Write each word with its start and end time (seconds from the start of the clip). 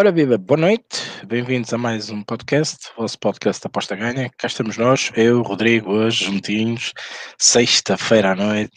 Ora 0.00 0.10
viva, 0.10 0.38
boa 0.38 0.58
noite, 0.58 0.96
bem-vindos 1.26 1.74
a 1.74 1.76
mais 1.76 2.08
um 2.08 2.22
podcast, 2.22 2.88
vosso 2.96 3.18
podcast 3.18 3.66
Aposta 3.66 3.94
Ganha. 3.94 4.30
Cá 4.38 4.46
estamos 4.46 4.78
nós, 4.78 5.12
eu, 5.14 5.42
Rodrigo, 5.42 5.92
hoje 5.92 6.24
juntinhos, 6.24 6.94
sexta-feira 7.38 8.32
à 8.32 8.34
noite, 8.34 8.72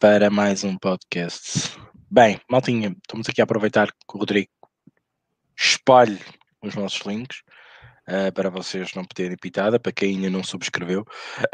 para 0.00 0.28
mais 0.28 0.64
um 0.64 0.76
podcast. 0.76 1.78
Bem, 2.10 2.40
maltinha, 2.50 2.96
estamos 3.00 3.28
aqui 3.28 3.40
a 3.40 3.44
aproveitar 3.44 3.86
que 3.86 4.16
o 4.16 4.18
Rodrigo 4.18 4.50
espalhe 5.56 6.18
os 6.60 6.74
nossos 6.74 7.06
links 7.06 7.42
uh, 8.08 8.32
para 8.32 8.50
vocês 8.50 8.92
não 8.92 9.04
poderem 9.04 9.36
pitada, 9.36 9.78
para 9.78 9.92
quem 9.92 10.16
ainda 10.16 10.30
não 10.30 10.42
subscreveu. 10.42 11.04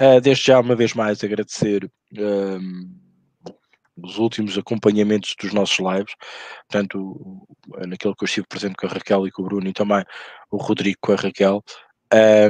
Uh, 0.01 0.23
desde 0.23 0.47
já, 0.47 0.59
uma 0.59 0.75
vez 0.75 0.95
mais, 0.95 1.23
agradecer. 1.23 1.85
Uh, 2.17 3.02
os 3.97 4.19
últimos 4.19 4.57
acompanhamentos 4.57 5.35
dos 5.41 5.53
nossos 5.53 5.79
lives, 5.79 6.15
portanto, 6.69 7.47
naquele 7.87 8.15
que 8.15 8.25
eu 8.25 8.27
estive 8.27 8.47
presente 8.47 8.75
com 8.77 8.87
a 8.87 8.91
Raquel 8.91 9.27
e 9.27 9.31
com 9.31 9.43
o 9.43 9.45
Bruno 9.45 9.69
e 9.69 9.73
também 9.73 10.05
o 10.51 10.57
Rodrigo 10.57 10.99
com 11.01 11.13
a 11.13 11.17
Raquel. 11.17 11.63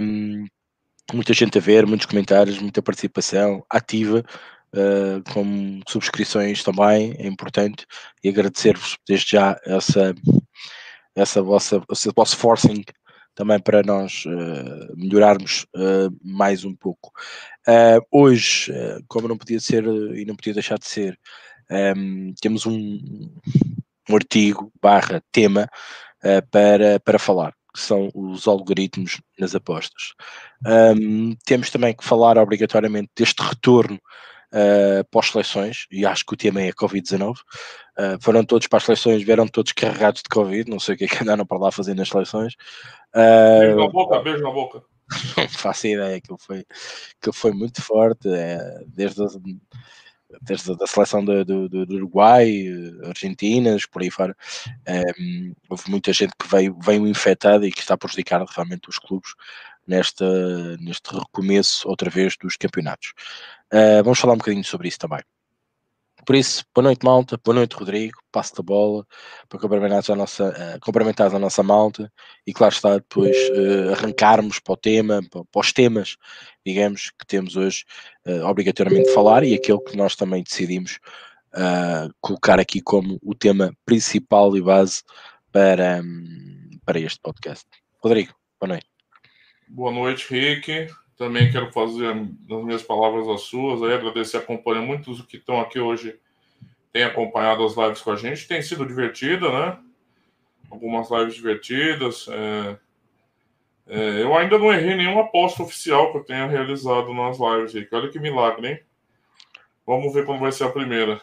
Um, 0.00 0.44
muita 1.12 1.32
gente 1.32 1.58
a 1.58 1.60
ver, 1.60 1.86
muitos 1.86 2.06
comentários, 2.06 2.58
muita 2.58 2.82
participação 2.82 3.64
ativa, 3.68 4.24
uh, 4.74 5.32
com 5.32 5.80
subscrições 5.88 6.62
também, 6.62 7.14
é 7.18 7.26
importante, 7.26 7.86
e 8.22 8.28
agradecer-vos 8.28 8.96
desde 9.06 9.32
já 9.32 9.58
essa, 9.64 10.14
essa 11.14 11.42
vossa, 11.42 11.82
esse 11.90 12.10
vosso 12.14 12.36
forcing 12.36 12.84
também 13.34 13.58
para 13.58 13.82
nós 13.82 14.24
uh, 14.26 14.96
melhorarmos 14.96 15.66
uh, 15.76 16.14
mais 16.22 16.64
um 16.64 16.74
pouco. 16.74 17.10
Uh, 17.66 18.04
hoje, 18.10 18.72
como 19.08 19.28
não 19.28 19.36
podia 19.36 19.60
ser 19.60 19.84
e 19.84 20.24
não 20.24 20.36
podia 20.36 20.54
deixar 20.54 20.78
de 20.78 20.86
ser, 20.86 21.18
um, 21.70 21.74
ehm, 21.76 22.34
temos 22.40 22.66
um, 22.66 22.98
um, 24.10 24.16
artigo 24.16 24.72
barra 24.82 25.22
tema 25.32 25.68
para, 26.50 27.00
para 27.00 27.18
falar, 27.18 27.52
que 27.74 27.80
são 27.80 28.10
os 28.14 28.46
algoritmos 28.46 29.20
nas 29.38 29.54
apostas. 29.54 30.12
Um, 30.66 31.30
ehm, 31.30 31.36
temos 31.44 31.70
também 31.70 31.94
que 31.94 32.04
falar 32.04 32.38
obrigatoriamente 32.38 33.10
deste 33.16 33.42
retorno 33.42 33.98
uh, 34.52 35.04
pós-seleções, 35.10 35.86
e 35.90 36.04
acho 36.06 36.24
que 36.24 36.34
o 36.34 36.36
tema 36.36 36.60
é 36.62 36.72
Covid-19. 36.72 37.36
Uh, 37.98 38.16
foram 38.20 38.44
todos 38.44 38.66
para 38.66 38.78
as 38.78 38.84
seleções, 38.84 39.22
vieram 39.22 39.46
todos 39.46 39.72
carregados 39.72 40.22
de 40.22 40.28
Covid, 40.28 40.70
não 40.70 40.80
sei 40.80 40.94
o 40.94 40.98
que 40.98 41.04
é 41.04 41.08
que 41.08 41.22
andaram 41.22 41.44
para 41.44 41.58
lá 41.58 41.70
fazer 41.70 41.94
nas 41.94 42.08
seleções. 42.08 42.54
Uh, 43.14 43.60
beijo 43.60 43.76
na 43.76 43.88
boca, 43.88 44.20
beijo 44.20 44.42
na 44.42 44.50
boca. 44.50 44.82
Não 45.36 45.48
faço 45.48 45.86
ideia, 45.86 46.16
aquilo 46.16 46.38
foi, 46.38 46.64
aquilo 47.20 47.34
foi 47.34 47.52
muito 47.52 47.82
forte, 47.82 48.28
é, 48.28 48.58
desde, 48.86 49.22
a, 49.22 49.26
desde 50.40 50.72
a 50.72 50.86
seleção 50.86 51.22
do, 51.22 51.44
do, 51.44 51.68
do, 51.68 51.94
Uruguai, 51.94 52.64
Argentinas, 53.04 53.84
por 53.84 54.00
aí 54.00 54.10
fora. 54.10 54.34
É, 54.86 55.02
houve 55.68 55.90
muita 55.90 56.14
gente 56.14 56.32
que 56.38 56.48
veio, 56.48 56.78
veio 56.80 57.06
infectada 57.06 57.66
e 57.66 57.72
que 57.72 57.80
está 57.80 57.92
a 57.92 57.98
prejudicar 57.98 58.42
realmente 58.42 58.88
os 58.88 58.98
clubes 58.98 59.34
nesta, 59.86 60.76
neste 60.78 61.12
recomeço 61.12 61.88
outra 61.88 62.08
vez 62.08 62.36
dos 62.40 62.56
campeonatos. 62.56 63.12
Uh, 63.72 64.02
vamos 64.02 64.18
falar 64.18 64.34
um 64.34 64.38
bocadinho 64.38 64.64
sobre 64.64 64.88
isso 64.88 64.98
também. 64.98 65.20
Por 66.24 66.36
isso, 66.36 66.64
boa 66.72 66.84
noite, 66.84 67.04
malta. 67.04 67.36
Boa 67.44 67.56
noite, 67.56 67.74
Rodrigo. 67.74 68.16
Passo 68.30 68.54
da 68.54 68.62
bola 68.62 69.04
para 69.48 69.58
cumprimentar 69.58 70.04
a 70.08 70.14
nossa, 70.14 70.50
uh, 70.50 70.80
cumprimentar 70.80 71.34
a 71.34 71.38
nossa 71.38 71.64
malta 71.64 72.12
e, 72.46 72.52
claro 72.52 72.72
está, 72.72 72.94
depois 72.94 73.36
uh, 73.50 73.92
arrancarmos 73.92 74.60
para 74.60 74.72
o 74.72 74.76
tema, 74.76 75.20
para, 75.28 75.44
para, 75.44 75.60
os 75.60 75.72
temas, 75.72 76.16
digamos, 76.64 77.10
que 77.18 77.26
temos 77.26 77.56
hoje 77.56 77.84
uh, 78.24 78.46
obrigatoriamente 78.46 79.08
de 79.08 79.14
falar 79.14 79.42
e 79.42 79.52
aquele 79.52 79.80
que 79.80 79.96
nós 79.96 80.14
também 80.14 80.42
decidimos 80.42 80.98
colocar 82.22 82.58
aqui 82.58 82.80
como 82.80 83.18
o 83.22 83.34
tema 83.34 83.76
principal 83.84 84.56
e 84.56 84.62
base 84.62 85.02
para, 85.52 86.00
um, 86.02 86.70
para 86.82 86.98
este 86.98 87.20
podcast. 87.20 87.66
Rodrigo, 88.02 88.32
boa 88.58 88.68
noite. 88.68 88.86
Boa 89.68 89.92
noite, 89.92 90.26
Rick. 90.30 90.88
Também 91.16 91.52
quero 91.52 91.70
fazer 91.70 92.14
das 92.14 92.64
minhas 92.64 92.82
palavras 92.82 93.28
as 93.28 93.42
suas, 93.42 93.82
aí 93.82 93.94
agradecer, 93.94 94.38
acompanha 94.38 94.80
muitos 94.80 95.20
que 95.22 95.36
estão 95.36 95.60
aqui 95.60 95.78
hoje, 95.78 96.18
têm 96.92 97.04
acompanhado 97.04 97.64
as 97.64 97.76
lives 97.76 98.02
com 98.02 98.10
a 98.10 98.16
gente, 98.16 98.46
tem 98.46 98.62
sido 98.62 98.86
divertida, 98.86 99.50
né? 99.50 99.78
Algumas 100.70 101.10
lives 101.10 101.34
divertidas. 101.34 102.28
É... 102.28 102.78
É, 103.84 104.22
eu 104.22 104.34
ainda 104.36 104.58
não 104.58 104.72
errei 104.72 104.94
nenhuma 104.94 105.22
aposta 105.22 105.62
oficial 105.62 106.12
que 106.12 106.18
eu 106.18 106.24
tenha 106.24 106.46
realizado 106.46 107.12
nas 107.12 107.38
lives, 107.38 107.74
Rick. 107.74 107.94
Olha 107.94 108.08
que 108.08 108.18
milagre, 108.18 108.68
hein? 108.68 108.80
Vamos 109.84 110.14
ver 110.14 110.24
como 110.24 110.38
vai 110.38 110.52
ser 110.52 110.64
a 110.64 110.70
primeira. 110.70 111.20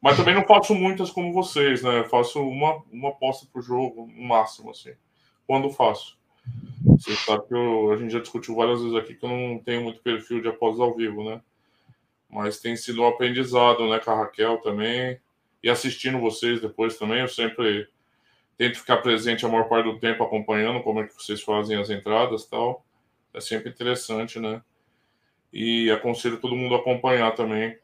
Mas 0.00 0.16
também 0.16 0.34
não 0.34 0.44
faço 0.44 0.74
muitas 0.74 1.10
como 1.10 1.32
vocês, 1.32 1.82
né? 1.82 1.98
Eu 1.98 2.08
faço 2.08 2.40
uma, 2.40 2.82
uma 2.90 3.10
aposta 3.10 3.46
por 3.52 3.60
jogo, 3.60 4.08
no 4.14 4.22
máximo, 4.22 4.70
assim. 4.70 4.92
Quando 5.46 5.70
faço. 5.70 6.18
Você 6.84 7.14
sabe 7.16 7.46
que 7.46 7.54
eu, 7.54 7.92
a 7.92 7.96
gente 7.96 8.12
já 8.12 8.20
discutiu 8.20 8.54
várias 8.54 8.80
vezes 8.80 8.96
aqui 8.96 9.14
que 9.14 9.24
eu 9.24 9.28
não 9.28 9.58
tenho 9.58 9.82
muito 9.82 10.00
perfil 10.00 10.40
de 10.40 10.48
apostas 10.48 10.80
ao 10.80 10.94
vivo, 10.94 11.22
né? 11.22 11.42
Mas 12.30 12.60
tem 12.60 12.76
sido 12.76 13.02
um 13.02 13.08
aprendizado, 13.08 13.88
né, 13.88 13.98
com 13.98 14.10
a 14.10 14.16
Raquel 14.16 14.58
também. 14.58 15.20
E 15.62 15.68
assistindo 15.68 16.18
vocês 16.20 16.60
depois 16.60 16.96
também, 16.96 17.20
eu 17.20 17.28
sempre 17.28 17.88
tento 18.56 18.78
ficar 18.78 18.98
presente 18.98 19.44
a 19.44 19.48
maior 19.48 19.68
parte 19.68 19.86
do 19.86 19.98
tempo 19.98 20.22
acompanhando 20.22 20.82
como 20.82 21.00
é 21.00 21.06
que 21.06 21.14
vocês 21.14 21.42
fazem 21.42 21.78
as 21.78 21.90
entradas 21.90 22.44
tal. 22.44 22.84
É 23.32 23.40
sempre 23.40 23.70
interessante, 23.70 24.38
né? 24.38 24.62
E 25.52 25.90
aconselho 25.90 26.38
todo 26.38 26.54
mundo 26.54 26.74
a 26.74 26.78
acompanhar 26.78 27.34
também. 27.34 27.78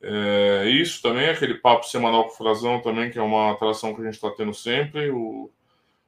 É, 0.00 0.64
isso 0.68 1.02
também, 1.02 1.28
aquele 1.28 1.54
papo 1.54 1.84
semanal 1.84 2.24
com 2.24 2.30
o 2.30 2.36
Frazão 2.36 2.80
também, 2.80 3.10
que 3.10 3.18
é 3.18 3.22
uma 3.22 3.52
atração 3.52 3.94
que 3.94 4.00
a 4.00 4.04
gente 4.04 4.14
está 4.14 4.30
tendo 4.30 4.54
sempre. 4.54 5.10
O, 5.10 5.50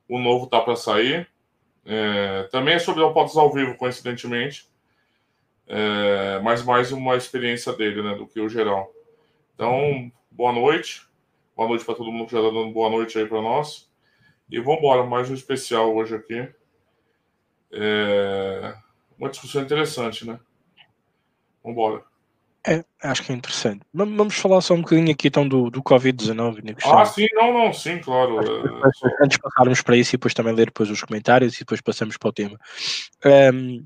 o 0.08 0.18
novo 0.18 0.46
tá 0.46 0.60
para 0.60 0.76
sair. 0.76 1.28
É, 1.84 2.44
também 2.44 2.74
é 2.74 2.78
sobre 2.78 3.04
apostas 3.04 3.36
ao 3.36 3.52
vivo, 3.52 3.76
coincidentemente. 3.76 4.69
É, 5.72 6.40
mas 6.40 6.64
mais 6.64 6.90
uma 6.90 7.14
experiência 7.14 7.72
dele, 7.72 8.02
né, 8.02 8.16
do 8.16 8.26
que 8.26 8.40
o 8.40 8.48
geral. 8.48 8.92
Então, 9.54 10.10
boa 10.28 10.52
noite. 10.52 11.06
Boa 11.56 11.68
noite 11.68 11.84
para 11.84 11.94
todo 11.94 12.10
mundo 12.10 12.26
que 12.26 12.32
já 12.32 12.40
está 12.40 12.50
dando 12.50 12.72
boa 12.72 12.90
noite 12.90 13.16
aí 13.16 13.24
para 13.24 13.40
nós. 13.40 13.88
E 14.50 14.58
vamos 14.58 14.80
embora, 14.80 15.04
mais 15.04 15.30
um 15.30 15.34
especial 15.34 15.94
hoje 15.94 16.16
aqui. 16.16 16.48
É, 17.70 18.74
uma 19.16 19.30
discussão 19.30 19.62
interessante, 19.62 20.26
né? 20.26 20.40
Vamos 21.62 21.78
embora. 21.78 22.02
É, 22.66 22.84
acho 23.04 23.22
que 23.22 23.30
é 23.30 23.36
interessante. 23.36 23.82
Vamos 23.94 24.34
falar 24.34 24.60
só 24.62 24.74
um 24.74 24.82
bocadinho 24.82 25.12
aqui 25.12 25.28
então 25.28 25.46
do, 25.46 25.70
do 25.70 25.82
Covid-19. 25.82 26.64
Né, 26.64 26.74
ah, 26.84 27.06
sim, 27.06 27.28
não, 27.32 27.52
não, 27.54 27.72
sim, 27.72 27.98
claro. 28.00 28.38
Antes 29.22 29.36
de 29.36 29.38
passarmos 29.38 29.82
para 29.82 29.96
isso 29.96 30.10
e 30.10 30.18
depois 30.18 30.34
também 30.34 30.52
ler 30.52 30.66
depois 30.66 30.90
os 30.90 31.00
comentários 31.00 31.54
e 31.54 31.60
depois 31.60 31.80
passamos 31.80 32.16
para 32.16 32.28
o 32.28 32.32
tema. 32.32 32.58
Um, 33.54 33.84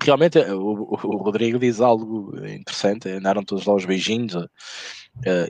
realmente 0.00 0.38
o, 0.38 0.94
o, 0.94 1.16
Rodrigo 1.16 1.58
diz 1.58 1.80
algo 1.80 2.34
interessante, 2.46 3.08
andaram 3.08 3.44
todos 3.44 3.66
lá 3.66 3.74
os 3.74 3.84
beijinhos. 3.84 4.34
Uh, 4.34 4.48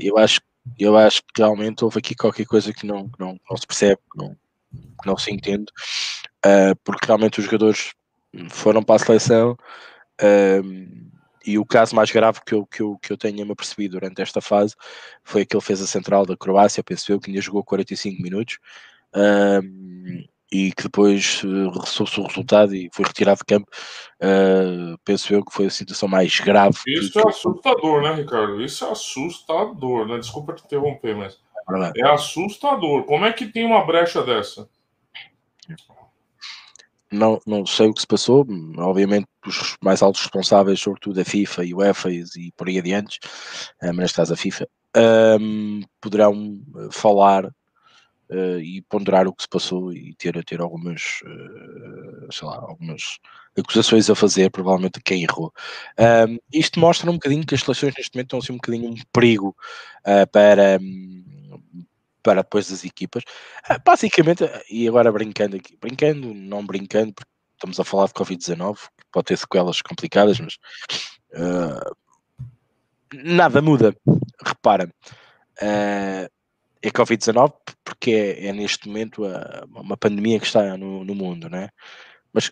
eu, 0.00 0.19
acho, 0.19 0.41
eu 0.78 0.97
acho 0.97 1.22
que 1.34 1.42
realmente 1.42 1.84
houve 1.84 1.98
aqui 1.98 2.14
qualquer 2.14 2.47
coisa 2.47 2.72
que 2.72 2.86
não, 2.86 3.10
não, 3.19 3.38
não 3.48 3.56
se 3.56 3.66
percebe, 3.66 4.00
que 4.10 4.19
não, 4.19 4.34
que 4.75 5.06
não 5.06 5.16
se 5.16 5.32
entende, 5.32 5.66
porque 6.84 7.06
realmente 7.06 7.38
os 7.38 7.44
jogadores 7.44 7.92
foram 8.50 8.82
para 8.82 8.97
a 8.97 8.98
seleção. 8.98 9.56
Uh, 10.20 11.12
e 11.44 11.58
o 11.58 11.66
caso 11.66 11.94
mais 11.94 12.10
grave 12.10 12.41
que 12.47 12.54
eu, 12.54 12.66
que 12.66 12.81
eu, 12.82 12.98
que 12.98 13.12
eu 13.12 13.16
tenha 13.16 13.44
me 13.44 13.52
apercebido 13.52 13.98
durante 13.98 14.22
esta 14.22 14.41
fase 14.41 14.75
foi 15.25 15.42
aquele 15.42 15.60
que 15.60 15.66
fez 15.66 15.82
a 15.82 15.86
central 15.86 16.25
da 16.25 16.36
Croácia, 16.36 16.84
penso 16.84 17.10
eu, 17.10 17.19
que 17.19 17.31
ainda 17.31 17.42
jogou 17.42 17.64
45 17.64 18.22
minutos 18.22 18.58
um, 19.14 20.25
e 20.52 20.70
que 20.72 20.82
depois 20.82 21.42
uh, 21.44 21.86
soube 21.86 22.10
o 22.20 22.26
resultado 22.28 22.76
e 22.76 22.90
foi 22.92 23.06
retirado 23.06 23.38
de 23.38 23.44
campo. 23.46 23.66
Uh, 24.22 24.99
penso 25.02 25.32
eu 25.32 25.43
que 25.43 25.52
foi 25.52 25.66
a 25.66 25.70
situação 25.70 26.06
mais 26.06 26.38
grave. 26.40 26.76
Isso 26.87 27.19
é 27.19 27.22
assustador, 27.26 28.02
né, 28.02 28.14
Ricardo? 28.14 28.62
Isso 28.62 28.84
é 28.84 28.90
assustador, 28.90 30.06
né? 30.06 30.19
Desculpa 30.19 30.52
te 30.52 30.64
interromper, 30.64 31.16
mas 31.16 31.40
é, 31.96 32.00
é 32.02 32.10
assustador. 32.10 33.04
Como 33.04 33.25
é 33.25 33.32
que 33.32 33.46
tem 33.46 33.64
uma 33.64 33.84
brecha 33.87 34.22
dessa? 34.22 34.69
não, 37.12 37.38
não 37.46 37.66
sei 37.66 37.88
o 37.88 37.94
que 37.94 38.00
se 38.00 38.06
passou, 38.06 38.46
obviamente 38.78 39.26
os 39.46 39.76
mais 39.82 40.02
altos 40.02 40.22
responsáveis, 40.22 40.81
sobretudo 40.81 41.20
a 41.20 41.25
FIFA 41.25 41.64
e 41.64 41.75
o 41.75 41.78
UEFA 41.78 42.10
e 42.10 42.52
por 42.56 42.69
aí 42.69 42.78
adiante, 42.78 43.20
eh, 43.82 43.88
mas 43.88 43.96
neste 43.96 44.16
caso 44.16 44.32
a 44.32 44.37
FIFA, 44.37 44.66
um, 44.96 45.00
ehm, 45.00 45.81
poderão 46.00 46.60
falar 46.90 47.50
uh, 48.32 48.58
e 48.58 48.81
ponderar 48.82 49.29
o 49.29 49.32
que 49.32 49.43
se 49.43 49.49
passou 49.49 49.93
e 49.93 50.14
ter, 50.14 50.43
ter 50.44 50.61
algumas, 50.61 51.20
uh, 51.25 52.32
sei 52.32 52.49
lá, 52.49 52.56
algumas 52.56 53.19
acusações 53.56 54.08
a 54.08 54.14
fazer, 54.14 54.50
provavelmente 54.50 54.99
a 54.99 55.02
quem 55.02 55.23
errou. 55.23 55.52
Um, 56.29 56.38
isto 56.52 56.81
mostra 56.81 57.11
um 57.11 57.14
bocadinho 57.14 57.46
que 57.46 57.55
as 57.55 57.61
seleções 57.61 57.94
neste 57.96 58.17
momento 58.17 58.26
estão 58.26 58.38
assim 58.38 58.52
um 58.52 58.56
bocadinho 58.56 58.90
um 58.90 58.96
perigo 59.12 59.55
uh, 60.06 60.26
para, 60.32 60.81
para 62.23 62.43
depois 62.43 62.70
das 62.70 62.84
equipas. 62.84 63.23
Ah, 63.69 63.79
basicamente, 63.79 64.44
e 64.70 64.88
agora 64.88 65.12
brincando 65.12 65.56
aqui, 65.56 65.76
brincando, 65.79 66.32
não 66.32 66.64
brincando, 66.64 67.12
porque 67.12 67.31
estamos 67.55 67.79
a 67.79 67.84
falar 67.84 68.06
de 68.06 68.14
Covid-19, 68.14 68.79
pode 69.12 69.26
ter 69.26 69.37
sequelas 69.37 69.82
complicadas, 69.82 70.40
mas 70.40 70.56
nada 73.12 73.61
muda. 73.61 73.94
Repara, 74.44 74.90
uh, 75.62 76.42
é 76.82 76.90
Covid-19 76.90 77.52
porque 77.84 78.11
é, 78.11 78.46
é, 78.49 78.52
neste 78.52 78.88
momento 78.88 79.25
a, 79.25 79.64
uma 79.70 79.96
pandemia 79.96 80.40
que 80.40 80.46
está 80.46 80.76
no, 80.76 81.05
no 81.05 81.14
mundo, 81.14 81.49
né? 81.49 81.69
Mas 82.32 82.50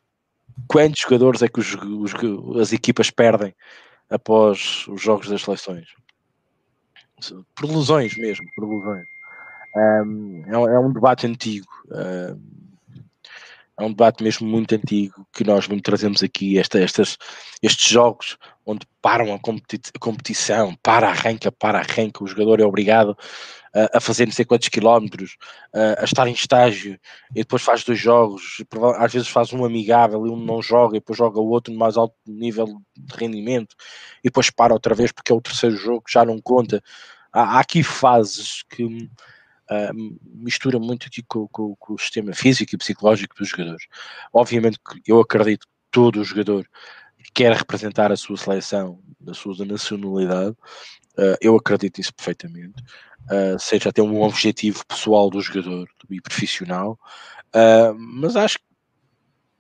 quantos 0.68 1.00
jogadores 1.00 1.42
é 1.42 1.48
que 1.48 1.58
os, 1.58 1.74
os, 1.74 2.12
as 2.60 2.72
equipas 2.72 3.10
perdem 3.10 3.54
após 4.08 4.86
os 4.88 5.02
jogos 5.02 5.28
das 5.28 5.42
seleções? 5.42 5.88
Por 7.54 7.68
lesões 7.68 8.16
mesmo, 8.16 8.46
por 8.54 8.68
lesões. 8.68 9.06
Um, 9.76 10.44
é, 10.46 10.74
é, 10.74 10.78
um 10.78 10.92
debate 10.92 11.26
antigo. 11.26 11.68
Um, 11.90 12.60
é 13.78 13.82
um 13.82 13.90
debate 13.90 14.22
mesmo 14.22 14.46
muito 14.46 14.74
antigo 14.74 15.26
que 15.32 15.42
nós 15.42 15.66
muito 15.66 15.82
trazemos 15.82 16.22
aqui, 16.22 16.58
esta, 16.58 16.78
estas, 16.78 17.16
estes 17.62 17.88
jogos 17.88 18.36
onde 18.66 18.86
param 19.00 19.32
a, 19.32 19.38
competi 19.38 19.80
a 19.94 19.98
competição, 19.98 20.76
para 20.82 21.08
arranca, 21.08 21.50
para 21.50 21.78
arranca, 21.78 22.22
o 22.22 22.26
jogador 22.26 22.60
é 22.60 22.64
obrigado 22.64 23.16
a, 23.74 24.00
fazer 24.00 24.26
não 24.26 24.32
sei 24.32 24.44
quantos 24.44 24.68
quilómetros, 24.68 25.36
a, 25.72 26.04
estar 26.04 26.26
em 26.26 26.32
estágio, 26.32 26.98
e 27.30 27.40
depois 27.40 27.62
faz 27.62 27.84
dois 27.84 27.98
jogos, 27.98 28.62
às 28.96 29.12
vezes 29.12 29.28
faz 29.28 29.52
um 29.52 29.64
amigável 29.64 30.26
e 30.26 30.30
um 30.30 30.36
não 30.36 30.60
joga, 30.60 30.96
e 30.96 31.00
depois 31.00 31.18
joga 31.18 31.38
o 31.38 31.48
outro 31.48 31.72
no 31.72 31.78
mais 31.78 31.96
alto 31.96 32.14
nível 32.26 32.80
de 32.96 33.16
rendimento, 33.16 33.74
e 34.20 34.28
depois 34.28 34.50
para 34.50 34.72
outra 34.72 34.94
vez 34.94 35.12
porque 35.12 35.32
é 35.32 35.34
o 35.34 35.40
terceiro 35.40 35.76
jogo 35.76 36.04
já 36.08 36.24
não 36.24 36.40
conta. 36.40 36.82
Há, 37.32 37.56
há 37.56 37.60
aqui 37.60 37.82
fases 37.82 38.64
que 38.68 38.84
uh, 38.84 40.18
mistura 40.24 40.78
muito 40.78 41.06
aqui 41.06 41.22
com, 41.22 41.46
com, 41.48 41.76
com, 41.76 41.94
o 41.94 41.98
sistema 41.98 42.32
físico 42.34 42.74
e 42.74 42.78
psicológico 42.78 43.36
dos 43.36 43.48
jogadores. 43.48 43.86
Obviamente 44.32 44.78
que 44.78 45.12
eu 45.12 45.20
acredito 45.20 45.66
que 45.66 45.72
todo 45.90 46.20
o 46.20 46.24
jogador 46.24 46.66
quer 47.34 47.52
representar 47.52 48.10
a 48.12 48.16
sua 48.16 48.36
seleção, 48.36 48.98
da 49.20 49.34
sua 49.34 49.54
nacionalidade, 49.64 50.56
uh, 51.18 51.36
eu 51.40 51.56
acredito 51.56 51.98
nisso 51.98 52.14
perfeitamente. 52.14 52.82
Uh, 53.30 53.58
seja 53.58 53.90
até 53.90 54.02
um 54.02 54.22
objetivo 54.22 54.84
pessoal 54.86 55.30
do 55.30 55.40
jogador 55.40 55.88
e 56.08 56.20
profissional, 56.20 56.98
uh, 57.54 57.94
mas 57.96 58.34
acho 58.34 58.58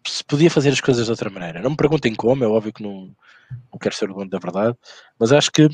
que 0.02 0.10
se 0.10 0.24
podia 0.24 0.50
fazer 0.50 0.70
as 0.70 0.80
coisas 0.80 1.04
de 1.04 1.10
outra 1.10 1.30
maneira. 1.30 1.60
Não 1.60 1.70
me 1.70 1.76
perguntem 1.76 2.14
como, 2.14 2.42
é 2.42 2.48
óbvio 2.48 2.72
que 2.72 2.82
não, 2.82 3.14
não 3.70 3.78
quero 3.78 3.94
ser 3.94 4.10
o 4.10 4.14
dono 4.14 4.30
da 4.30 4.38
verdade, 4.38 4.76
mas 5.18 5.32
acho 5.32 5.52
que 5.52 5.68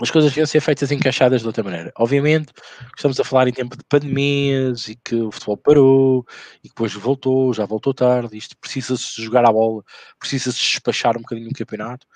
as 0.00 0.10
coisas 0.10 0.30
deviam 0.30 0.46
ser 0.46 0.60
feitas 0.60 0.90
encaixadas 0.90 1.42
de 1.42 1.46
outra 1.46 1.62
maneira. 1.62 1.92
Obviamente, 1.96 2.52
estamos 2.96 3.20
a 3.20 3.24
falar 3.24 3.46
em 3.46 3.52
tempo 3.52 3.76
de 3.76 3.84
pandemias 3.84 4.88
e 4.88 4.96
que 4.96 5.14
o 5.16 5.30
futebol 5.30 5.56
parou 5.56 6.26
e 6.58 6.62
que 6.62 6.68
depois 6.68 6.94
voltou, 6.94 7.52
já 7.52 7.66
voltou 7.66 7.92
tarde. 7.92 8.36
Isto 8.36 8.56
precisa-se 8.56 9.22
jogar 9.22 9.44
a 9.44 9.52
bola, 9.52 9.82
precisa-se 10.18 10.58
despachar 10.58 11.16
um 11.16 11.20
bocadinho 11.20 11.50
o 11.50 11.54
campeonato 11.54 12.06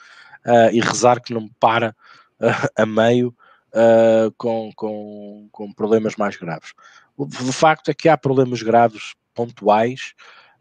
uh, 0.47 0.71
e 0.73 0.81
rezar 0.81 1.21
que 1.21 1.35
não 1.35 1.49
para 1.61 1.95
uh, 2.41 2.69
a 2.77 2.87
meio 2.87 3.35
uh, 3.69 4.33
com, 4.39 4.71
com, 4.75 5.49
com 5.53 5.73
problemas 5.73 6.17
mais 6.17 6.37
graves. 6.37 6.73
O, 7.15 7.25
o 7.25 7.53
facto 7.53 7.91
é 7.91 7.95
que 7.95 8.09
há 8.09 8.17
problemas 8.17 8.63
graves 8.63 9.15
pontuais, 9.35 10.15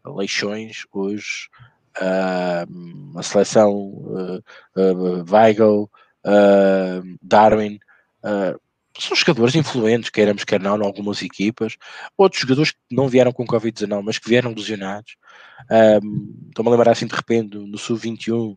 leixões 0.04 0.84
hoje. 0.92 1.48
a 1.96 3.22
seleção 3.22 3.72
uh, 3.72 4.42
Weigl, 5.28 5.90
uh, 6.26 7.18
Darwin, 7.22 7.78
uh, 8.24 8.60
são 8.98 9.16
jogadores 9.16 9.54
influentes, 9.54 10.10
queiramos 10.10 10.44
quer 10.44 10.60
não, 10.60 10.78
em 10.78 10.84
algumas 10.84 11.22
equipas. 11.22 11.76
Outros 12.16 12.40
jogadores 12.40 12.72
que 12.72 12.78
não 12.90 13.08
vieram 13.08 13.32
com 13.32 13.46
Covid-19, 13.46 14.02
mas 14.02 14.18
que 14.18 14.28
vieram 14.28 14.52
lesionados. 14.52 15.16
Um, 15.70 16.46
Estou-me 16.48 16.70
a 16.70 16.72
lembrar 16.72 16.92
assim 16.92 17.06
de 17.06 17.14
repente, 17.14 17.56
no 17.56 17.76
Sub-21, 17.76 18.32
uh, 18.32 18.56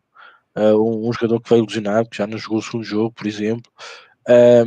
um, 0.56 1.08
um, 1.08 1.12
jogador 1.12 1.40
que 1.40 1.50
veio 1.50 1.64
lesionado, 1.64 2.08
que 2.08 2.16
já 2.16 2.26
não 2.26 2.38
jogou 2.38 2.58
o 2.58 2.62
segundo 2.62 2.84
jogo, 2.84 3.12
por 3.12 3.26
exemplo. 3.26 3.70
É, 4.26 4.64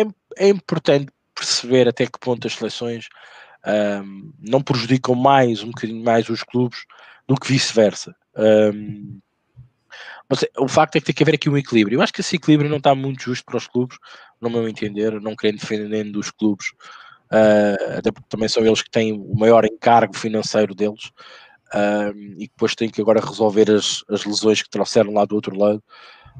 é, 0.00 0.04
é, 0.36 0.48
importante 0.48 1.08
perceber 1.34 1.88
até 1.88 2.06
que 2.06 2.18
ponto 2.18 2.46
as 2.46 2.54
seleções 2.54 3.08
não 4.40 4.60
prejudicam 4.60 5.14
mais, 5.14 5.62
um 5.62 5.68
bocadinho 5.68 6.02
mais 6.02 6.28
os 6.28 6.42
clubes 6.42 6.84
do 7.28 7.36
que 7.36 7.48
vice-versa. 7.48 8.14
Mas 10.28 10.44
o 10.58 10.68
facto 10.68 10.96
é 10.96 11.00
que 11.00 11.06
tem 11.06 11.14
que 11.14 11.22
haver 11.22 11.34
aqui 11.34 11.48
um 11.48 11.56
equilíbrio. 11.56 11.96
Eu 11.96 12.02
acho 12.02 12.12
que 12.12 12.20
esse 12.20 12.36
equilíbrio 12.36 12.70
não 12.70 12.78
está 12.78 12.94
muito 12.94 13.22
justo 13.22 13.44
para 13.44 13.56
os 13.56 13.66
clubes, 13.66 13.96
no 14.40 14.50
meu 14.50 14.68
entender, 14.68 15.20
não 15.20 15.36
querendo 15.36 15.60
defender 15.60 16.04
dos 16.10 16.30
clubes, 16.30 16.66
uh, 17.30 17.98
até 17.98 18.10
porque 18.10 18.28
também 18.28 18.48
são 18.48 18.64
eles 18.64 18.82
que 18.82 18.90
têm 18.90 19.12
o 19.12 19.34
maior 19.34 19.64
encargo 19.64 20.16
financeiro 20.16 20.74
deles 20.74 21.10
uh, 21.74 22.16
e 22.38 22.48
depois 22.48 22.74
têm 22.74 22.90
que 22.90 23.00
agora 23.00 23.20
resolver 23.20 23.70
as, 23.70 24.04
as 24.08 24.24
lesões 24.24 24.62
que 24.62 24.70
trouxeram 24.70 25.12
lá 25.12 25.24
do 25.24 25.34
outro 25.34 25.56
lado 25.56 25.82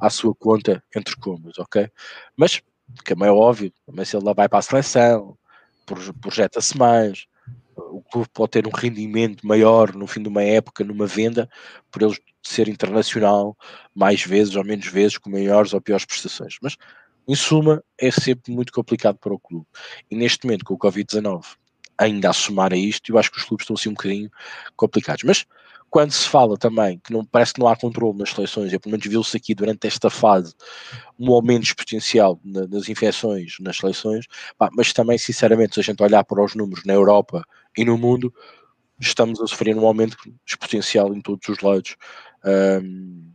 à 0.00 0.10
sua 0.10 0.34
conta 0.34 0.82
entre 0.96 1.16
comas, 1.16 1.58
ok? 1.58 1.88
Mas, 2.36 2.60
que 3.04 3.12
é 3.12 3.30
óbvio, 3.30 3.72
também 3.86 4.04
se 4.04 4.16
ele 4.16 4.24
lá 4.24 4.32
vai 4.32 4.48
para 4.48 4.58
a 4.58 4.62
seleção, 4.62 5.36
projeta-se 6.20 6.76
mais, 6.76 7.26
o 7.76 8.02
clube 8.02 8.28
pode 8.32 8.50
ter 8.50 8.66
um 8.66 8.70
rendimento 8.70 9.46
maior 9.46 9.94
no 9.94 10.06
fim 10.06 10.22
de 10.22 10.28
uma 10.28 10.42
época, 10.42 10.84
numa 10.84 11.06
venda, 11.06 11.48
por 11.90 12.02
ele 12.02 12.16
ser 12.42 12.68
internacional 12.68 13.56
mais 13.94 14.22
vezes 14.22 14.56
ou 14.56 14.64
menos 14.64 14.86
vezes, 14.86 15.18
com 15.18 15.30
maiores 15.30 15.72
ou 15.72 15.80
piores 15.80 16.04
prestações. 16.04 16.56
Mas, 16.60 16.76
em 17.26 17.34
suma, 17.34 17.82
é 17.98 18.10
sempre 18.10 18.52
muito 18.52 18.72
complicado 18.72 19.18
para 19.18 19.32
o 19.32 19.38
clube. 19.38 19.66
E 20.10 20.16
neste 20.16 20.44
momento, 20.44 20.64
com 20.64 20.74
o 20.74 20.78
Covid-19 20.78 21.44
ainda 21.96 22.30
a 22.30 22.32
somar 22.32 22.72
a 22.72 22.76
isto, 22.76 23.12
eu 23.12 23.18
acho 23.18 23.30
que 23.30 23.38
os 23.38 23.44
clubes 23.44 23.64
estão 23.64 23.74
assim 23.74 23.90
um 23.90 23.94
bocadinho 23.94 24.30
complicados. 24.76 25.22
Mas 25.24 25.46
quando 25.92 26.10
se 26.10 26.26
fala 26.26 26.56
também 26.56 26.98
que 26.98 27.12
não 27.12 27.22
parece 27.22 27.52
que 27.52 27.60
não 27.60 27.68
há 27.68 27.76
controle 27.76 28.18
nas 28.18 28.30
seleções, 28.30 28.72
e 28.72 28.78
pelo 28.78 28.92
menos 28.92 29.06
viu-se 29.06 29.36
aqui 29.36 29.54
durante 29.54 29.86
esta 29.86 30.08
fase 30.08 30.54
um 31.18 31.30
aumento 31.30 31.64
exponencial 31.64 32.40
na, 32.42 32.66
nas 32.66 32.88
infecções 32.88 33.56
nas 33.60 33.76
seleções, 33.76 34.26
mas 34.74 34.92
também, 34.94 35.18
sinceramente, 35.18 35.74
se 35.74 35.80
a 35.80 35.82
gente 35.82 36.02
olhar 36.02 36.24
para 36.24 36.42
os 36.42 36.54
números 36.54 36.82
na 36.84 36.94
Europa 36.94 37.44
e 37.76 37.84
no 37.84 37.96
mundo, 37.98 38.32
estamos 39.00 39.40
a 39.40 39.46
sofrer 39.46 39.76
um 39.76 39.86
aumento 39.86 40.16
exponencial 40.46 41.14
em 41.14 41.20
todos 41.20 41.48
os 41.48 41.60
lados, 41.60 41.96
um, 42.44 43.32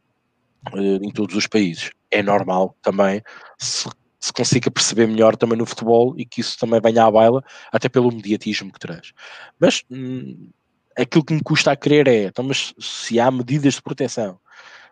eh, 0.73 0.99
em 1.01 1.11
todos 1.11 1.35
os 1.35 1.47
países. 1.47 1.91
É 2.09 2.23
normal 2.23 2.75
também 2.81 3.21
se, 3.57 3.89
se 4.19 4.33
consiga 4.33 4.71
perceber 4.71 5.07
melhor 5.07 5.35
também 5.35 5.57
no 5.57 5.65
futebol 5.65 6.13
e 6.17 6.25
que 6.25 6.41
isso 6.41 6.57
também 6.57 6.81
venha 6.81 7.05
à 7.05 7.11
baila, 7.11 7.43
até 7.71 7.89
pelo 7.89 8.11
mediatismo 8.11 8.71
que 8.71 8.79
traz. 8.79 9.11
Mas 9.59 9.83
hum, 9.89 10.49
aquilo 10.97 11.23
que 11.23 11.33
me 11.33 11.43
custa 11.43 11.71
a 11.71 11.75
crer 11.75 12.07
é, 12.07 12.23
então, 12.25 12.43
mas 12.43 12.73
se 12.79 13.19
há 13.19 13.29
medidas 13.29 13.75
de 13.75 13.81
proteção, 13.81 14.39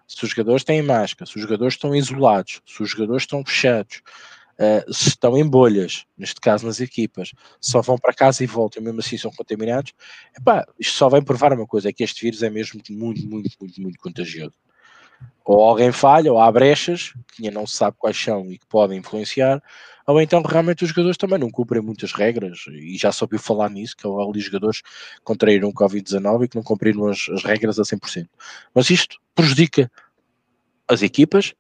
se 0.08 0.24
os 0.24 0.30
jogadores 0.30 0.64
têm 0.64 0.82
máscara, 0.82 1.30
se 1.30 1.36
os 1.36 1.42
jogadores 1.42 1.74
estão 1.74 1.96
isolados, 1.96 2.62
se 2.66 2.84
os 2.84 2.90
jogadores 2.90 3.24
estão 3.24 3.44
fechados, 3.44 4.02
uh, 4.60 4.90
estão 4.90 5.38
em 5.38 5.48
bolhas, 5.48 6.06
neste 6.18 6.40
caso 6.40 6.66
nas 6.66 6.80
equipas, 6.80 7.32
só 7.60 7.82
vão 7.82 7.98
para 7.98 8.14
casa 8.14 8.44
e 8.44 8.48
voltam, 8.48 8.84
mesmo 8.84 9.00
assim 9.00 9.18
são 9.18 9.32
contaminados, 9.32 9.94
epá, 10.38 10.66
isto 10.80 10.96
só 10.96 11.10
vem 11.10 11.22
provar 11.22 11.54
uma 11.54 11.68
coisa, 11.68 11.90
é 11.90 11.94
que 11.94 12.04
este 12.04 12.22
vírus 12.22 12.44
é 12.44 12.50
mesmo 12.50 12.82
muito, 12.90 13.28
muito, 13.28 13.56
muito, 13.60 13.82
muito 13.82 14.00
contagioso. 14.00 14.54
Ou 15.46 15.64
alguém 15.64 15.92
falha, 15.92 16.32
ou 16.32 16.40
há 16.40 16.52
brechas, 16.52 17.14
que 17.34 17.50
não 17.52 17.68
se 17.68 17.76
sabe 17.76 17.96
quais 17.98 18.18
são 18.18 18.52
e 18.52 18.58
que 18.58 18.66
podem 18.66 18.98
influenciar, 18.98 19.62
ou 20.08 20.20
então 20.20 20.42
realmente 20.42 20.84
os 20.84 20.90
jogadores 20.90 21.18
também 21.18 21.40
não 21.40 21.50
cumprem 21.50 21.82
muitas 21.82 22.12
regras, 22.12 22.66
e 22.68 22.98
já 22.98 23.12
soube 23.12 23.38
falar 23.38 23.70
nisso, 23.70 23.96
que 23.96 24.08
há 24.08 24.10
ali 24.10 24.40
jogadores 24.40 24.82
que 24.82 25.22
contraíram 25.24 25.70
o 25.70 25.74
Covid-19 25.74 26.46
e 26.46 26.48
que 26.48 26.56
não 26.56 26.64
cumpriram 26.64 27.08
as, 27.08 27.30
as 27.30 27.44
regras 27.44 27.80
a 27.80 27.84
100%. 27.84 28.28
Mas 28.74 28.90
isto 28.90 29.18
prejudica 29.34 29.92
as 30.88 31.02
equipas, 31.02 31.54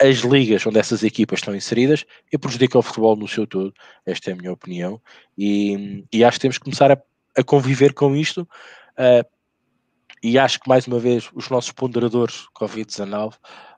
as 0.00 0.18
ligas 0.18 0.66
onde 0.66 0.78
essas 0.78 1.02
equipas 1.02 1.38
estão 1.38 1.54
inseridas 1.54 2.04
e 2.32 2.36
prejudica 2.36 2.78
o 2.78 2.82
futebol 2.82 3.16
no 3.16 3.26
seu 3.26 3.46
todo. 3.46 3.72
Esta 4.04 4.30
é 4.30 4.32
a 4.34 4.36
minha 4.36 4.52
opinião. 4.52 5.00
E, 5.36 6.04
e 6.12 6.22
acho 6.22 6.38
que 6.38 6.42
temos 6.42 6.58
que 6.58 6.64
começar 6.64 6.92
a, 6.92 6.98
a 7.36 7.42
conviver 7.42 7.94
com 7.94 8.14
isto. 8.14 8.42
Uh, 8.92 9.26
e 10.22 10.38
acho 10.38 10.60
que 10.60 10.68
mais 10.68 10.86
uma 10.86 10.98
vez 10.98 11.30
os 11.34 11.48
nossos 11.48 11.72
ponderadores 11.72 12.46
Covid-19 12.58 13.34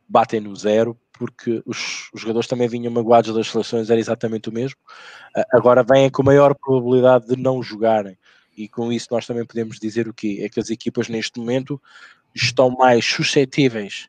batem 0.08 0.40
no 0.40 0.56
zero, 0.56 0.98
porque 1.12 1.62
os, 1.66 2.10
os, 2.12 2.20
jogadores 2.20 2.48
também 2.48 2.68
vinham 2.68 2.92
magoados 2.92 3.34
das 3.34 3.50
seleções, 3.50 3.90
era 3.90 4.00
exatamente 4.00 4.48
o 4.48 4.52
mesmo. 4.52 4.78
Uh, 5.37 5.42
agora 5.52 5.84
vêm 5.84 6.10
com 6.10 6.22
maior 6.22 6.54
probabilidade 6.54 7.26
de 7.26 7.37
não 7.37 7.62
jogarem, 7.62 8.16
e 8.56 8.68
com 8.68 8.92
isso 8.92 9.08
nós 9.10 9.26
também 9.26 9.44
podemos 9.44 9.78
dizer 9.78 10.08
o 10.08 10.14
quê? 10.14 10.40
É 10.42 10.48
que 10.48 10.58
as 10.58 10.70
equipas 10.70 11.08
neste 11.08 11.38
momento 11.38 11.80
estão 12.34 12.70
mais 12.70 13.04
suscetíveis 13.04 14.08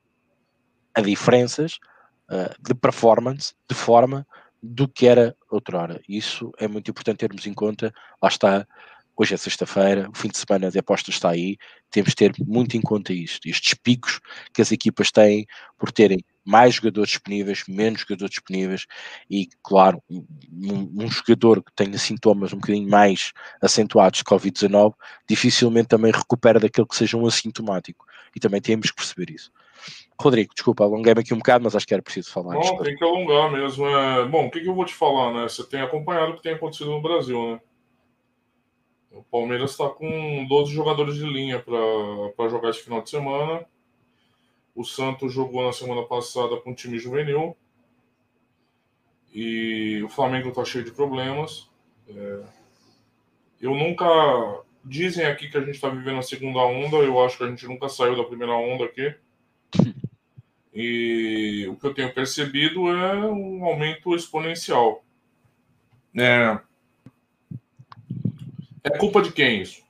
a 0.96 1.02
diferenças 1.02 1.80
uh, 2.30 2.56
de 2.62 2.74
performance, 2.74 3.54
de 3.70 3.76
forma, 3.76 4.26
do 4.62 4.88
que 4.88 5.08
era 5.08 5.36
outrora. 5.50 6.02
Isso 6.08 6.52
é 6.58 6.68
muito 6.68 6.92
importante 6.92 7.20
termos 7.20 7.48
em 7.48 7.54
conta. 7.54 7.94
Lá 8.22 8.30
está, 8.30 8.68
hoje 9.16 9.34
é 9.34 9.38
sexta-feira, 9.38 10.10
o 10.10 10.18
fim 10.18 10.30
de 10.30 10.38
semana 10.38 10.72
de 10.72 10.80
apostas 10.80 11.16
está 11.16 11.30
aí, 11.30 11.58
temos 11.90 12.12
de 12.12 12.16
ter 12.16 12.34
muito 12.46 12.78
em 12.78 12.82
conta 12.82 13.14
isto, 13.14 13.48
estes 13.48 13.74
picos 13.74 14.20
que 14.54 14.62
as 14.62 14.72
equipas 14.72 15.12
têm 15.12 15.46
por 15.78 15.92
terem 15.92 16.24
mais 16.46 16.76
jogadores 16.76 17.12
disponíveis, 17.12 17.64
menos 17.68 18.02
jogadores 18.02 18.32
disponíveis 18.32 18.86
e, 19.30 19.50
claro, 19.62 20.02
um, 20.10 21.04
um 21.04 21.12
jogador 21.12 21.62
que 21.64 21.72
tenha 21.76 21.98
sintomas 21.98 22.54
um 22.54 22.58
bocadinho 22.58 22.90
mais 22.90 23.34
acentuados 23.62 24.20
de 24.20 24.24
Covid-19 24.24 24.94
dificilmente 25.28 25.90
também 25.90 26.12
recupera 26.12 26.60
daquele 26.60 26.88
que 26.88 26.96
seja 26.96 27.18
um 27.18 27.28
assintomático 27.28 28.06
e 28.36 28.40
também 28.40 28.62
temos 28.62 28.90
que 28.90 28.96
perceber 28.96 29.32
isso. 29.32 29.52
Rodrigo, 30.22 30.54
desculpa, 30.54 30.84
alonguei-me 30.84 31.22
aqui 31.22 31.34
um 31.34 31.38
bocado, 31.38 31.64
mas 31.64 31.76
acho 31.76 31.88
que 31.88 31.94
era 31.94 32.04
preciso 32.04 32.32
falar. 32.32 32.56
Não, 32.56 32.84
tem 32.84 32.96
que 32.96 33.04
alongar 33.04 33.50
mesmo. 33.52 33.88
É... 33.88 34.26
Bom, 34.28 34.48
o 34.48 34.52
que, 34.52 34.60
que 34.60 34.68
eu 34.68 34.76
vou 34.76 34.84
te 34.84 34.94
falar, 34.94 35.34
né? 35.34 35.44
Você 35.44 35.64
tem 35.64 35.82
acompanhado 35.82 36.34
o 36.34 36.36
que 36.36 36.44
tem 36.44 36.54
acontecido 36.54 36.92
no 36.92 37.02
Brasil, 37.02 37.52
né? 37.52 37.62
O 39.12 39.24
Palmeiras 39.24 39.72
está 39.72 39.88
com 39.88 40.46
12 40.48 40.74
jogadores 40.74 41.16
de 41.16 41.26
linha 41.26 41.60
para 41.60 42.50
jogar 42.50 42.70
esse 42.70 42.84
final 42.84 43.02
de 43.02 43.10
semana. 43.10 43.66
O 44.76 44.84
Santos 44.84 45.34
jogou 45.34 45.66
na 45.66 45.72
semana 45.72 46.04
passada 46.04 46.58
com 46.58 46.72
o 46.72 46.76
time 46.76 47.00
juvenil. 47.00 47.56
E 49.34 50.02
o 50.04 50.10
Flamengo 50.10 50.50
está 50.50 50.66
cheio 50.66 50.84
de 50.84 50.92
problemas. 50.92 51.70
É... 52.10 52.44
Eu 53.62 53.74
nunca. 53.74 54.06
Dizem 54.84 55.26
aqui 55.26 55.50
que 55.50 55.58
a 55.58 55.62
gente 55.62 55.76
está 55.76 55.90
vivendo 55.90 56.20
a 56.20 56.24
segunda 56.24 56.60
onda. 56.60 56.98
Eu 56.98 57.24
acho 57.24 57.38
que 57.38 57.44
a 57.44 57.50
gente 57.50 57.68
nunca 57.68 57.88
saiu 57.88 58.18
da 58.18 58.24
primeira 58.24 58.54
onda 58.54 58.84
aqui. 58.84 59.16
E 60.74 61.66
o 61.68 61.76
que 61.76 61.88
eu 61.88 61.94
tenho 61.94 62.14
percebido 62.14 62.90
é 62.90 63.16
um 63.16 63.66
aumento 63.66 64.16
exponencial. 64.16 65.04
É, 66.18 66.60
é 68.84 68.98
culpa 68.98 69.22
de 69.22 69.32
quem 69.32 69.62
isso? 69.62 69.84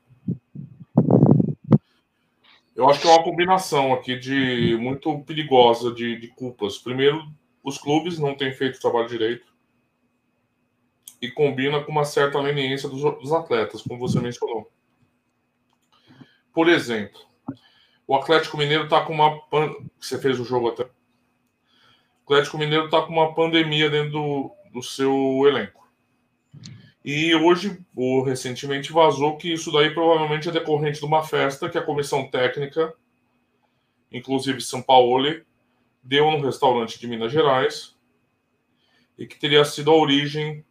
Eu 2.76 2.90
acho 2.90 3.02
que 3.02 3.08
é 3.08 3.12
uma 3.12 3.24
combinação 3.24 3.94
aqui 3.94 4.18
de 4.18 4.78
muito 4.78 5.20
perigosa 5.24 5.94
de, 5.94 6.18
de 6.18 6.30
culpas. 6.30 6.78
Primeiro, 6.78 7.30
os 7.62 7.78
clubes 7.78 8.18
não 8.18 8.36
têm 8.36 8.54
feito 8.54 8.78
o 8.78 8.80
trabalho 8.80 9.10
direito 9.10 9.54
e 11.22 11.30
combina 11.30 11.84
com 11.84 11.92
uma 11.92 12.06
certa 12.06 12.40
leniência 12.40 12.88
dos, 12.88 13.02
dos 13.20 13.34
atletas, 13.34 13.82
como 13.82 14.00
você 14.00 14.22
mencionou. 14.22 14.72
Por 16.54 16.70
exemplo, 16.70 17.20
o 18.10 18.16
Atlético 18.16 18.58
Mineiro 18.58 18.86
está 18.86 19.02
com 19.06 19.14
uma. 19.14 19.40
Você 20.00 20.18
fez 20.18 20.40
o 20.40 20.44
jogo 20.44 20.70
até. 20.70 20.84
O 22.26 22.34
Atlético 22.34 22.58
Mineiro 22.58 22.86
está 22.86 23.04
com 23.04 23.14
uma 23.14 23.36
pandemia 23.36 23.88
dentro 23.88 24.14
do, 24.14 24.52
do 24.74 24.82
seu 24.82 25.44
elenco. 25.46 25.88
E 27.06 27.36
hoje, 27.36 27.80
ou 27.96 28.24
recentemente, 28.24 28.92
vazou 28.92 29.38
que 29.38 29.54
isso 29.54 29.72
daí 29.72 29.94
provavelmente 29.94 30.50
é 30.50 30.52
decorrente 30.52 31.00
de 31.00 31.06
uma 31.06 31.22
festa 31.22 31.70
que 31.70 31.78
a 31.78 31.84
comissão 31.84 32.28
técnica, 32.28 32.96
inclusive 34.12 34.60
São 34.60 34.82
Paulo, 34.82 35.42
deu 36.02 36.32
no 36.32 36.44
restaurante 36.44 37.00
de 37.00 37.06
Minas 37.06 37.32
Gerais 37.32 37.96
e 39.20 39.28
que 39.28 39.38
teria 39.38 39.64
sido 39.64 39.92
a 39.92 39.96
origem 39.96 40.66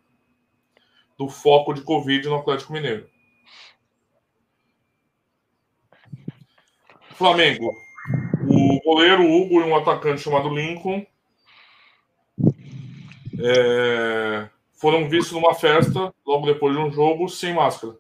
do 1.17 1.29
foco 1.29 1.73
de 1.73 1.83
Covid 1.83 2.27
no 2.27 2.35
Atlético 2.35 2.73
Mineiro. 2.73 3.09
Flamengo. 7.19 7.77
O 8.49 8.81
goleiro 8.83 9.23
Hugo 9.23 9.61
e 9.61 9.65
um 9.65 9.77
atacante 9.77 10.23
chamado 10.23 10.49
Lincoln. 10.49 11.05
É 13.41 14.49
foram 14.79 15.09
vistos 15.09 15.33
numa 15.33 15.55
festa, 15.55 16.15
logo 16.25 16.47
depois 16.47 16.75
de 16.75 16.81
um 16.81 16.91
jogo, 16.91 17.29
sem 17.29 17.53
máscara. 17.53 17.97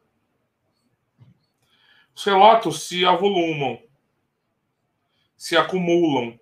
Os 2.14 2.24
relatos 2.24 2.84
se 2.84 3.04
avolumam, 3.04 3.80
se 5.36 5.56
acumulam 5.56 6.38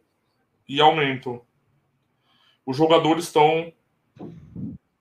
e 0.69 0.79
aumentam. 0.79 1.41
Os 2.67 2.77
jogadores 2.77 3.25
estão, 3.25 3.73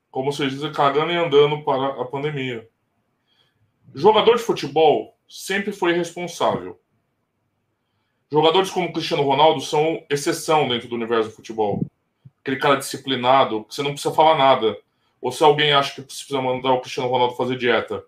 como 0.10 0.32
vocês 0.32 0.53
dizem, 0.53 0.72
cagando 0.72 1.12
e 1.12 1.17
andando 1.17 1.63
para 1.63 2.01
a 2.01 2.05
pandemia. 2.05 2.70
Jogador 3.94 4.38
de 4.38 4.44
futebol 4.44 5.17
sempre 5.27 5.74
foi 5.74 5.91
responsável. 5.91 6.79
Jogadores 8.35 8.69
como 8.69 8.91
Cristiano 8.91 9.23
Ronaldo 9.23 9.61
são 9.61 10.03
exceção 10.09 10.67
dentro 10.67 10.89
do 10.89 10.95
universo 10.95 11.29
do 11.29 11.35
futebol. 11.37 11.85
Aquele 12.41 12.57
cara 12.57 12.75
disciplinado, 12.75 13.63
que 13.63 13.73
você 13.73 13.81
não 13.81 13.91
precisa 13.91 14.13
falar 14.13 14.37
nada 14.37 14.77
ou 15.21 15.31
se 15.31 15.41
alguém 15.41 15.71
acha 15.71 15.95
que 15.95 16.01
precisa 16.01 16.41
mandar 16.41 16.73
o 16.73 16.81
Cristiano 16.81 17.07
Ronaldo 17.07 17.37
fazer 17.37 17.57
dieta, 17.57 18.03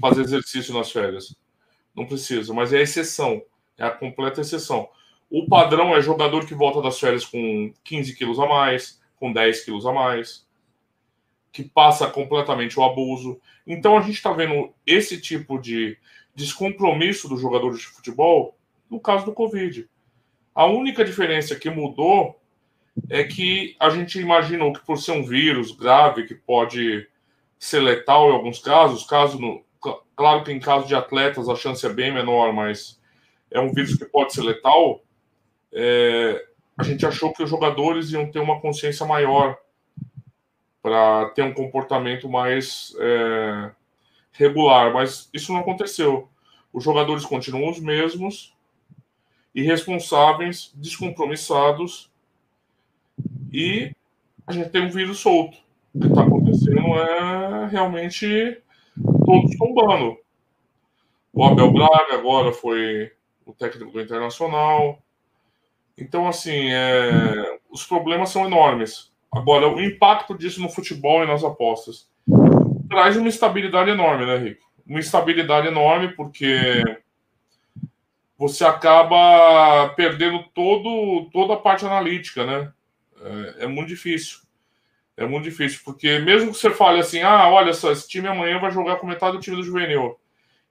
fazer 0.00 0.20
exercício 0.20 0.72
nas 0.72 0.92
férias. 0.92 1.36
Não 1.92 2.06
precisa, 2.06 2.54
mas 2.54 2.72
é 2.72 2.78
a 2.78 2.82
exceção, 2.82 3.42
é 3.76 3.84
a 3.84 3.90
completa 3.90 4.42
exceção. 4.42 4.88
O 5.28 5.48
padrão 5.48 5.96
é 5.96 6.00
jogador 6.00 6.46
que 6.46 6.54
volta 6.54 6.80
das 6.80 7.00
férias 7.00 7.24
com 7.24 7.74
15 7.82 8.14
quilos 8.14 8.38
a 8.38 8.46
mais, 8.46 9.00
com 9.16 9.32
10 9.32 9.64
quilos 9.64 9.84
a 9.86 9.92
mais, 9.92 10.46
que 11.50 11.64
passa 11.64 12.06
completamente 12.06 12.78
o 12.78 12.84
abuso. 12.84 13.40
Então 13.66 13.98
a 13.98 14.02
gente 14.02 14.14
está 14.14 14.32
vendo 14.32 14.72
esse 14.86 15.20
tipo 15.20 15.58
de 15.58 15.98
descompromisso 16.32 17.28
dos 17.28 17.40
jogadores 17.40 17.80
de 17.80 17.86
futebol 17.86 18.56
no 18.90 19.00
caso 19.00 19.24
do 19.24 19.32
Covid. 19.32 19.88
A 20.54 20.66
única 20.66 21.04
diferença 21.04 21.54
que 21.54 21.70
mudou 21.70 22.40
é 23.08 23.22
que 23.24 23.76
a 23.78 23.90
gente 23.90 24.18
imaginou 24.18 24.72
que 24.72 24.84
por 24.84 24.98
ser 24.98 25.12
um 25.12 25.24
vírus 25.24 25.70
grave 25.72 26.26
que 26.26 26.34
pode 26.34 27.06
ser 27.58 27.80
letal 27.80 28.28
em 28.28 28.32
alguns 28.32 28.58
casos, 28.58 29.04
caso 29.04 29.38
no, 29.38 29.64
claro 30.16 30.42
que 30.42 30.52
em 30.52 30.60
caso 30.60 30.86
de 30.86 30.94
atletas 30.94 31.48
a 31.48 31.56
chance 31.56 31.84
é 31.84 31.88
bem 31.88 32.12
menor, 32.12 32.52
mas 32.52 33.00
é 33.50 33.60
um 33.60 33.72
vírus 33.72 33.96
que 33.96 34.04
pode 34.04 34.32
ser 34.32 34.42
letal. 34.42 35.00
É, 35.72 36.44
a 36.76 36.82
gente 36.82 37.06
achou 37.06 37.32
que 37.32 37.42
os 37.42 37.50
jogadores 37.50 38.10
iam 38.10 38.30
ter 38.30 38.40
uma 38.40 38.60
consciência 38.60 39.06
maior 39.06 39.56
para 40.82 41.30
ter 41.30 41.42
um 41.42 41.52
comportamento 41.52 42.28
mais 42.28 42.94
é, 42.98 43.70
regular, 44.32 44.92
mas 44.92 45.28
isso 45.32 45.52
não 45.52 45.60
aconteceu. 45.60 46.28
Os 46.72 46.84
jogadores 46.84 47.24
continuam 47.24 47.70
os 47.70 47.80
mesmos, 47.80 48.54
irresponsáveis, 49.60 50.72
descompromissados 50.74 52.10
e 53.52 53.92
a 54.46 54.52
gente 54.52 54.70
tem 54.70 54.86
um 54.86 54.90
vírus 54.90 55.18
solto. 55.18 55.58
O 55.94 56.00
que 56.00 56.06
está 56.06 56.22
acontecendo 56.22 56.80
é 56.80 57.66
realmente 57.66 58.60
todos 59.24 59.56
tombando. 59.56 60.16
O 61.32 61.44
Abel 61.44 61.72
Braga 61.72 62.14
agora 62.14 62.52
foi 62.52 63.12
o 63.44 63.52
técnico 63.52 63.92
do 63.92 64.00
Internacional. 64.00 65.02
Então, 65.96 66.28
assim, 66.28 66.70
é... 66.70 67.58
os 67.70 67.84
problemas 67.84 68.30
são 68.30 68.44
enormes. 68.46 69.12
Agora, 69.30 69.68
o 69.68 69.80
impacto 69.80 70.36
disso 70.36 70.60
no 70.62 70.68
futebol 70.68 71.22
e 71.22 71.26
nas 71.26 71.44
apostas 71.44 72.08
traz 72.88 73.16
uma 73.16 73.28
instabilidade 73.28 73.90
enorme, 73.90 74.24
né, 74.24 74.36
Rick? 74.36 74.60
Uma 74.86 75.00
instabilidade 75.00 75.66
enorme, 75.66 76.08
porque 76.08 76.82
você 78.38 78.64
acaba 78.64 79.88
perdendo 79.96 80.44
todo, 80.54 81.28
toda 81.32 81.54
a 81.54 81.58
parte 81.58 81.84
analítica, 81.84 82.46
né? 82.46 82.72
É, 83.20 83.64
é, 83.64 83.66
muito 83.66 83.88
difícil. 83.88 84.38
É 85.16 85.26
muito 85.26 85.42
difícil, 85.42 85.80
porque 85.84 86.20
mesmo 86.20 86.52
que 86.52 86.58
você 86.58 86.70
fale 86.70 87.00
assim, 87.00 87.20
ah, 87.22 87.48
olha 87.48 87.74
só, 87.74 87.90
esse 87.90 88.08
time 88.08 88.28
amanhã 88.28 88.60
vai 88.60 88.70
jogar 88.70 88.96
com 88.96 89.06
metade 89.08 89.36
do 89.36 89.42
time 89.42 89.56
do 89.56 89.64
juvenil. 89.64 90.16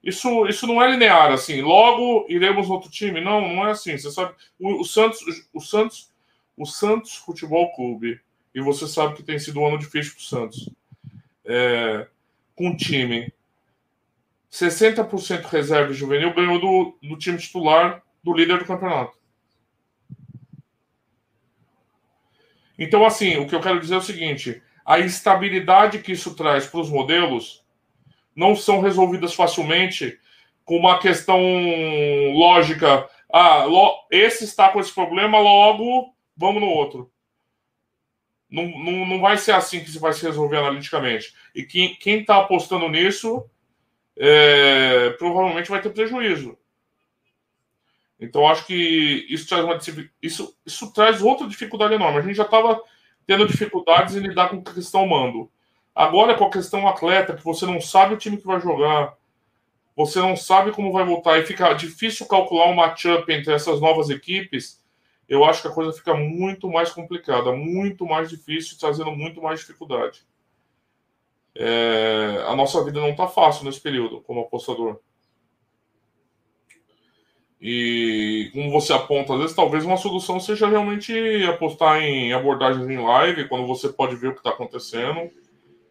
Isso, 0.02 0.46
isso 0.46 0.66
não 0.66 0.82
é 0.82 0.90
linear, 0.90 1.30
assim, 1.30 1.60
logo 1.60 2.24
iremos 2.30 2.70
outro 2.70 2.90
time. 2.90 3.20
Não, 3.20 3.42
não 3.42 3.66
é 3.66 3.72
assim. 3.72 3.98
Você 3.98 4.10
sabe, 4.10 4.32
o, 4.58 4.80
o 4.80 4.84
Santos, 4.84 5.20
o 5.52 5.60
Santos, 5.60 6.10
o 6.56 6.64
Santos 6.64 7.16
Futebol 7.16 7.70
Clube, 7.74 8.18
e 8.54 8.60
você 8.62 8.88
sabe 8.88 9.14
que 9.14 9.22
tem 9.22 9.38
sido 9.38 9.60
um 9.60 9.66
ano 9.66 9.78
difícil 9.78 10.14
para 10.14 10.20
o 10.20 10.24
Santos. 10.24 10.70
É, 11.44 12.06
com 12.56 12.68
um 12.68 12.76
time 12.76 13.30
60% 14.50 15.44
reserva 15.44 15.92
juvenil 15.92 16.34
ganhou 16.34 16.58
do, 16.60 16.98
do 17.02 17.18
time 17.18 17.38
titular 17.38 18.02
do 18.22 18.34
líder 18.34 18.58
do 18.58 18.64
campeonato. 18.64 19.16
Então, 22.78 23.04
assim, 23.04 23.36
o 23.38 23.46
que 23.46 23.54
eu 23.54 23.60
quero 23.60 23.80
dizer 23.80 23.94
é 23.94 23.98
o 23.98 24.02
seguinte: 24.02 24.62
a 24.84 25.00
instabilidade 25.00 25.98
que 25.98 26.12
isso 26.12 26.34
traz 26.34 26.66
para 26.66 26.80
os 26.80 26.88
modelos 26.88 27.64
não 28.34 28.54
são 28.54 28.80
resolvidas 28.80 29.34
facilmente 29.34 30.18
com 30.64 30.76
uma 30.76 30.98
questão 30.98 31.40
lógica. 32.34 33.08
Ah, 33.32 33.66
esse 34.10 34.44
está 34.44 34.70
com 34.70 34.80
esse 34.80 34.94
problema, 34.94 35.38
logo 35.38 36.14
vamos 36.36 36.62
no 36.62 36.68
outro. 36.68 37.10
Não, 38.48 38.66
não, 38.66 39.06
não 39.06 39.20
vai 39.20 39.36
ser 39.36 39.52
assim 39.52 39.80
que 39.80 39.90
se 39.90 39.98
vai 39.98 40.12
se 40.12 40.24
resolver 40.24 40.56
analiticamente. 40.56 41.34
E 41.54 41.64
quem 41.64 42.20
está 42.20 42.38
apostando 42.38 42.88
nisso 42.88 43.44
é, 44.18 45.10
provavelmente 45.10 45.70
vai 45.70 45.80
ter 45.80 45.90
prejuízo. 45.90 46.58
Então, 48.20 48.48
acho 48.48 48.66
que 48.66 49.26
isso 49.30 49.48
traz, 49.48 49.64
uma, 49.64 49.78
isso, 50.20 50.56
isso 50.66 50.92
traz 50.92 51.22
outra 51.22 51.46
dificuldade 51.46 51.94
enorme. 51.94 52.18
A 52.18 52.22
gente 52.22 52.34
já 52.34 52.42
estava 52.42 52.82
tendo 53.24 53.46
dificuldades 53.46 54.16
em 54.16 54.20
lidar 54.20 54.48
com 54.48 54.56
a 54.56 54.74
questão 54.74 55.06
mando. 55.06 55.50
Agora, 55.94 56.34
com 56.34 56.44
a 56.44 56.50
questão 56.50 56.88
atleta, 56.88 57.34
que 57.34 57.44
você 57.44 57.64
não 57.64 57.80
sabe 57.80 58.14
o 58.14 58.16
time 58.16 58.36
que 58.36 58.46
vai 58.46 58.60
jogar, 58.60 59.16
você 59.94 60.20
não 60.20 60.36
sabe 60.36 60.72
como 60.72 60.92
vai 60.92 61.04
voltar, 61.04 61.38
e 61.38 61.46
fica 61.46 61.72
difícil 61.74 62.26
calcular 62.26 62.66
um 62.66 62.74
matchup 62.74 63.32
entre 63.32 63.52
essas 63.52 63.80
novas 63.80 64.10
equipes, 64.10 64.82
eu 65.28 65.44
acho 65.44 65.62
que 65.62 65.68
a 65.68 65.72
coisa 65.72 65.92
fica 65.92 66.14
muito 66.14 66.68
mais 66.68 66.90
complicada, 66.90 67.52
muito 67.52 68.06
mais 68.06 68.30
difícil, 68.30 68.78
trazendo 68.78 69.10
muito 69.10 69.42
mais 69.42 69.60
dificuldade. 69.60 70.22
É, 71.60 72.44
a 72.46 72.54
nossa 72.54 72.84
vida 72.84 73.00
não 73.00 73.10
está 73.10 73.26
fácil 73.26 73.64
nesse 73.64 73.80
período, 73.80 74.20
como 74.20 74.42
apostador. 74.42 75.00
E 77.60 78.50
como 78.52 78.70
você 78.70 78.92
aponta, 78.92 79.34
às 79.34 79.40
vezes 79.40 79.56
talvez 79.56 79.84
uma 79.84 79.96
solução 79.96 80.38
seja 80.38 80.68
realmente 80.68 81.12
apostar 81.48 82.00
em 82.00 82.32
abordagens 82.32 82.88
em 82.88 82.98
live, 82.98 83.48
quando 83.48 83.66
você 83.66 83.88
pode 83.88 84.14
ver 84.14 84.28
o 84.28 84.32
que 84.34 84.38
está 84.38 84.50
acontecendo. 84.50 85.28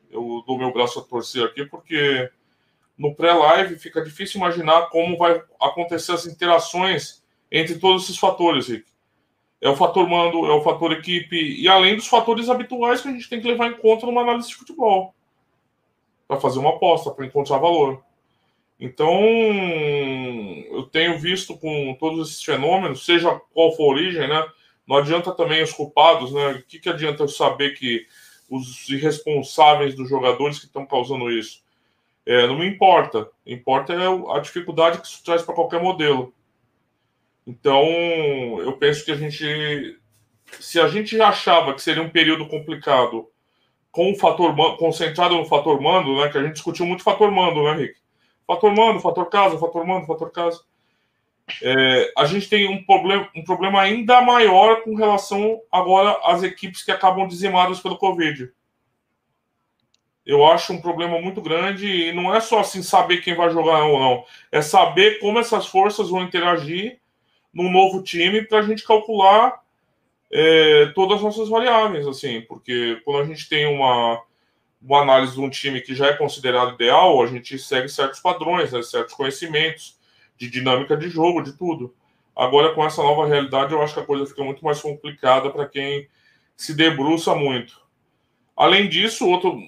Eu 0.10 0.42
dou 0.48 0.58
meu 0.58 0.72
braço 0.72 1.00
a 1.00 1.04
torcer 1.04 1.44
aqui, 1.44 1.66
porque 1.66 2.32
no 2.98 3.14
pré-live 3.14 3.78
fica 3.78 4.02
difícil 4.02 4.40
imaginar 4.40 4.90
como 4.90 5.18
vai 5.18 5.44
acontecer 5.60 6.14
as 6.14 6.26
interações 6.26 7.22
entre 7.52 7.78
todos 7.78 8.06
esses 8.06 8.18
fatores, 8.18 8.70
Rick. 8.70 8.86
É 9.60 9.68
o 9.68 9.76
fator 9.76 10.08
mando, 10.08 10.46
é 10.46 10.54
o 10.54 10.62
fator 10.62 10.94
equipe, 10.94 11.36
e 11.36 11.68
além 11.68 11.98
dos 11.98 12.08
fatores 12.08 12.48
habituais 12.48 13.02
que 13.02 13.10
a 13.10 13.12
gente 13.12 13.30
tem 13.30 13.42
que 13.42 13.48
levar 13.48 13.68
em 13.68 13.78
conta 13.78 14.06
numa 14.06 14.22
análise 14.22 14.48
de 14.48 14.56
futebol. 14.56 15.14
Para 16.28 16.40
fazer 16.40 16.60
uma 16.60 16.72
aposta, 16.72 17.12
para 17.12 17.26
encontrar 17.26 17.58
valor. 17.58 18.04
Então, 18.80 19.12
eu 20.72 20.84
tenho 20.92 21.18
visto 21.18 21.58
com 21.58 21.96
todos 22.00 22.30
esses 22.30 22.44
fenômenos, 22.44 23.06
seja 23.06 23.40
qual 23.54 23.76
for 23.76 23.84
a 23.84 23.94
origem, 23.96 24.28
né? 24.28 24.46
Não 24.88 24.98
adianta 24.98 25.32
também 25.32 25.64
os 25.64 25.74
culpados, 25.74 26.32
né? 26.32 26.52
O 26.52 26.64
que, 26.64 26.80
que 26.80 26.90
adianta 26.90 27.24
eu 27.24 27.28
saber 27.28 27.72
que 27.72 28.06
os 28.50 28.88
irresponsáveis 28.88 29.96
dos 29.96 30.08
jogadores 30.08 30.60
que 30.60 30.66
estão 30.66 30.86
causando 30.86 31.32
isso? 31.32 31.64
É, 32.26 32.46
não 32.46 32.60
me 32.60 32.68
importa. 32.68 33.30
Importa 33.46 33.94
é 33.94 34.36
a 34.36 34.40
dificuldade 34.40 35.00
que 35.00 35.08
isso 35.08 35.24
traz 35.24 35.42
para 35.42 35.56
qualquer 35.56 35.82
modelo. 35.82 36.34
Então, 37.48 37.82
eu 38.60 38.74
penso 38.74 39.04
que 39.06 39.12
a 39.12 39.16
gente, 39.16 39.98
se 40.60 40.80
a 40.80 40.88
gente 40.88 41.20
achava 41.20 41.74
que 41.74 41.82
seria 41.82 42.04
um 42.04 42.10
período 42.10 42.48
complicado 42.48 43.28
com 43.98 44.12
o 44.12 44.16
fator 44.16 44.56
concentrado 44.78 45.36
no 45.36 45.46
fator 45.46 45.82
mando, 45.82 46.18
né? 46.18 46.30
Que 46.30 46.38
a 46.38 46.44
gente 46.44 46.54
discutiu 46.54 46.86
muito 46.86 47.02
fator 47.02 47.32
mando, 47.32 47.64
né, 47.64 47.74
Rick? 47.74 47.96
Fator 48.46 48.72
mando, 48.72 49.00
fator 49.00 49.28
casa, 49.28 49.58
fator 49.58 49.84
mando, 49.88 50.06
fator 50.06 50.32
casa. 50.32 50.62
É, 51.64 52.14
a 52.16 52.26
gente 52.26 52.48
tem 52.48 52.70
um 52.70 52.84
problema, 52.84 53.28
um 53.36 53.44
problema 53.44 53.82
ainda 53.82 54.22
maior 54.22 54.84
com 54.84 54.94
relação 54.94 55.60
agora 55.72 56.16
às 56.26 56.44
equipes 56.44 56.84
que 56.84 56.92
acabam 56.92 57.28
dizimadas 57.28 57.80
pelo 57.80 57.98
Covid. 57.98 58.52
Eu 60.24 60.46
acho 60.46 60.74
um 60.74 60.82
problema 60.82 61.20
muito 61.20 61.42
grande 61.42 61.88
e 61.88 62.14
não 62.14 62.36
é 62.36 62.40
só 62.40 62.60
assim 62.60 62.84
saber 62.84 63.18
quem 63.18 63.34
vai 63.34 63.50
jogar 63.50 63.84
ou 63.86 64.00
não, 64.00 64.26
é 64.52 64.62
saber 64.62 65.18
como 65.20 65.40
essas 65.40 65.66
forças 65.66 66.12
vão 66.12 66.22
interagir 66.22 67.00
num 67.52 67.72
novo 67.72 68.04
time 68.04 68.44
para 68.44 68.60
a 68.60 68.62
gente 68.62 68.86
calcular 68.86 69.60
é, 70.32 70.88
todas 70.96 71.18
as 71.18 71.24
nossas 71.24 71.50
variáveis, 71.50 72.08
assim, 72.08 72.42
porque 72.42 73.02
quando 73.06 73.22
a 73.22 73.26
gente 73.26 73.48
tem 73.48 73.66
uma 73.66 74.22
uma 74.80 75.02
análise 75.02 75.34
de 75.34 75.42
um 75.42 75.50
time 75.50 75.82
que 75.82 75.96
já 75.96 76.08
é 76.08 76.14
considerado 76.14 76.76
ideal, 76.76 77.22
a 77.22 77.28
gente 77.28 77.58
segue 77.58 77.90
certos 77.90 78.20
padrões, 78.20 78.72
né, 78.72 78.82
certos 78.84 79.16
conhecimentos 79.16 79.98
de 80.38 80.50
dinâmica 80.50 80.96
de 80.96 81.10
jogo, 81.10 81.42
de 81.42 81.54
tudo. 81.54 81.96
Agora, 82.36 82.74
com 82.74 82.86
essa 82.86 83.02
nova 83.02 83.26
realidade, 83.26 83.74
eu 83.74 83.82
acho 83.82 83.96
que 83.96 84.00
a 84.00 84.06
coisa 84.06 84.28
fica 84.28 84.44
muito 84.44 84.64
mais 84.64 84.80
complicada 84.80 85.50
para 85.50 85.68
quem 85.68 86.08
se 86.56 86.76
debruça 86.76 87.34
muito. 87.34 87.82
Além 88.56 88.88
disso, 88.88 89.28
outro 89.28 89.60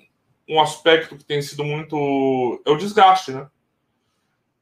um 0.48 0.60
aspecto 0.60 1.16
que 1.16 1.24
tem 1.24 1.42
sido 1.42 1.64
muito 1.64 2.62
é 2.66 2.72
o 2.72 2.78
desgaste, 2.78 3.32
né? 3.32 3.48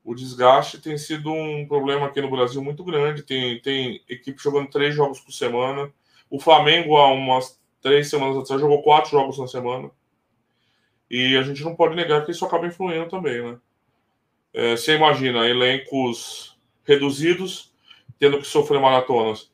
O 0.07 0.15
desgaste 0.15 0.79
tem 0.79 0.97
sido 0.97 1.33
um 1.33 1.67
problema 1.67 2.05
aqui 2.05 2.21
no 2.21 2.31
Brasil 2.31 2.63
muito 2.63 2.81
grande. 2.81 3.23
Tem, 3.23 3.59
tem 3.59 4.01
equipe 4.07 4.41
jogando 4.41 4.69
três 4.69 4.95
jogos 4.95 5.19
por 5.19 5.33
semana. 5.33 5.91
O 6.29 6.39
Flamengo, 6.39 6.95
há 6.95 7.11
umas 7.11 7.59
três 7.81 8.09
semanas 8.09 8.37
atrás, 8.37 8.61
jogou 8.61 8.81
quatro 8.81 9.11
jogos 9.11 9.37
na 9.37 9.47
semana. 9.47 9.91
E 11.11 11.35
a 11.35 11.41
gente 11.41 11.61
não 11.61 11.75
pode 11.75 11.93
negar 11.93 12.23
que 12.23 12.31
isso 12.31 12.45
acaba 12.45 12.65
influindo 12.65 13.09
também, 13.09 13.43
né? 13.43 13.59
É, 14.53 14.77
você 14.77 14.95
imagina 14.95 15.45
elencos 15.45 16.57
reduzidos 16.85 17.75
tendo 18.17 18.37
que 18.37 18.47
sofrer 18.47 18.79
maratonas, 18.79 19.51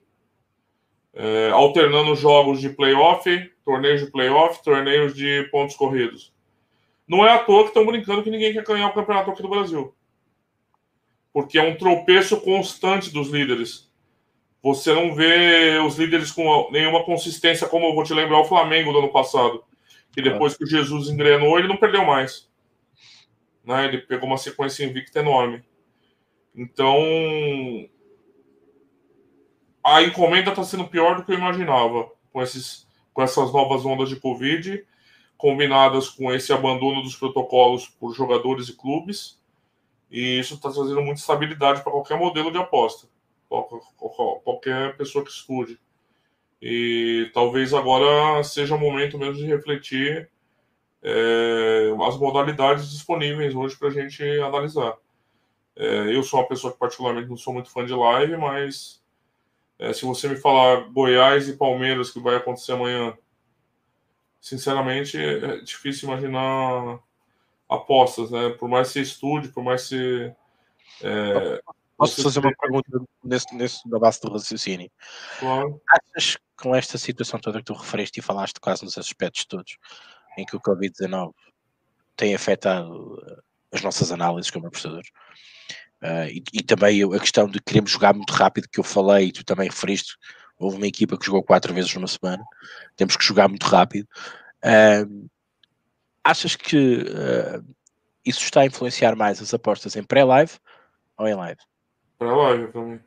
é, 1.16 1.50
alternando 1.50 2.16
jogos 2.16 2.62
de 2.62 2.70
playoff, 2.70 3.28
torneios 3.66 4.02
de 4.02 4.12
playoff, 4.12 4.63
torneios 4.63 5.16
de 5.16 5.50
pontos 5.52 5.76
corridos. 5.76 6.32
Não 7.08 7.26
é 7.26 7.32
à 7.32 7.39
toa 7.39 7.63
que 7.63 7.70
estão 7.70 7.88
brincando 7.88 8.22
que 8.22 8.30
ninguém 8.30 8.54
quer 8.54 8.63
ganhar 8.63 8.89
o 8.89 8.94
campeonato 8.94 9.32
aqui 9.32 9.42
do 9.42 9.50
Brasil. 9.50 9.96
Porque 11.34 11.58
é 11.58 11.63
um 11.63 11.76
tropeço 11.76 12.39
constante 12.39 13.12
dos 13.12 13.30
líderes. 13.30 13.91
Você 14.62 14.93
não 14.93 15.13
vê 15.13 15.80
os 15.86 15.98
líderes 15.98 16.32
com 16.32 16.69
nenhuma 16.72 17.04
consistência, 17.04 17.67
como 17.67 17.88
eu 17.88 17.96
vou 17.96 18.04
te 18.04 18.13
lembrar 18.13 18.39
o 18.39 18.46
Flamengo 18.46 18.93
do 18.93 19.00
ano 19.00 19.12
passado 19.12 19.63
que 20.13 20.22
depois 20.22 20.56
que 20.56 20.63
o 20.63 20.67
Jesus 20.67 21.10
engrenou, 21.10 21.58
ele 21.58 21.67
não 21.67 21.76
perdeu 21.76 22.06
mais. 22.06 22.48
Né? 23.65 23.86
Ele 23.86 23.98
pegou 23.98 24.28
uma 24.28 24.38
sequência 24.38 24.86
invicta 24.86 25.19
enorme. 25.19 25.63
Então, 26.56 26.96
a 29.84 30.04
encomenda 30.04 30.52
está 30.52 30.63
sendo 30.63 30.88
pior 30.88 31.15
do 31.15 31.26
que 31.26 31.32
eu 31.32 31.38
imaginava 31.38 32.12
com, 32.32 32.41
esses, 32.43 32.88
com 33.12 33.24
essas 33.24 33.52
novas 33.52 33.84
ondas 33.84 34.08
de 34.08 34.17
Covid, 34.17 34.86
combinadas 35.36 36.10
com 36.10 36.32
esse 36.32 36.54
abandono 36.54 37.02
dos 37.02 37.15
protocolos 37.15 37.88
por 37.88 38.13
jogadores 38.13 38.69
e 38.69 38.78
clubes. 38.78 39.41
E 40.10 40.39
isso 40.39 40.56
está 40.56 40.72
trazendo 40.72 41.02
muita 41.02 41.20
estabilidade 41.20 41.82
para 41.82 41.92
qualquer 41.92 42.18
modelo 42.18 42.52
de 42.52 42.58
aposta, 42.58 43.08
qualquer 44.44 44.96
pessoa 44.96 45.24
que 45.24 45.32
estude. 45.32 45.80
E 46.62 47.30
talvez 47.34 47.74
agora 47.74 48.44
seja 48.44 48.76
o 48.76 48.80
momento 48.80 49.18
mesmo 49.18 49.36
de 49.36 49.46
refletir 49.46 50.30
é, 51.02 51.94
as 52.08 52.18
modalidades 52.18 52.89
disponíveis 52.89 53.54
hoje 53.54 53.76
para 53.76 53.89
a 53.89 53.92
gente 53.92 54.24
analisar. 54.39 54.96
É, 55.76 56.16
eu 56.16 56.24
sou 56.24 56.39
uma 56.39 56.48
pessoa 56.48 56.72
que 56.72 56.80
particularmente 56.80 57.28
não 57.28 57.36
sou 57.36 57.54
muito 57.54 57.70
fã 57.70 57.86
de 57.86 57.94
live, 57.94 58.38
mas 58.38 59.04
é, 59.78 59.92
se 59.92 60.06
você 60.06 60.30
me 60.30 60.38
falar 60.38 60.88
Goiás 60.92 61.50
e 61.50 61.58
Palmeiras 61.58 62.12
que 62.12 62.20
vai 62.20 62.36
acontecer 62.36 62.72
amanhã, 62.72 63.18
sinceramente 64.39 65.18
é 65.18 65.58
difícil 65.58 66.08
imaginar 66.08 67.00
apostas, 67.76 68.32
né? 68.32 68.50
Por 68.52 68.70
mais 68.70 68.88
que 68.88 68.94
você 68.94 69.02
estude, 69.02 69.50
por 69.50 69.64
mais 69.64 69.88
que 69.88 69.96
você, 69.96 70.36
é, 71.02 71.62
Posso 71.98 72.24
fazer 72.24 72.40
uma 72.40 72.54
pergunta 72.54 72.90
nesse, 73.24 73.56
nesse 73.56 73.90
da 73.90 74.00
base 74.00 74.20
do 74.22 74.32
raciocínio? 74.32 74.92
Claro. 75.40 75.82
Achas 75.90 76.38
com 76.58 76.76
esta 76.76 76.98
situação 76.98 77.40
toda 77.40 77.60
que 77.60 77.66
tu 77.66 77.74
referiste 77.74 78.20
e 78.20 78.24
falaste 78.24 78.60
quase 78.60 78.84
nos 78.84 78.98
aspectos 78.98 79.46
todos, 79.46 79.78
em 80.38 80.46
que 80.46 80.56
o 80.56 80.62
Covid-19 80.62 81.32
tem 82.16 82.34
afetado 82.36 83.16
uh, 83.16 83.44
as 83.72 83.82
nossas 83.82 84.12
análises 84.12 84.52
como 84.52 84.68
apostadores, 84.68 85.10
uh, 86.02 86.28
e, 86.30 86.44
e, 86.54 86.64
também 86.64 87.04
a 87.04 87.20
questão 87.20 87.48
de 87.48 87.62
queremos 87.62 87.92
jogar 87.92 88.14
muito 88.14 88.32
rápido, 88.34 88.68
que 88.70 88.80
eu 88.80 88.84
falei 88.84 89.28
e 89.28 89.32
tu 89.32 89.44
também 89.44 89.70
referiste, 89.70 90.16
houve 90.58 90.78
uma 90.78 90.88
equipa 90.88 91.18
que 91.18 91.26
jogou 91.26 91.44
quatro 91.44 91.74
vezes 91.74 91.94
numa 91.94 92.08
semana, 92.08 92.44
temos 92.96 93.16
que 93.16 93.24
jogar 93.24 93.48
muito 93.48 93.66
rápido. 93.66 94.08
Uh, 94.64 95.30
achas 96.24 96.56
que 96.56 96.98
uh, 96.98 97.76
isso 98.26 98.42
está 98.42 98.62
a 98.62 98.66
influenciar 98.66 99.16
mais 99.16 99.42
as 99.42 99.54
apostas 99.54 99.96
em 99.96 100.04
pré-live 100.04 100.54
ou 101.18 101.28
em 101.28 101.36
live? 101.36 101.60
Pré-live 102.18 102.72
também. 102.72 103.00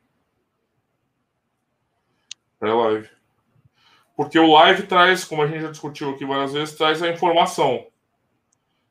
Pré-live. 2.59 3.09
Porque 4.15 4.39
o 4.39 4.51
live 4.51 4.83
traz, 4.83 5.23
como 5.23 5.43
a 5.43 5.47
gente 5.47 5.61
já 5.61 5.71
discutiu 5.71 6.09
aqui 6.09 6.25
várias 6.25 6.53
vezes, 6.53 6.75
traz 6.75 7.03
a 7.03 7.09
informação. 7.09 7.85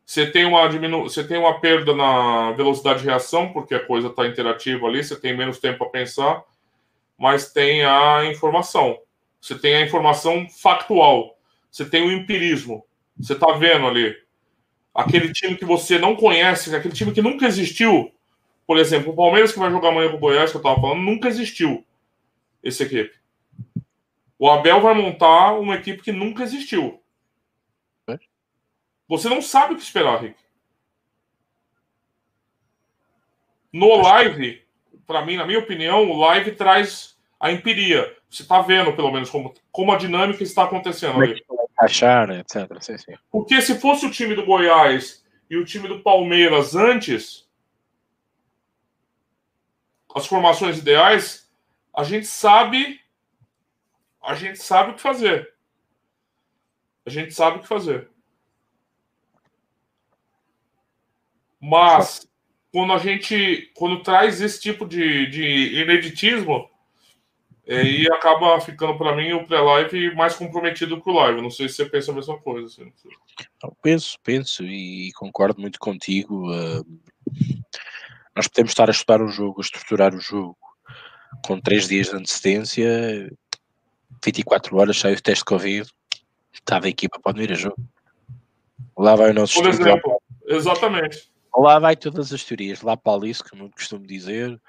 Você 0.04 0.30
tem 0.30 0.44
uma 0.44 0.68
diminu... 0.68 1.02
você 1.02 1.26
tem 1.26 1.36
uma 1.36 1.60
perda 1.60 1.92
na 1.92 2.52
velocidade 2.52 3.00
de 3.00 3.06
reação, 3.06 3.52
porque 3.52 3.74
a 3.74 3.84
coisa 3.84 4.06
está 4.06 4.24
interativa 4.24 4.86
ali, 4.86 5.02
você 5.02 5.18
tem 5.18 5.36
menos 5.36 5.58
tempo 5.58 5.78
para 5.78 5.88
pensar, 5.88 6.44
mas 7.18 7.52
tem 7.52 7.84
a 7.84 8.24
informação. 8.26 8.96
Você 9.40 9.58
tem 9.58 9.74
a 9.74 9.82
informação 9.82 10.48
factual. 10.48 11.36
Você 11.72 11.84
tem 11.84 12.06
o 12.06 12.12
empirismo. 12.12 12.85
Você 13.18 13.32
está 13.32 13.52
vendo 13.52 13.86
ali. 13.86 14.14
Aquele 14.94 15.32
time 15.32 15.56
que 15.56 15.64
você 15.64 15.98
não 15.98 16.16
conhece, 16.16 16.74
aquele 16.74 16.94
time 16.94 17.12
que 17.12 17.22
nunca 17.22 17.46
existiu. 17.46 18.12
Por 18.66 18.78
exemplo, 18.78 19.12
o 19.12 19.16
Palmeiras 19.16 19.52
que 19.52 19.58
vai 19.58 19.70
jogar 19.70 19.90
amanhã 19.90 20.10
com 20.10 20.16
o 20.16 20.20
Goiás, 20.20 20.50
que 20.50 20.56
eu 20.56 20.60
estava 20.60 20.80
falando, 20.80 21.02
nunca 21.02 21.28
existiu 21.28 21.84
esse 22.62 22.82
equipe. 22.82 23.14
O 24.38 24.50
Abel 24.50 24.80
vai 24.80 24.94
montar 24.94 25.52
uma 25.52 25.76
equipe 25.76 26.02
que 26.02 26.12
nunca 26.12 26.42
existiu. 26.42 27.00
É? 28.08 28.18
Você 29.08 29.28
não 29.28 29.40
sabe 29.40 29.74
o 29.74 29.76
que 29.76 29.82
esperar, 29.82 30.20
Rick. 30.20 30.36
No 33.72 33.96
live, 34.02 34.62
para 35.06 35.24
mim, 35.24 35.36
na 35.36 35.46
minha 35.46 35.58
opinião, 35.58 36.10
o 36.10 36.18
live 36.18 36.52
traz 36.52 37.16
a 37.38 37.52
empiria. 37.52 38.16
Você 38.28 38.42
está 38.42 38.60
vendo, 38.60 38.94
pelo 38.94 39.12
menos, 39.12 39.30
como, 39.30 39.54
como 39.70 39.92
a 39.92 39.96
dinâmica 39.96 40.42
está 40.42 40.64
acontecendo 40.64 41.22
ali. 41.22 41.44
Achar, 41.78 42.30
etc. 42.30 42.80
Sim, 42.80 42.98
sim. 42.98 43.14
Porque 43.30 43.60
se 43.60 43.78
fosse 43.78 44.06
o 44.06 44.10
time 44.10 44.34
do 44.34 44.46
Goiás 44.46 45.24
e 45.50 45.56
o 45.56 45.64
time 45.64 45.88
do 45.88 46.00
Palmeiras 46.00 46.74
antes, 46.74 47.46
as 50.14 50.26
formações 50.26 50.78
ideais, 50.78 51.50
a 51.94 52.02
gente 52.02 52.26
sabe 52.26 53.00
a 54.22 54.34
gente 54.34 54.58
sabe 54.58 54.90
o 54.90 54.94
que 54.94 55.00
fazer. 55.00 55.54
A 57.04 57.10
gente 57.10 57.32
sabe 57.32 57.58
o 57.58 57.60
que 57.60 57.68
fazer. 57.68 58.10
Mas 61.60 62.28
quando 62.72 62.92
a 62.92 62.98
gente 62.98 63.70
quando 63.74 64.02
traz 64.02 64.40
esse 64.40 64.60
tipo 64.60 64.86
de, 64.86 65.26
de 65.26 65.80
ineditismo, 65.82 66.68
e 67.66 68.06
acaba 68.12 68.60
ficando 68.60 68.96
para 68.96 69.16
mim 69.16 69.32
o 69.32 69.44
pré-live 69.44 70.14
mais 70.14 70.36
comprometido 70.36 71.00
que 71.00 71.10
o 71.10 71.14
live. 71.14 71.42
Não 71.42 71.50
sei 71.50 71.68
se 71.68 71.76
você 71.76 71.86
pensa 71.86 72.12
a 72.12 72.14
mesma 72.14 72.38
coisa. 72.38 72.66
Assim. 72.66 72.92
penso, 73.82 74.18
penso 74.22 74.64
e 74.64 75.10
concordo 75.14 75.60
muito 75.60 75.78
contigo. 75.80 76.48
Uh, 76.52 76.86
nós 78.36 78.46
podemos 78.46 78.70
estar 78.70 78.88
a 78.88 78.92
estudar 78.92 79.20
o 79.20 79.28
jogo, 79.28 79.60
a 79.60 79.64
estruturar 79.64 80.14
o 80.14 80.20
jogo 80.20 80.56
com 81.44 81.60
três 81.60 81.88
dias 81.88 82.08
de 82.08 82.16
antecedência, 82.16 83.30
24 84.24 84.76
horas, 84.76 84.98
sai 84.98 85.14
o 85.14 85.20
teste 85.20 85.40
de 85.40 85.46
Covid, 85.46 85.90
estava 86.52 86.86
a 86.86 86.88
equipa, 86.88 87.18
pode 87.20 87.40
vir 87.40 87.52
a 87.52 87.56
jogo. 87.56 87.76
Lá 88.96 89.16
vai 89.16 89.30
o 89.30 89.34
nosso 89.34 89.54
Por 89.54 89.68
exemplo, 89.68 90.20
exatamente. 90.46 91.30
Lá 91.56 91.78
vai 91.78 91.96
todas 91.96 92.32
as 92.32 92.44
teorias, 92.44 92.82
lá 92.82 92.96
para 92.96 93.16
Alice, 93.16 93.42
que 93.42 93.58
eu 93.58 93.70
costumo 93.70 94.06
dizer, 94.06 94.60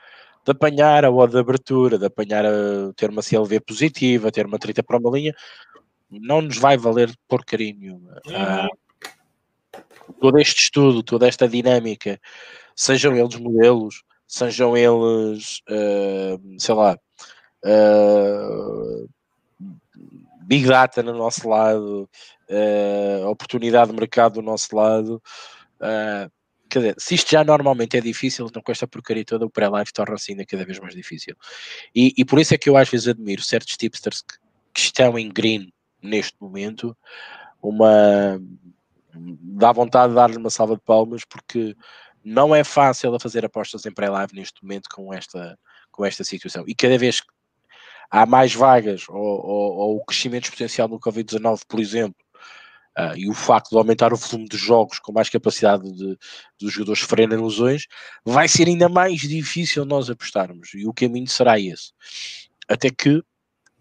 de 0.48 0.52
apanhar 0.52 1.04
a 1.04 1.12
odd 1.12 1.34
de 1.34 1.40
abertura, 1.40 2.00
de 2.00 2.06
apanhar 2.06 2.46
a 2.46 2.94
ter 2.96 3.10
uma 3.10 3.22
CLV 3.22 3.60
positiva, 3.60 4.32
ter 4.32 4.46
uma 4.46 4.58
30 4.58 4.82
para 4.82 4.98
uma 4.98 5.10
linha, 5.18 5.36
não 6.10 6.42
nos 6.42 6.58
vai 6.58 6.78
valer 6.78 7.14
porcaria 7.28 7.74
nenhuma. 7.74 8.14
Uhum. 8.26 8.34
Ah, 8.34 8.70
todo 10.22 10.40
este 10.40 10.62
estudo, 10.62 11.04
toda 11.04 11.28
esta 11.28 11.50
dinâmica, 11.50 12.18
sejam 12.74 13.14
eles 13.14 13.36
modelos, 13.36 14.04
sejam 14.26 14.78
eles, 14.78 15.60
uh, 15.70 16.40
sei 16.58 16.76
lá, 16.76 16.98
uh, 17.66 19.10
Big 20.44 20.66
Data 20.66 21.04
no 21.04 21.14
nosso 21.14 21.50
lado, 21.50 22.10
uh, 22.50 23.28
oportunidade 23.28 23.92
de 23.92 24.00
mercado 24.00 24.36
do 24.36 24.42
nosso 24.42 24.74
lado. 24.74 25.22
Uh, 25.82 26.32
quer 26.70 26.80
dizer, 26.80 26.96
se 26.98 27.16
isto 27.16 27.32
já 27.32 27.44
normalmente 27.44 27.98
é 27.98 28.02
difícil, 28.02 28.48
então 28.48 28.62
com 28.62 28.72
esta 28.72 28.88
porcaria 28.88 29.26
toda 29.26 29.46
o 29.46 29.50
pré-live 29.50 29.92
torna-se 29.92 30.32
ainda 30.32 30.46
cada 30.46 30.66
vez 30.66 30.80
mais 30.80 30.94
difícil. 30.94 31.36
E, 31.96 32.14
e, 32.18 32.26
por 32.26 32.40
isso 32.40 32.54
é 32.54 32.58
que 32.58 32.70
eu 32.70 32.78
às 32.78 32.90
vezes 32.90 33.08
admiro 33.08 33.42
certos 33.42 33.76
tipsters 33.78 34.22
que, 34.22 34.36
que 34.74 34.80
estão 34.80 35.18
em 35.18 35.30
green 35.30 35.72
neste 36.02 36.36
momento, 36.40 36.96
uma 37.62 38.40
dá 39.14 39.72
vontade 39.72 40.10
de 40.10 40.16
dar-lhe 40.16 40.38
uma 40.38 40.50
salva 40.50 40.76
de 40.76 40.82
palmas 40.82 41.24
porque 41.26 41.76
não 42.24 42.54
é 42.54 42.64
fácil 42.64 43.14
a 43.16 43.20
fazer 43.20 43.46
apostas 43.46 43.86
em 43.86 43.92
pré-live 43.92 44.36
neste 44.36 44.62
momento 44.62 44.90
com 44.94 45.14
esta, 45.14 45.58
com 45.92 46.06
esta 46.06 46.24
situação. 46.24 46.64
E 46.68 46.76
cada 46.76 46.98
vez 46.98 47.22
que 47.22 47.28
há 48.10 48.26
mais 48.26 48.54
vagas 48.54 49.06
ou, 49.10 49.18
ou, 49.18 49.76
ou 49.78 49.98
o 49.98 50.06
crescimento 50.06 50.46
exponencial 50.46 50.88
no 50.88 51.00
Covid-19, 51.00 51.62
por 51.68 51.80
exemplo, 51.80 52.16
Uh, 52.98 53.16
e 53.16 53.30
o 53.30 53.34
facto 53.34 53.70
de 53.70 53.78
aumentar 53.78 54.12
o 54.12 54.18
volume 54.18 54.50
de 54.50 54.58
jogos 54.58 54.98
com 54.98 55.12
mais 55.12 55.30
capacidade 55.30 55.84
de, 55.92 56.18
dos 56.60 56.74
jogadores 56.74 57.02
sofrerem 57.02 57.38
lesões, 57.38 57.86
vai 58.26 58.48
ser 58.48 58.68
ainda 58.68 58.90
mais 58.90 59.20
difícil 59.22 59.86
nós 59.86 60.10
apostarmos. 60.10 60.74
E 60.74 60.88
o 60.88 60.94
caminho 60.94 61.28
será 61.28 61.60
esse. 61.60 61.92
Até 62.68 62.90
que, 62.90 63.22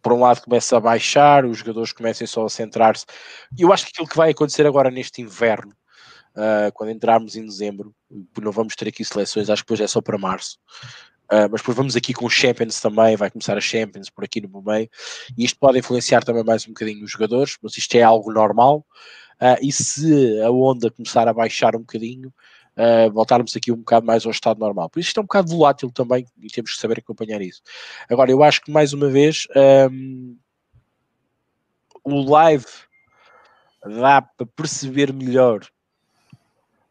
por 0.02 0.12
um 0.12 0.20
lado, 0.20 0.42
começa 0.42 0.76
a 0.76 0.80
baixar, 0.80 1.46
os 1.46 1.58
jogadores 1.58 1.92
comecem 1.92 2.26
só 2.26 2.44
a 2.44 2.50
centrar-se. 2.50 3.06
Eu 3.58 3.72
acho 3.72 3.86
que 3.86 3.92
aquilo 3.94 4.08
que 4.08 4.16
vai 4.18 4.32
acontecer 4.32 4.66
agora 4.66 4.90
neste 4.90 5.22
inverno, 5.22 5.72
uh, 6.36 6.70
quando 6.74 6.90
entrarmos 6.90 7.36
em 7.36 7.46
dezembro, 7.46 7.94
não 8.38 8.52
vamos 8.52 8.76
ter 8.76 8.88
aqui 8.88 9.02
seleções, 9.02 9.48
acho 9.48 9.62
que 9.62 9.66
depois 9.66 9.80
é 9.80 9.86
só 9.86 10.02
para 10.02 10.18
março. 10.18 10.58
Uh, 11.32 11.48
mas 11.50 11.60
depois 11.60 11.76
vamos 11.76 11.96
aqui 11.96 12.14
com 12.14 12.28
Champions 12.28 12.80
também, 12.80 13.16
vai 13.16 13.30
começar 13.30 13.56
a 13.56 13.60
Champions 13.60 14.08
por 14.08 14.24
aqui 14.24 14.40
no 14.40 14.62
meio, 14.62 14.88
e 15.36 15.44
isto 15.44 15.58
pode 15.58 15.78
influenciar 15.78 16.22
também 16.22 16.44
mais 16.44 16.64
um 16.66 16.68
bocadinho 16.68 17.04
os 17.04 17.10
jogadores, 17.10 17.56
mas 17.60 17.76
isto 17.76 17.94
é 17.96 18.02
algo 18.02 18.32
normal. 18.32 18.86
Uh, 19.40 19.58
e 19.60 19.70
se 19.70 20.40
a 20.40 20.50
onda 20.50 20.90
começar 20.90 21.28
a 21.28 21.32
baixar 21.32 21.76
um 21.76 21.80
bocadinho, 21.80 22.32
uh, 22.76 23.10
voltarmos 23.12 23.56
aqui 23.56 23.72
um 23.72 23.76
bocado 23.76 24.06
mais 24.06 24.24
ao 24.24 24.32
estado 24.32 24.58
normal. 24.60 24.88
Por 24.88 25.00
isso 25.00 25.08
isto 25.08 25.18
é 25.18 25.20
um 25.22 25.26
bocado 25.26 25.50
volátil 25.50 25.90
também 25.90 26.26
e 26.40 26.48
temos 26.48 26.74
que 26.74 26.80
saber 26.80 26.98
acompanhar 26.98 27.40
isso. 27.40 27.62
Agora, 28.08 28.30
eu 28.30 28.42
acho 28.42 28.60
que 28.62 28.70
mais 28.70 28.92
uma 28.92 29.08
vez 29.08 29.46
um, 29.90 30.36
o 32.04 32.22
live 32.30 32.66
dá 33.84 34.22
para 34.22 34.46
perceber 34.46 35.12
melhor 35.12 35.60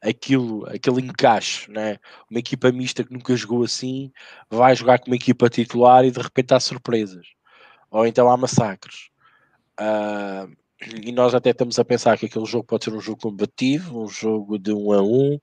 aquilo, 0.10 0.68
aquele 0.68 1.02
encaixe, 1.02 1.70
né? 1.72 1.98
uma 2.30 2.40
equipa 2.40 2.72
mista 2.72 3.04
que 3.04 3.12
nunca 3.12 3.36
jogou 3.36 3.64
assim 3.64 4.12
vai 4.50 4.76
jogar 4.76 5.00
com 5.00 5.08
uma 5.08 5.16
equipa 5.16 5.50
titular 5.50 6.06
e 6.06 6.12
de 6.12 6.22
repente 6.22 6.54
há 6.54 6.60
surpresas, 6.60 7.28
ou 7.90 8.06
então 8.06 8.30
há 8.30 8.38
massacres. 8.38 9.10
Uh, 9.80 10.56
e 11.02 11.12
nós 11.12 11.34
até 11.34 11.50
estamos 11.50 11.80
a 11.80 11.86
pensar 11.86 12.18
que 12.18 12.28
aquele 12.28 12.46
jogo 12.46 12.66
pode 12.66 12.84
ser 12.84 12.94
um 12.94 13.02
jogo 13.02 13.22
combativo, 13.22 14.04
um 14.04 14.08
jogo 14.08 14.60
de 14.60 14.72
1 14.72 14.94
a 14.94 15.02
1, 15.02 15.40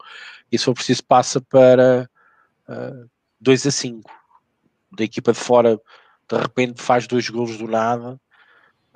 e 0.53 0.59
se 0.59 0.65
for 0.65 0.75
preciso 0.75 1.05
passa 1.05 1.41
para 1.41 2.09
uh, 2.69 3.11
2 3.41 3.67
a 3.67 3.71
5. 3.71 4.11
Da 4.97 5.05
equipa 5.05 5.33
de 5.33 5.39
fora 5.39 5.81
de 6.31 6.39
repente 6.39 6.81
faz 6.81 7.07
dois 7.07 7.29
golos 7.29 7.57
do 7.57 7.67
nada 7.67 8.21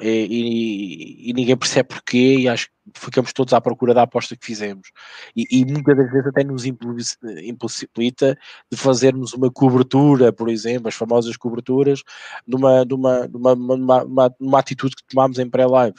e, 0.00 0.08
e, 0.08 1.30
e, 1.30 1.32
ninguém 1.32 1.56
percebe 1.56 1.88
porquê 1.88 2.36
e 2.38 2.48
acho 2.48 2.68
que 2.92 3.00
ficamos 3.00 3.32
todos 3.32 3.54
à 3.54 3.60
procura 3.60 3.94
da 3.94 4.02
aposta 4.02 4.36
que 4.36 4.44
fizemos. 4.44 4.90
E, 5.34 5.46
e 5.50 5.64
muitas 5.64 5.96
das 5.96 6.10
vezes 6.10 6.26
até 6.26 6.44
nos 6.44 6.64
impossibilita 6.66 8.38
de 8.70 8.76
fazermos 8.76 9.32
uma 9.32 9.50
cobertura, 9.50 10.32
por 10.32 10.48
exemplo, 10.48 10.88
as 10.88 10.94
famosas 10.94 11.36
coberturas 11.36 12.02
numa, 12.46 12.84
numa, 12.84 13.26
numa, 13.26 13.54
numa, 13.54 14.34
numa, 14.38 14.58
atitude 14.58 14.96
que 14.96 15.04
tomámos 15.06 15.38
em 15.38 15.48
pré-live. 15.48 15.98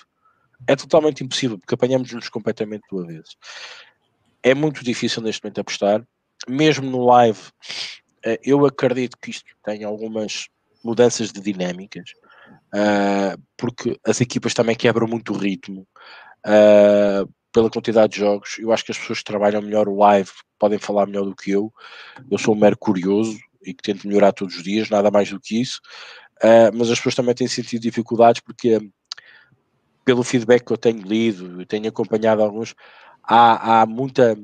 É 0.67 0.75
totalmente 0.75 1.23
impossível 1.23 1.57
porque 1.57 1.73
apanhamos-nos 1.73 2.29
completamente 2.29 2.83
do 2.89 2.99
avesso 2.99 3.35
é 4.43 4.53
muito 4.53 4.83
difícil 4.83 5.21
neste 5.21 5.43
momento 5.43 5.59
apostar. 5.59 6.07
Mesmo 6.47 6.89
no 6.89 7.05
live 7.05 7.39
eh, 8.23 8.39
eu 8.43 8.65
acredito 8.65 9.17
que 9.17 9.31
isto 9.31 9.45
tem 9.63 9.83
algumas 9.83 10.47
mudanças 10.83 11.31
de 11.31 11.41
dinâmicas 11.41 12.11
uh, 12.73 13.41
porque 13.55 13.99
as 14.05 14.21
equipas 14.21 14.53
também 14.53 14.75
quebram 14.75 15.07
muito 15.07 15.33
o 15.33 15.37
ritmo 15.37 15.87
uh, 16.45 17.29
pela 17.51 17.69
quantidade 17.69 18.13
de 18.13 18.19
jogos. 18.19 18.57
Eu 18.59 18.71
acho 18.71 18.85
que 18.85 18.91
as 18.91 18.97
pessoas 18.97 19.19
que 19.19 19.25
trabalham 19.25 19.61
melhor 19.61 19.87
o 19.87 19.97
live 19.97 20.29
podem 20.59 20.79
falar 20.79 21.05
melhor 21.05 21.25
do 21.25 21.35
que 21.35 21.51
eu. 21.51 21.73
Eu 22.29 22.37
sou 22.37 22.55
um 22.55 22.59
mero 22.59 22.77
curioso 22.77 23.37
e 23.63 23.73
que 23.73 23.83
tento 23.83 24.07
melhorar 24.07 24.31
todos 24.31 24.55
os 24.55 24.63
dias, 24.63 24.89
nada 24.89 25.11
mais 25.11 25.29
do 25.29 25.39
que 25.39 25.59
isso. 25.61 25.81
Uh, 26.37 26.69
mas 26.73 26.89
as 26.89 26.99
pessoas 26.99 27.15
também 27.15 27.33
têm 27.33 27.47
sentido 27.47 27.81
dificuldades 27.81 28.41
porque, 28.41 28.79
pelo 30.05 30.23
feedback 30.23 30.65
que 30.65 30.71
eu 30.71 30.77
tenho 30.77 31.01
lido, 31.01 31.61
eu 31.61 31.65
tenho 31.65 31.87
acompanhado 31.89 32.43
alguns, 32.43 32.75
há, 33.23 33.81
há 33.81 33.85
muita. 33.85 34.37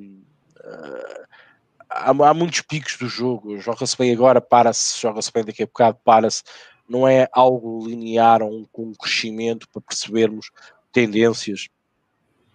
Há, 1.89 2.09
há, 2.09 2.33
muitos 2.33 2.61
picos 2.61 2.97
do 2.97 3.07
jogo. 3.07 3.59
Joga-se 3.59 3.95
bem 3.95 4.11
agora, 4.11 4.41
para-se, 4.41 4.99
joga-se 4.99 5.31
bem 5.31 5.45
daqui 5.45 5.61
a 5.61 5.67
bocado, 5.67 5.99
para-se 6.03 6.41
não 6.87 7.07
é 7.07 7.27
algo 7.31 7.87
linear 7.87 8.41
ou 8.41 8.67
com 8.71 8.87
um 8.87 8.93
crescimento 8.93 9.67
para 9.69 9.81
percebermos 9.81 10.49
tendências 10.91 11.67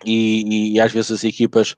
e, 0.05 0.75
e, 0.75 0.81
às 0.81 0.93
vezes 0.93 1.11
as 1.11 1.25
equipas 1.25 1.75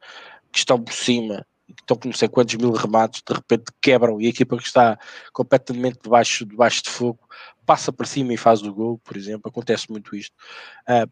que 0.53 0.59
estão 0.59 0.83
por 0.83 0.93
cima 0.93 1.47
que 1.67 1.83
estão 1.83 1.97
com 1.97 2.09
não 2.09 2.15
sei 2.15 2.29
quantos 2.29 2.55
mil 2.57 2.73
remates 2.73 3.23
de 3.27 3.33
repente 3.33 3.73
quebram 3.81 4.21
e 4.21 4.27
a 4.27 4.31
equipa 4.31 4.57
que 4.57 4.65
está 4.65 4.99
completamente 5.33 6.01
debaixo, 6.03 6.45
debaixo 6.45 6.83
de 6.83 6.91
fogo 6.91 7.19
passa 7.65 7.93
para 7.93 8.07
cima 8.07 8.35
e 8.35 8.37
faz 8.37 8.63
o 8.63 8.75
gol, 8.75 8.99
por 8.99 9.17
exemplo, 9.17 9.49
acontece 9.49 9.91
muito 9.91 10.17
isto. 10.17 10.35
Uh, 10.89 11.09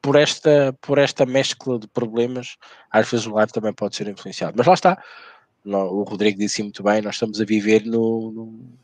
por 0.00 0.16
esta, 0.16 0.74
por 0.80 0.96
esta 0.96 1.26
mescla 1.26 1.78
de 1.78 1.86
problemas, 1.86 2.56
às 2.90 3.10
vezes 3.10 3.26
o 3.26 3.34
live 3.34 3.52
também 3.52 3.72
pode 3.72 3.96
ser 3.96 4.08
influenciado. 4.08 4.54
Mas 4.56 4.66
lá 4.66 4.72
está, 4.72 5.02
o 5.64 6.02
Rodrigo 6.04 6.38
disse 6.38 6.62
muito 6.62 6.82
bem, 6.82 7.02
nós 7.02 7.16
estamos 7.16 7.38
a 7.38 7.44
viver 7.44 7.84
no, 7.84 8.32
no 8.32 8.78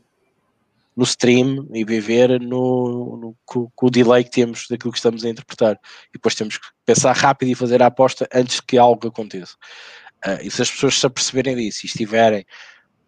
no 0.97 1.03
stream 1.03 1.67
e 1.75 1.85
viver 1.85 2.41
no, 2.41 3.17
no 3.17 3.37
com, 3.45 3.69
com, 3.75 3.85
o 3.85 3.91
delay 3.91 4.23
que 4.23 4.31
temos 4.31 4.65
daquilo 4.67 4.91
que 4.91 4.97
estamos 4.97 5.23
a 5.23 5.29
interpretar. 5.29 5.79
E 6.09 6.13
depois 6.13 6.33
temos 6.33 6.57
que 6.57 6.65
pensar 6.83 7.15
rápido 7.15 7.49
e 7.49 7.55
fazer 7.55 7.83
a 7.83 7.85
aposta 7.85 8.27
antes 8.33 8.59
que 8.59 8.79
algo 8.79 9.07
aconteça. 9.07 9.55
Uh, 10.25 10.41
e 10.41 10.49
se 10.49 10.63
as 10.63 10.71
pessoas 10.71 10.99
se 10.99 11.05
aperceberem 11.05 11.55
disso 11.55 11.85
e 11.85 11.87
estiverem 11.87 12.43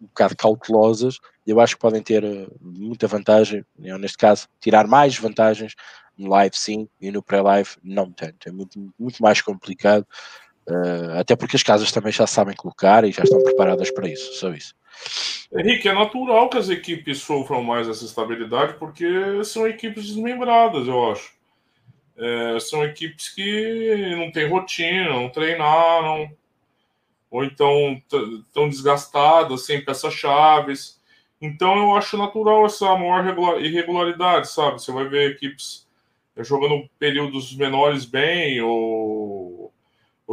um 0.00 0.06
bocado 0.06 0.36
cautelosas, 0.36 1.18
eu 1.44 1.58
acho 1.58 1.74
que 1.74 1.80
podem 1.80 2.00
ter 2.00 2.24
uh, 2.24 2.56
muita 2.60 3.08
vantagem, 3.08 3.66
eu, 3.82 3.98
neste 3.98 4.16
caso, 4.16 4.46
tirar 4.60 4.86
mais 4.86 5.18
vantagens 5.18 5.74
no 6.16 6.28
live 6.28 6.56
sim 6.56 6.88
e 7.00 7.10
no 7.10 7.24
pré-live 7.24 7.70
não 7.82 8.12
tanto. 8.12 8.48
É 8.48 8.52
muito, 8.52 8.78
muito 8.96 9.20
mais 9.20 9.42
complicado, 9.42 10.06
uh, 10.70 11.18
até 11.18 11.36
porque 11.36 11.56
as 11.56 11.62
casas 11.62 11.92
também 11.92 12.12
já 12.12 12.26
sabem 12.26 12.54
colocar 12.54 13.04
e 13.04 13.12
já 13.12 13.22
estão 13.22 13.42
preparadas 13.42 13.90
para 13.90 14.08
isso, 14.08 14.34
só 14.34 14.52
isso. 14.52 14.74
Henrique, 15.52 15.88
é 15.88 15.92
natural 15.92 16.48
que 16.48 16.58
as 16.58 16.68
equipes 16.68 17.18
sofram 17.18 17.62
mais 17.62 17.88
essa 17.88 18.04
estabilidade, 18.04 18.74
porque 18.74 19.42
são 19.44 19.66
equipes 19.66 20.06
desmembradas, 20.06 20.86
eu 20.86 21.10
acho. 21.10 21.32
É, 22.16 22.60
são 22.60 22.84
equipes 22.84 23.30
que 23.30 24.14
não 24.16 24.30
têm 24.30 24.48
rotina, 24.48 25.10
não 25.10 25.28
treinaram, 25.28 26.30
ou 27.30 27.44
então 27.44 28.00
estão 28.46 28.68
desgastadas, 28.68 29.64
sem 29.64 29.84
peças-chaves. 29.84 31.00
Então 31.40 31.76
eu 31.78 31.96
acho 31.96 32.18
natural 32.18 32.66
essa 32.66 32.94
maior 32.96 33.24
irregularidade, 33.60 34.48
sabe? 34.50 34.80
Você 34.80 34.92
vai 34.92 35.08
ver 35.08 35.30
equipes 35.30 35.88
jogando 36.36 36.88
períodos 36.98 37.54
menores 37.56 38.04
bem, 38.04 38.60
ou, 38.60 39.49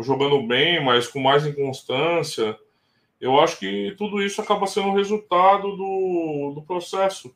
jogando 0.04 0.42
bem, 0.46 0.84
mas 0.84 1.08
com 1.08 1.20
mais 1.20 1.46
inconstância. 1.46 2.58
Eu 3.20 3.40
acho 3.40 3.58
que 3.60 3.96
tudo 3.98 4.22
isso 4.22 4.42
acaba 4.42 4.68
sendo 4.68 4.94
resultado 4.94 5.76
do, 5.76 6.52
do 6.56 6.62
processo. 6.62 7.34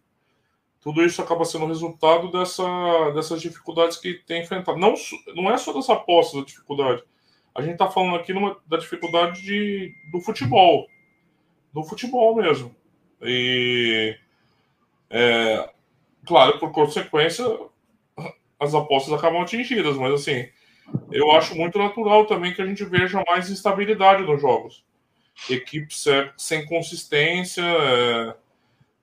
Tudo 0.81 1.03
isso 1.03 1.21
acaba 1.21 1.45
sendo 1.45 1.67
resultado 1.67 2.31
dessa, 2.31 3.11
dessas 3.13 3.41
dificuldades 3.41 3.97
que 3.97 4.15
tem 4.15 4.41
enfrentado. 4.41 4.79
Não, 4.79 4.95
não 5.35 5.51
é 5.51 5.57
só 5.57 5.73
dessa 5.73 5.93
aposta 5.93 6.39
da 6.39 6.45
dificuldade. 6.45 7.03
A 7.53 7.61
gente 7.61 7.73
está 7.73 7.89
falando 7.89 8.15
aqui 8.15 8.33
numa, 8.33 8.57
da 8.65 8.77
dificuldade 8.77 9.41
de, 9.41 9.93
do 10.11 10.21
futebol. 10.21 10.87
Do 11.73 11.83
futebol 11.83 12.35
mesmo. 12.35 12.75
E, 13.21 14.17
é, 15.09 15.69
claro, 16.25 16.57
por 16.57 16.71
consequência, 16.71 17.45
as 18.59 18.73
apostas 18.73 19.13
acabam 19.13 19.41
atingidas, 19.41 19.95
mas 19.97 20.13
assim, 20.13 20.47
eu 21.11 21.31
acho 21.31 21.55
muito 21.55 21.77
natural 21.77 22.25
também 22.25 22.53
que 22.53 22.61
a 22.61 22.65
gente 22.65 22.83
veja 22.83 23.23
mais 23.27 23.49
instabilidade 23.49 24.23
nos 24.23 24.41
jogos. 24.41 24.83
Equipes 25.49 26.05
é, 26.07 26.31
sem 26.37 26.65
consistência, 26.65 27.63
é, 27.63 28.35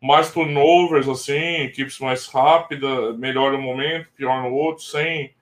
mais 0.00 0.30
turnovers, 0.30 1.08
assim, 1.08 1.62
equipes 1.62 1.98
mais 1.98 2.26
rápidas, 2.26 3.16
melhor 3.18 3.52
no 3.52 3.60
momento, 3.60 4.08
pior 4.16 4.42
no 4.42 4.52
outro, 4.54 4.84
sem, 4.84 5.34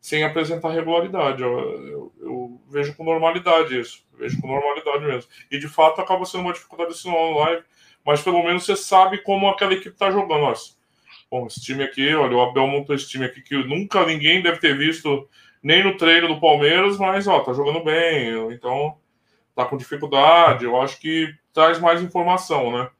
sem 0.00 0.24
apresentar 0.24 0.70
regularidade. 0.70 1.42
Eu, 1.42 1.58
eu, 1.88 2.12
eu 2.20 2.60
vejo 2.68 2.94
com 2.96 3.04
normalidade 3.04 3.78
isso. 3.78 4.04
Vejo 4.18 4.40
com 4.40 4.48
normalidade 4.48 5.04
mesmo. 5.04 5.30
E 5.50 5.58
de 5.58 5.68
fato 5.68 6.00
acaba 6.00 6.24
sendo 6.24 6.42
uma 6.42 6.52
dificuldade 6.52 6.90
assim 6.90 7.10
no 7.10 7.38
live 7.38 7.64
mas 8.04 8.20
pelo 8.20 8.42
menos 8.42 8.64
você 8.64 8.76
sabe 8.76 9.18
como 9.18 9.48
aquela 9.48 9.72
equipe 9.72 9.90
está 9.90 10.10
jogando. 10.10 10.42
Nossa, 10.42 10.74
bom, 11.30 11.46
esse 11.46 11.60
time 11.60 11.82
aqui, 11.82 12.14
olha, 12.14 12.36
o 12.36 12.42
Abel 12.42 12.66
montou 12.66 12.94
esse 12.94 13.08
time 13.08 13.24
aqui 13.24 13.40
que 13.40 13.56
nunca 13.64 14.04
ninguém 14.04 14.42
deve 14.42 14.58
ter 14.58 14.76
visto 14.76 15.28
nem 15.64 15.82
no 15.82 15.96
treino 15.96 16.28
do 16.28 16.38
Palmeiras, 16.38 16.98
mas 16.98 17.26
ó, 17.26 17.40
tá 17.40 17.52
jogando 17.52 17.82
bem, 17.82 18.52
então 18.52 18.98
tá 19.54 19.64
com 19.64 19.76
dificuldade. 19.76 20.64
Eu 20.64 20.80
acho 20.80 21.00
que 21.00 21.34
traz 21.52 21.80
mais 21.80 22.02
informação, 22.02 22.70
né? 22.70 22.90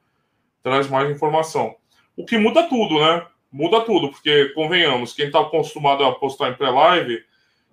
Traz 0.63 0.89
mais 0.89 1.09
informação. 1.09 1.75
O 2.17 2.25
que 2.25 2.37
muda 2.37 2.67
tudo, 2.67 2.99
né? 2.99 3.25
Muda 3.51 3.81
tudo, 3.81 4.09
porque 4.09 4.49
convenhamos, 4.49 5.13
quem 5.13 5.31
tá 5.31 5.39
acostumado 5.39 6.03
a 6.03 6.15
postar 6.15 6.49
em 6.49 6.55
pré-live 6.55 7.23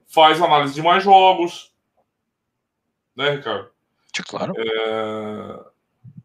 faz 0.06 0.40
análise 0.40 0.74
de 0.74 0.82
mais 0.82 1.02
jogos, 1.02 1.72
né, 3.16 3.30
Ricardo? 3.30 3.70
Claro. 4.28 4.52
É 4.56 5.72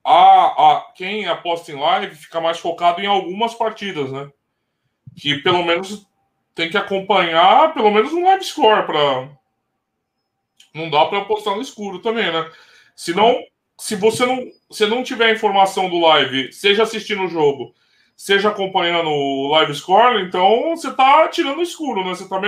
a, 0.09 0.77
a, 0.77 0.91
quem 0.95 1.27
aposta 1.27 1.69
em 1.69 1.75
live 1.75 2.15
fica 2.15 2.39
mais 2.39 2.57
focado 2.57 3.01
em 3.01 3.05
algumas 3.05 3.53
partidas, 3.53 4.09
né? 4.09 4.31
Que 5.17 5.39
pelo 5.39 5.65
menos 5.65 6.07
tem 6.57 6.71
que 6.71 6.77
acompanhar 6.77 7.71
pelo 7.71 7.91
menos 7.91 8.11
um 8.11 8.23
live 8.23 8.43
score 8.43 8.83
para 8.87 9.29
não 10.73 10.89
dá 10.89 11.05
para 11.05 11.19
apostar 11.19 11.55
no 11.55 11.61
escuro 11.61 11.99
também, 11.99 12.31
né? 12.31 12.49
Se 12.95 13.13
não, 13.13 13.37
se 13.77 13.95
você 13.95 14.25
não, 14.25 14.43
se 14.71 14.85
não 14.87 15.03
tiver 15.03 15.33
informação 15.33 15.87
do 15.87 15.99
live, 15.99 16.51
seja 16.51 16.83
assistindo 16.83 17.23
o 17.23 17.27
jogo, 17.27 17.73
seja 18.15 18.49
acompanhando 18.49 19.09
o 19.09 19.49
live 19.51 19.73
score, 19.75 20.21
então 20.23 20.75
você 20.75 20.91
tá 20.91 21.27
tirando 21.27 21.59
o 21.59 21.63
escuro, 21.63 22.03
né? 22.03 22.09
Você 22.09 22.27
tá 22.27 22.39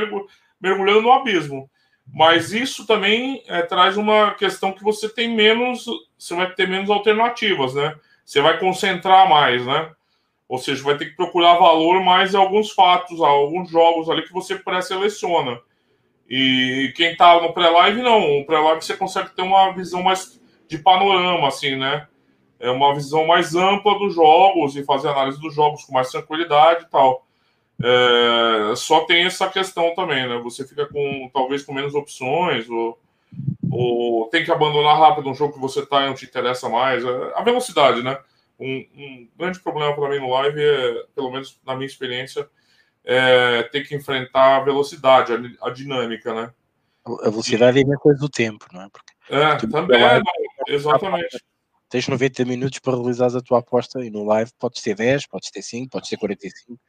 mergulhando 0.59 1.01
no 1.01 1.11
abismo. 1.11 1.69
Mas 2.11 2.51
isso 2.51 2.87
também 2.87 3.43
é, 3.47 3.61
traz 3.61 3.95
uma 3.95 4.33
questão 4.33 4.71
que 4.71 4.83
você 4.83 5.07
tem 5.07 5.35
menos, 5.35 5.85
você 6.17 6.33
vai 6.33 6.51
ter 6.51 6.67
menos 6.67 6.89
alternativas, 6.89 7.75
né? 7.75 7.95
Você 8.25 8.41
vai 8.41 8.59
concentrar 8.59 9.29
mais, 9.29 9.63
né? 9.63 9.91
Ou 10.49 10.57
seja, 10.57 10.83
vai 10.83 10.97
ter 10.97 11.05
que 11.05 11.15
procurar 11.15 11.59
valor 11.59 12.03
mais 12.03 12.33
em 12.33 12.37
alguns 12.37 12.71
fatos, 12.71 13.21
alguns 13.21 13.69
jogos 13.69 14.09
ali 14.09 14.23
que 14.23 14.33
você 14.33 14.55
pré-seleciona. 14.55 15.61
E 16.27 16.91
quem 16.95 17.15
tá 17.15 17.39
no 17.39 17.53
pré-live, 17.53 18.01
não. 18.01 18.39
No 18.39 18.45
pré-live 18.45 18.81
você 18.81 18.97
consegue 18.97 19.29
ter 19.29 19.43
uma 19.43 19.71
visão 19.71 20.01
mais 20.01 20.41
de 20.67 20.79
panorama, 20.79 21.47
assim, 21.47 21.75
né? 21.75 22.07
É 22.59 22.69
uma 22.71 22.93
visão 22.95 23.27
mais 23.27 23.55
ampla 23.55 23.97
dos 23.99 24.15
jogos 24.15 24.75
e 24.75 24.83
fazer 24.83 25.09
análise 25.09 25.39
dos 25.39 25.53
jogos 25.53 25.85
com 25.85 25.93
mais 25.93 26.09
tranquilidade 26.09 26.85
e 26.85 26.89
tal. 26.89 27.25
É, 27.81 28.75
só 28.75 29.05
tem 29.05 29.25
essa 29.25 29.47
questão 29.49 29.93
também, 29.95 30.27
né? 30.27 30.39
Você 30.43 30.67
fica 30.67 30.87
com 30.87 31.29
talvez 31.31 31.63
com 31.63 31.73
menos 31.73 31.93
opções, 31.93 32.67
ou, 32.69 32.99
ou 33.71 34.25
tem 34.25 34.43
que 34.43 34.51
abandonar 34.51 34.99
rápido 34.99 35.29
um 35.29 35.35
jogo 35.35 35.53
que 35.53 35.59
você 35.59 35.85
tá 35.85 36.03
e 36.03 36.07
não 36.07 36.15
te 36.15 36.25
interessa 36.25 36.67
mais. 36.67 37.05
É, 37.05 37.33
a 37.35 37.43
velocidade, 37.43 38.03
né? 38.03 38.17
Um, 38.59 38.85
um 38.95 39.29
grande 39.37 39.59
problema 39.59 39.95
para 39.95 40.09
mim 40.09 40.19
no 40.19 40.29
live 40.29 40.61
é, 40.61 41.03
pelo 41.15 41.31
menos 41.31 41.59
na 41.65 41.75
minha 41.75 41.87
experiência, 41.87 42.47
é 43.03 43.63
ter 43.63 43.87
que 43.87 43.95
enfrentar 43.95 44.57
a 44.57 44.63
velocidade, 44.63 45.33
a, 45.33 45.67
a 45.67 45.69
dinâmica, 45.71 46.33
né? 46.33 46.53
A 47.23 47.29
velocidade 47.29 47.79
e... 47.79 47.89
é 47.89 47.93
a 47.93 47.97
coisa 47.97 48.19
do 48.19 48.29
tempo, 48.29 48.65
não 48.71 48.83
é? 48.83 48.89
Porque 48.89 49.13
é, 49.29 49.55
também, 49.67 50.01
é, 50.01 50.21
exatamente. 50.67 51.41
Tens 51.89 52.07
90 52.07 52.45
minutos 52.45 52.79
para 52.79 52.95
realizar 52.95 53.35
a 53.35 53.41
tua 53.41 53.59
aposta 53.59 54.03
e 54.05 54.11
no 54.11 54.23
live 54.25 54.51
podes 54.59 54.81
ter 54.81 54.95
10, 54.95 55.25
podes 55.25 55.49
ter 55.49 55.61
5, 55.61 55.89
podes 55.89 56.09
ter 56.09 56.17
45. 56.17 56.79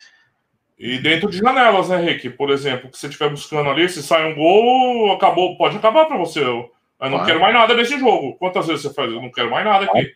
E 0.78 0.98
dentro 0.98 1.30
de 1.30 1.38
janelas, 1.38 1.88
né, 1.88 1.96
Rick? 1.98 2.30
Por 2.30 2.50
exemplo, 2.50 2.90
que 2.90 2.98
você 2.98 3.06
estiver 3.06 3.30
buscando 3.30 3.68
ali, 3.70 3.88
se 3.88 4.02
sai 4.02 4.30
um 4.30 4.35
gol, 4.35 5.12
acabou, 5.12 5.56
pode 5.56 5.76
acabar 5.76 6.06
para 6.06 6.16
você. 6.16 6.40
Eu, 6.40 6.70
não 7.00 7.11
claro. 7.11 7.26
quero 7.26 7.40
mais 7.40 7.54
nada 7.54 7.74
desse 7.74 7.98
jogo. 7.98 8.35
Quantas 8.37 8.66
vezes 8.66 8.83
você 8.83 8.92
faz? 8.92 9.11
Eu 9.11 9.22
não 9.22 9.30
quero 9.30 9.50
mais 9.50 9.64
nada 9.64 9.85
aqui. 9.85 10.14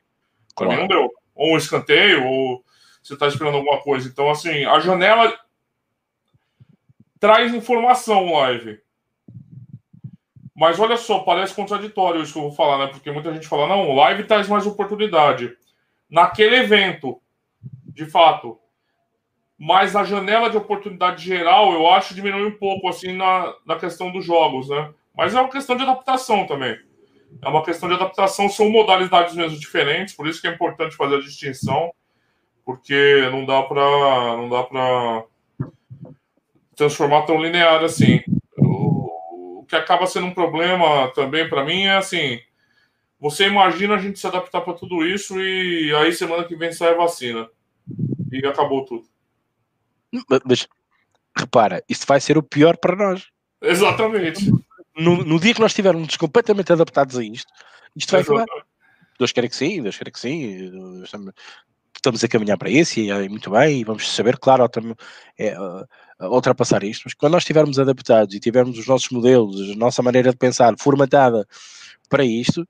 Para 0.54 0.68
mim 0.68 0.76
não 0.76 0.86
deu. 0.86 1.10
Ou 1.34 1.54
um 1.54 1.56
escanteio, 1.56 2.24
ou 2.24 2.64
você 3.02 3.14
está 3.14 3.26
esperando 3.26 3.56
alguma 3.56 3.80
coisa. 3.80 4.08
Então, 4.08 4.30
assim, 4.30 4.64
a 4.64 4.80
janela 4.80 5.32
traz 7.20 7.54
informação 7.54 8.32
live. 8.32 8.80
Mas 10.54 10.78
olha 10.78 10.96
só, 10.96 11.20
parece 11.20 11.54
contraditório 11.54 12.22
isso 12.22 12.32
que 12.32 12.38
eu 12.38 12.44
vou 12.44 12.52
falar, 12.52 12.78
né? 12.78 12.86
Porque 12.86 13.10
muita 13.10 13.32
gente 13.32 13.48
fala, 13.48 13.66
não, 13.66 13.94
live 13.94 14.24
traz 14.24 14.48
mais 14.48 14.66
oportunidade. 14.66 15.56
Naquele 16.08 16.56
evento, 16.56 17.20
de 17.88 18.06
fato, 18.06 18.58
mas 19.58 19.96
a 19.96 20.04
janela 20.04 20.48
de 20.48 20.56
oportunidade 20.56 21.24
geral, 21.24 21.72
eu 21.72 21.88
acho, 21.88 22.14
diminui 22.14 22.46
um 22.46 22.58
pouco, 22.58 22.88
assim, 22.88 23.12
na, 23.12 23.54
na 23.66 23.76
questão 23.76 24.12
dos 24.12 24.24
jogos, 24.24 24.68
né? 24.68 24.92
Mas 25.16 25.34
é 25.34 25.40
uma 25.40 25.50
questão 25.50 25.76
de 25.76 25.82
adaptação 25.82 26.46
também. 26.46 26.78
É 27.42 27.48
uma 27.48 27.64
questão 27.64 27.88
de 27.88 27.94
adaptação, 27.94 28.48
são 28.48 28.70
modalidades 28.70 29.34
mesmo 29.34 29.58
diferentes, 29.58 30.14
por 30.14 30.26
isso 30.26 30.40
que 30.40 30.46
é 30.46 30.52
importante 30.52 30.96
fazer 30.96 31.16
a 31.16 31.20
distinção, 31.20 31.92
porque 32.64 33.28
não 33.30 33.44
dá 33.44 33.62
para 33.62 34.36
não 34.36 34.48
dá 34.48 34.62
para 34.62 35.24
transformar 36.74 37.22
tão 37.22 37.40
linear 37.40 37.82
assim. 37.84 38.22
O, 38.56 39.60
o 39.60 39.66
que 39.68 39.76
acaba 39.76 40.06
sendo 40.06 40.26
um 40.26 40.34
problema 40.34 41.10
também 41.12 41.48
para 41.48 41.64
mim 41.64 41.84
é 41.84 41.96
assim, 41.96 42.40
você 43.20 43.46
imagina 43.46 43.94
a 43.94 43.98
gente 43.98 44.18
se 44.18 44.26
adaptar 44.26 44.60
para 44.60 44.74
tudo 44.74 45.04
isso 45.06 45.40
e 45.40 45.94
aí 45.96 46.12
semana 46.12 46.44
que 46.44 46.56
vem 46.56 46.72
sai 46.72 46.90
a 46.92 46.96
vacina 46.96 47.48
e 48.30 48.46
acabou 48.46 48.84
tudo. 48.84 49.06
Mas 50.44 50.66
repara, 51.36 51.82
isso 51.88 52.04
vai 52.06 52.20
ser 52.20 52.36
o 52.36 52.42
pior 52.42 52.76
para 52.76 52.96
nós. 52.96 53.26
Exatamente. 53.62 54.50
No, 54.96 55.24
no 55.24 55.40
dia 55.40 55.54
que 55.54 55.60
nós 55.60 55.72
estivermos 55.72 56.16
completamente 56.16 56.72
adaptados 56.72 57.16
a 57.16 57.24
isto, 57.24 57.52
isto 57.96 58.10
vai 58.10 58.20
acabar. 58.20 58.46
Deus 59.18 59.32
quer 59.32 59.48
que 59.48 59.56
sim, 59.56 59.82
Deus 59.82 59.96
quer 59.96 60.10
que 60.10 60.20
sim. 60.20 61.02
Estamos 61.94 62.22
a 62.22 62.28
caminhar 62.28 62.58
para 62.58 62.70
isso 62.70 63.00
e 63.00 63.10
é 63.10 63.28
muito 63.28 63.50
bem, 63.50 63.80
e 63.80 63.84
vamos 63.84 64.08
saber, 64.10 64.38
claro, 64.38 64.68
é, 65.38 65.56
ultrapassar 66.20 66.82
isto. 66.84 67.02
Mas 67.06 67.14
quando 67.14 67.32
nós 67.32 67.42
estivermos 67.42 67.78
adaptados 67.78 68.34
e 68.34 68.40
tivermos 68.40 68.78
os 68.78 68.86
nossos 68.86 69.08
modelos, 69.10 69.70
a 69.70 69.76
nossa 69.76 70.02
maneira 70.02 70.30
de 70.30 70.36
pensar 70.36 70.74
formatada 70.78 71.46
para 72.08 72.24
isto, 72.24 72.66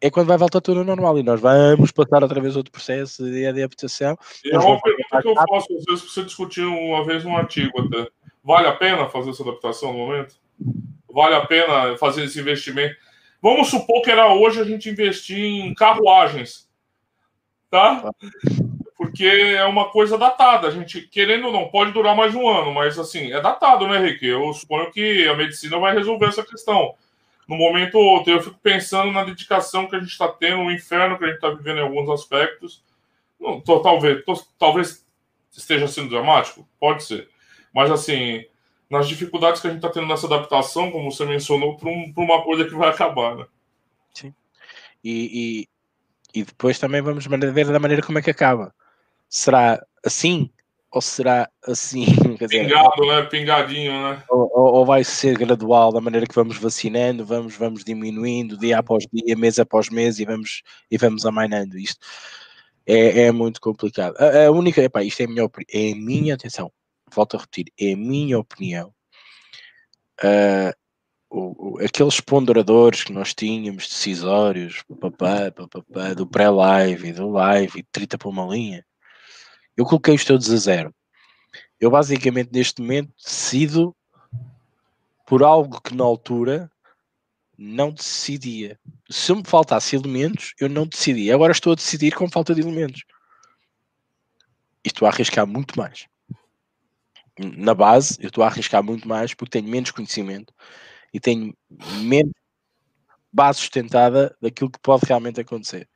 é 0.00 0.10
quando 0.10 0.28
vai 0.28 0.36
voltar 0.36 0.60
tudo 0.60 0.80
ao 0.80 0.84
normal 0.84 1.18
e 1.18 1.22
nós 1.22 1.40
vamos 1.40 1.90
passar 1.90 2.22
outra 2.22 2.40
vez 2.40 2.56
outro 2.56 2.72
processo 2.72 3.24
de 3.24 3.46
adaptação. 3.46 4.16
E 4.44 4.54
é 4.54 4.58
uma 4.58 4.80
pergunta 4.80 5.22
que 5.22 5.28
eu 5.28 5.34
faço, 5.34 5.76
às 5.76 5.84
vezes, 5.84 6.12
você 6.12 6.24
discutiu 6.24 6.72
uma 6.72 7.04
vez 7.04 7.24
um 7.24 7.36
artigo 7.36 7.80
até. 7.80 8.08
Vale 8.42 8.68
a 8.68 8.72
pena 8.72 9.08
fazer 9.08 9.30
essa 9.30 9.42
adaptação 9.42 9.92
no 9.92 9.98
momento? 9.98 10.36
Vale 11.14 11.36
a 11.36 11.46
pena 11.46 11.96
fazer 11.96 12.24
esse 12.24 12.40
investimento? 12.40 12.96
Vamos 13.40 13.70
supor 13.70 14.02
que 14.02 14.10
era 14.10 14.34
hoje 14.34 14.60
a 14.60 14.64
gente 14.64 14.90
investir 14.90 15.38
em 15.38 15.72
carruagens, 15.72 16.68
tá? 17.70 18.10
Porque 18.96 19.24
é 19.24 19.64
uma 19.64 19.90
coisa 19.90 20.18
datada. 20.18 20.66
A 20.66 20.72
gente, 20.72 21.02
querendo 21.02 21.46
ou 21.46 21.52
não, 21.52 21.68
pode 21.68 21.92
durar 21.92 22.16
mais 22.16 22.34
um 22.34 22.48
ano, 22.48 22.74
mas 22.74 22.98
assim, 22.98 23.32
é 23.32 23.40
datado, 23.40 23.86
né, 23.86 23.98
Rick? 23.98 24.26
Eu 24.26 24.52
suponho 24.54 24.90
que 24.90 25.28
a 25.28 25.36
medicina 25.36 25.78
vai 25.78 25.94
resolver 25.94 26.26
essa 26.26 26.42
questão 26.42 26.96
no 27.46 27.56
momento 27.56 27.96
outro. 27.96 28.32
Eu 28.32 28.42
fico 28.42 28.58
pensando 28.60 29.12
na 29.12 29.22
dedicação 29.22 29.86
que 29.86 29.94
a 29.94 30.00
gente 30.00 30.10
está 30.10 30.26
tendo, 30.26 30.62
o 30.62 30.72
inferno 30.72 31.16
que 31.16 31.24
a 31.24 31.28
gente 31.28 31.36
está 31.36 31.50
vivendo 31.50 31.78
em 31.78 31.82
alguns 31.82 32.10
aspectos. 32.10 32.82
Não, 33.38 33.60
tô, 33.60 33.78
talvez, 33.78 34.24
tô, 34.24 34.34
talvez 34.58 35.06
esteja 35.52 35.86
sendo 35.86 36.08
dramático, 36.08 36.66
pode 36.80 37.04
ser. 37.04 37.28
Mas 37.72 37.88
assim, 37.88 38.44
nas 38.90 39.08
dificuldades 39.08 39.60
que 39.60 39.66
a 39.66 39.70
gente 39.70 39.78
está 39.78 39.90
tendo 39.90 40.06
nessa 40.06 40.26
adaptação, 40.26 40.90
como 40.90 41.10
você 41.10 41.24
mencionou, 41.24 41.76
para 41.76 41.88
um, 41.88 42.12
uma 42.16 42.42
coisa 42.42 42.64
que 42.64 42.74
vai 42.74 42.90
acabar, 42.90 43.36
né? 43.36 43.46
Sim. 44.12 44.34
E, 45.02 45.66
e, 46.34 46.40
e 46.40 46.44
depois 46.44 46.78
também 46.78 47.00
vamos 47.00 47.26
ver 47.26 47.66
da 47.66 47.78
maneira 47.78 48.02
como 48.02 48.18
é 48.18 48.22
que 48.22 48.30
acaba. 48.30 48.74
Será 49.28 49.84
assim 50.04 50.50
ou 50.94 51.00
será 51.00 51.50
assim? 51.66 52.04
Dizer, 52.38 52.68
Pingado, 52.68 53.06
né? 53.06 53.22
Pingadinho, 53.22 53.92
né? 53.92 54.22
Ou, 54.30 54.50
ou, 54.54 54.74
ou, 54.74 54.86
vai 54.86 55.02
ser 55.02 55.36
gradual 55.36 55.92
da 55.92 56.00
maneira 56.00 56.26
que 56.26 56.34
vamos 56.34 56.56
vacinando, 56.56 57.26
vamos, 57.26 57.56
vamos 57.56 57.84
diminuindo 57.84 58.56
dia 58.56 58.78
após 58.78 59.04
dia, 59.12 59.36
mês 59.36 59.58
após 59.58 59.90
mês 59.90 60.20
e 60.20 60.24
vamos, 60.24 60.62
e 60.88 60.96
vamos 60.96 61.26
amainando 61.26 61.76
isto. 61.76 61.98
É, 62.86 63.22
é 63.22 63.32
muito 63.32 63.60
complicado. 63.60 64.14
A, 64.18 64.46
a 64.46 64.50
única, 64.52 64.80
epá, 64.82 65.02
isto 65.02 65.20
é 65.20 65.24
a 65.24 65.28
minha, 65.28 65.50
é 65.72 65.92
a 65.92 65.96
minha 65.96 66.34
atenção, 66.34 66.70
volto 67.14 67.36
a 67.36 67.40
repetir, 67.40 67.72
é 67.78 67.92
a 67.92 67.96
minha 67.96 68.38
opinião. 68.38 68.92
Uh, 70.22 70.72
o, 71.30 71.74
o, 71.74 71.84
aqueles 71.84 72.20
ponderadores 72.20 73.02
que 73.02 73.12
nós 73.12 73.34
tínhamos, 73.34 73.88
decisórios, 73.88 74.82
papá, 75.00 75.50
papá, 75.50 76.14
do 76.14 76.26
pré-live, 76.26 77.12
do 77.12 77.30
live, 77.30 77.82
30 77.90 78.16
para 78.16 78.28
uma 78.28 78.46
linha, 78.46 78.84
eu 79.76 79.84
coloquei-os 79.84 80.24
todos 80.24 80.50
a 80.50 80.56
zero. 80.56 80.94
Eu 81.80 81.90
basicamente 81.90 82.50
neste 82.52 82.80
momento 82.80 83.12
decido 83.22 83.94
por 85.26 85.42
algo 85.42 85.80
que 85.80 85.94
na 85.94 86.04
altura 86.04 86.70
não 87.58 87.90
decidia. 87.90 88.78
Se 89.10 89.34
me 89.34 89.42
faltasse 89.44 89.96
elementos, 89.96 90.54
eu 90.60 90.68
não 90.68 90.86
decidia. 90.86 91.34
Agora 91.34 91.52
estou 91.52 91.72
a 91.72 91.76
decidir 91.76 92.12
com 92.12 92.28
falta 92.28 92.54
de 92.54 92.60
elementos. 92.60 93.04
E 94.84 94.88
estou 94.88 95.06
a 95.06 95.10
arriscar 95.10 95.46
muito 95.46 95.78
mais. 95.78 96.06
Na 97.38 97.74
base, 97.74 98.16
eu 98.20 98.28
estou 98.28 98.44
a 98.44 98.46
arriscar 98.46 98.82
muito 98.82 99.08
mais 99.08 99.34
porque 99.34 99.58
tenho 99.58 99.68
menos 99.68 99.90
conhecimento 99.90 100.54
e 101.12 101.18
tenho 101.18 101.54
menos 102.00 102.32
base 103.32 103.58
sustentada 103.58 104.36
daquilo 104.40 104.70
que 104.70 104.78
pode 104.80 105.04
realmente 105.06 105.40
acontecer. 105.40 105.88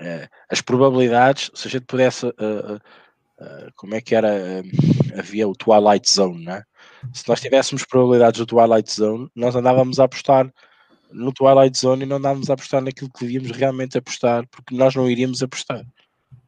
Uh, 0.00 0.28
as 0.50 0.60
probabilidades, 0.60 1.50
se 1.54 1.68
a 1.68 1.70
gente 1.70 1.84
pudesse, 1.84 2.26
uh, 2.26 2.76
uh, 3.40 3.72
como 3.76 3.94
é 3.94 4.00
que 4.00 4.14
era, 4.14 4.62
havia 5.16 5.46
o 5.46 5.54
Twilight 5.54 6.12
Zone, 6.12 6.44
né? 6.44 6.64
se 7.12 7.28
nós 7.28 7.40
tivéssemos 7.40 7.84
probabilidades 7.84 8.38
do 8.38 8.46
Twilight 8.46 8.92
Zone, 8.92 9.30
nós 9.34 9.54
andávamos 9.54 10.00
a 10.00 10.04
apostar 10.04 10.52
no 11.12 11.32
Twilight 11.32 11.78
Zone 11.78 12.02
e 12.02 12.06
não 12.06 12.16
andávamos 12.16 12.50
a 12.50 12.54
apostar 12.54 12.82
naquilo 12.82 13.10
que 13.10 13.20
devíamos 13.20 13.50
realmente 13.52 13.96
apostar, 13.96 14.46
porque 14.48 14.74
nós 14.74 14.94
não 14.94 15.08
iríamos 15.08 15.42
apostar. 15.42 15.84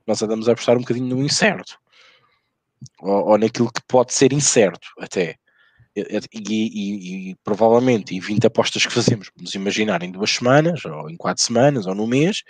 Nós 0.07 0.23
andamos 0.23 0.49
a 0.49 0.53
apostar 0.53 0.77
um 0.77 0.81
bocadinho 0.81 1.15
no 1.15 1.23
incerto, 1.23 1.79
ou, 3.01 3.31
ou 3.31 3.39
naquilo 3.39 3.73
que 3.73 3.83
pode 3.87 4.13
ser 4.13 4.33
incerto 4.33 4.89
até. 4.99 5.37
E, 5.97 6.21
e, 6.33 7.31
e, 7.31 7.35
provavelmente, 7.43 8.15
e 8.15 8.21
20 8.21 8.47
apostas 8.47 8.87
que 8.87 8.93
fazemos, 8.93 9.31
vamos 9.37 9.55
imaginar 9.55 10.03
em 10.03 10.13
duas 10.13 10.31
semanas, 10.31 10.85
ou 10.85 11.11
em 11.11 11.17
quatro 11.17 11.43
semanas, 11.43 11.87
ou 11.87 11.95
no 11.95 12.07
mês, 12.07 12.45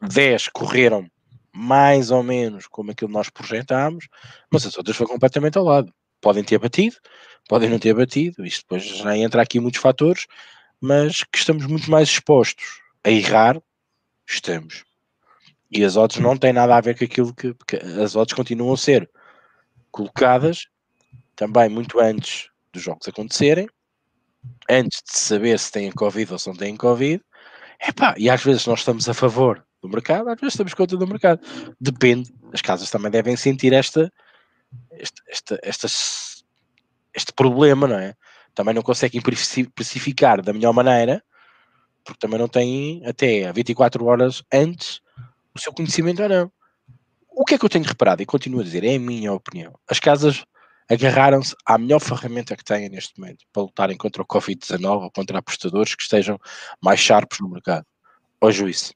10 0.00 0.48
correram 0.48 1.10
mais 1.52 2.10
ou 2.10 2.22
menos 2.22 2.66
como 2.66 2.90
aquilo 2.90 3.08
que 3.08 3.14
nós 3.14 3.30
projetámos, 3.30 4.08
mas 4.50 4.66
as 4.66 4.76
outras 4.76 4.96
foram 4.96 5.12
completamente 5.12 5.56
ao 5.56 5.64
lado. 5.64 5.92
Podem 6.20 6.44
ter 6.44 6.58
batido, 6.58 6.96
podem 7.48 7.68
não 7.68 7.78
ter 7.78 7.94
batido, 7.94 8.44
isto 8.44 8.62
depois 8.62 8.84
já 8.84 9.16
entra 9.16 9.42
aqui 9.42 9.58
muitos 9.58 9.80
fatores, 9.80 10.26
mas 10.80 11.24
que 11.24 11.38
estamos 11.38 11.66
muito 11.66 11.90
mais 11.90 12.08
expostos 12.08 12.80
a 13.02 13.10
errar, 13.10 13.60
estamos. 14.28 14.84
E 15.70 15.84
as 15.84 15.96
odds 15.96 16.18
não 16.18 16.36
têm 16.36 16.52
nada 16.52 16.76
a 16.76 16.80
ver 16.80 16.96
com 16.96 17.04
aquilo 17.04 17.34
que, 17.34 17.54
as 18.02 18.14
odds 18.14 18.34
continuam 18.34 18.74
a 18.74 18.76
ser 18.76 19.10
colocadas 19.90 20.68
também 21.34 21.68
muito 21.68 22.00
antes 22.00 22.50
dos 22.72 22.82
jogos 22.82 23.08
acontecerem, 23.08 23.68
antes 24.70 25.02
de 25.02 25.18
saber 25.18 25.58
se 25.58 25.72
têm 25.72 25.92
Covid 25.92 26.32
ou 26.32 26.38
se 26.38 26.48
não 26.48 26.56
têm 26.56 26.76
Covid. 26.76 27.22
Epá, 27.86 28.14
e 28.16 28.30
às 28.30 28.42
vezes 28.42 28.66
nós 28.66 28.80
estamos 28.80 29.08
a 29.08 29.14
favor 29.14 29.64
do 29.82 29.88
mercado, 29.88 30.28
às 30.28 30.40
vezes 30.40 30.54
estamos 30.54 30.74
contra 30.74 30.96
do 30.96 31.06
mercado. 31.06 31.40
Depende. 31.80 32.32
As 32.52 32.62
casas 32.62 32.90
também 32.90 33.10
devem 33.10 33.36
sentir 33.36 33.72
esta, 33.72 34.10
este, 34.92 35.58
este, 35.62 35.86
este 37.14 37.32
problema, 37.34 37.86
não 37.86 37.98
é? 37.98 38.14
Também 38.54 38.74
não 38.74 38.82
conseguem 38.82 39.20
precificar 39.74 40.40
da 40.40 40.52
melhor 40.52 40.72
maneira, 40.72 41.22
porque 42.02 42.18
também 42.18 42.38
não 42.38 42.48
têm 42.48 43.02
até 43.06 43.52
24 43.52 44.04
horas 44.06 44.42
antes 44.52 45.02
o 45.56 45.60
seu 45.60 45.72
conhecimento 45.72 46.22
ou 46.22 46.28
não. 46.28 46.52
O 47.30 47.44
que 47.44 47.54
é 47.54 47.58
que 47.58 47.64
eu 47.64 47.68
tenho 47.68 47.84
reparado 47.84 48.22
e 48.22 48.26
continuo 48.26 48.60
a 48.60 48.64
dizer, 48.64 48.84
é 48.84 48.94
a 48.94 48.98
minha 48.98 49.32
opinião. 49.32 49.74
As 49.88 50.00
casas 50.00 50.44
agarraram-se 50.88 51.54
à 51.66 51.76
melhor 51.76 52.00
ferramenta 52.00 52.56
que 52.56 52.64
têm 52.64 52.88
neste 52.88 53.18
momento 53.18 53.44
para 53.52 53.62
lutarem 53.62 53.96
contra 53.96 54.22
o 54.22 54.26
Covid-19 54.26 55.02
ou 55.02 55.10
contra 55.10 55.38
apostadores 55.38 55.94
que 55.94 56.02
estejam 56.02 56.38
mais 56.80 57.00
sharpos 57.00 57.40
no 57.40 57.48
mercado, 57.48 57.84
o 58.40 58.50
juízo. 58.50 58.94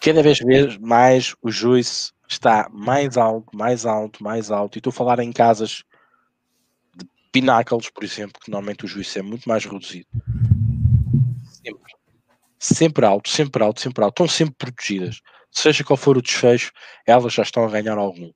Cada 0.00 0.22
vez 0.22 0.40
mais 0.78 1.34
o 1.42 1.50
juízo 1.50 2.12
está 2.28 2.68
mais 2.72 3.16
alto, 3.16 3.56
mais 3.56 3.84
alto, 3.84 4.22
mais 4.22 4.50
alto. 4.50 4.76
E 4.76 4.78
estou 4.78 4.90
a 4.90 4.94
falar 4.94 5.18
em 5.20 5.32
casas 5.32 5.84
de 6.96 7.06
pináculos, 7.30 7.90
por 7.90 8.02
exemplo, 8.02 8.40
que 8.40 8.50
normalmente 8.50 8.84
o 8.84 8.88
juízo 8.88 9.18
é 9.18 9.22
muito 9.22 9.48
mais 9.48 9.64
reduzido. 9.64 10.08
Sempre. 11.44 11.99
Sempre 12.60 13.06
alto, 13.06 13.30
sempre 13.30 13.62
alto, 13.64 13.80
sempre 13.80 14.04
alto. 14.04 14.22
Estão 14.22 14.28
sempre 14.28 14.54
protegidas. 14.58 15.20
Seja 15.50 15.82
qual 15.82 15.96
for 15.96 16.18
o 16.18 16.22
desfecho, 16.22 16.70
elas 17.06 17.32
já 17.32 17.42
estão 17.42 17.64
a 17.64 17.70
ganhar 17.70 17.96
algum. 17.96 18.30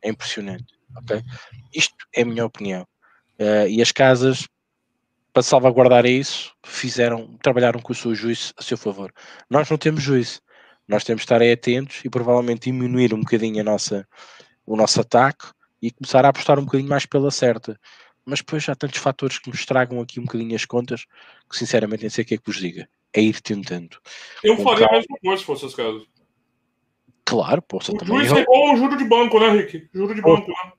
É 0.00 0.08
impressionante. 0.08 0.72
Okay? 1.02 1.20
Isto 1.74 1.96
é 2.14 2.22
a 2.22 2.24
minha 2.24 2.46
opinião. 2.46 2.86
Uh, 3.40 3.66
e 3.68 3.82
as 3.82 3.90
casas, 3.90 4.46
para 5.32 5.42
salvaguardar 5.42 6.06
isso, 6.06 6.54
fizeram, 6.64 7.36
trabalharam 7.42 7.80
com 7.80 7.92
o 7.92 7.96
seu 7.96 8.14
juízo 8.14 8.54
a 8.56 8.62
seu 8.62 8.78
favor. 8.78 9.12
Nós 9.50 9.68
não 9.68 9.76
temos 9.76 10.02
juízo. 10.02 10.40
Nós 10.86 11.02
temos 11.02 11.22
de 11.22 11.24
estar 11.24 11.42
atentos 11.42 12.04
e 12.04 12.08
provavelmente 12.08 12.70
diminuir 12.70 13.12
um 13.14 13.20
bocadinho 13.20 13.60
a 13.60 13.64
nossa, 13.64 14.06
o 14.64 14.76
nosso 14.76 15.00
ataque 15.00 15.46
e 15.82 15.90
começar 15.90 16.24
a 16.24 16.28
apostar 16.28 16.58
um 16.58 16.64
bocadinho 16.64 16.88
mais 16.88 17.04
pela 17.04 17.30
certa. 17.30 17.78
Mas 18.24 18.40
depois 18.40 18.68
há 18.68 18.76
tantos 18.76 19.00
fatores 19.00 19.38
que 19.38 19.50
nos 19.50 19.66
tragam 19.66 20.00
aqui 20.00 20.20
um 20.20 20.24
bocadinho 20.24 20.54
as 20.54 20.64
contas 20.64 21.04
que 21.48 21.56
sinceramente 21.56 22.02
nem 22.02 22.10
sei 22.10 22.22
o 22.22 22.26
que 22.26 22.34
é 22.34 22.38
que 22.38 22.46
vos 22.46 22.56
diga. 22.56 22.88
É 23.12 23.20
ir 23.20 23.40
tentando. 23.40 23.98
Eu 24.42 24.56
faria 24.58 24.86
a 24.86 24.92
mesma 24.92 25.16
coisa 25.22 25.38
se 25.38 25.44
fosse 25.44 25.66
as 25.66 25.74
casas. 25.74 26.02
Claro, 27.24 27.62
posso 27.62 27.92
o 27.92 27.96
também. 27.96 28.18
Juiz 28.18 28.32
é 28.32 28.40
igual 28.40 28.72
o 28.72 28.76
juro 28.76 28.96
de 28.96 29.04
banco, 29.04 29.38
né, 29.38 29.50
Rick? 29.50 29.88
Juro 29.92 30.14
de 30.14 30.20
banco, 30.20 30.48
né? 30.48 30.72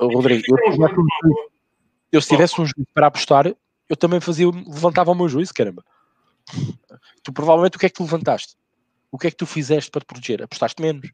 Rodrigo, 0.00 0.42
eu, 0.48 0.72
eu, 0.72 0.88
eu, 0.88 1.06
eu, 2.12 2.20
se 2.20 2.28
tivesse 2.28 2.60
um 2.60 2.66
juiz 2.66 2.86
para 2.92 3.06
apostar, 3.06 3.46
eu 3.88 3.96
também 3.96 4.20
fazia, 4.20 4.46
levantava 4.46 5.12
o 5.12 5.14
meu 5.14 5.28
juízo, 5.28 5.54
caramba. 5.54 5.84
Tu 7.22 7.32
provavelmente 7.32 7.76
o 7.76 7.80
que 7.80 7.86
é 7.86 7.88
que 7.88 7.94
tu 7.94 8.02
levantaste? 8.02 8.56
O 9.10 9.18
que 9.18 9.26
é 9.26 9.30
que 9.30 9.36
tu 9.36 9.46
fizeste 9.46 9.90
para 9.90 10.00
te 10.00 10.06
proteger? 10.06 10.42
Apostaste 10.42 10.80
menos. 10.80 11.10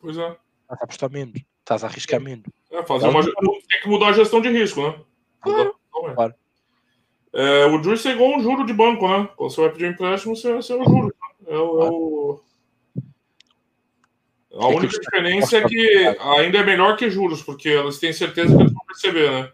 Pois 0.00 0.16
é. 0.16 0.36
Estás 0.62 0.80
a 0.80 0.84
apostar 0.84 1.10
menos. 1.10 1.42
Estás 1.58 1.84
a 1.84 1.86
arriscar 1.88 2.20
menos. 2.20 2.46
É, 2.70 2.82
fazer 2.84 3.08
uma, 3.08 3.22
tem 3.22 3.80
que 3.82 3.88
mudar 3.88 4.08
a 4.08 4.12
gestão 4.12 4.40
de 4.40 4.48
risco, 4.48 4.80
né? 4.80 5.00
Claro. 5.40 5.74
Claro. 5.90 6.34
É, 7.32 7.66
o 7.66 7.82
juiz 7.82 8.04
é 8.06 8.12
igual 8.12 8.36
um 8.36 8.42
juro 8.42 8.66
de 8.66 8.72
banco, 8.72 9.06
né? 9.08 9.28
Quando 9.36 9.50
você 9.50 9.60
vai 9.60 9.70
pedir 9.70 9.86
um 9.86 9.90
empréstimo, 9.90 10.36
você, 10.36 10.52
você 10.52 10.72
é 10.72 10.76
o 10.76 10.84
juro. 10.84 11.14
É, 11.46 11.54
é 11.54 11.58
o, 11.58 12.40
a 14.52 14.66
única 14.66 14.98
diferença 14.98 15.58
é 15.58 15.68
que 15.68 16.16
ainda 16.20 16.58
é 16.58 16.64
melhor 16.64 16.96
que 16.96 17.08
juros, 17.08 17.42
porque 17.42 17.68
elas 17.68 17.98
têm 17.98 18.12
certeza 18.12 18.54
que 18.54 18.60
eles 18.60 18.72
vão 18.72 18.82
receber, 18.88 19.30
né? 19.30 19.50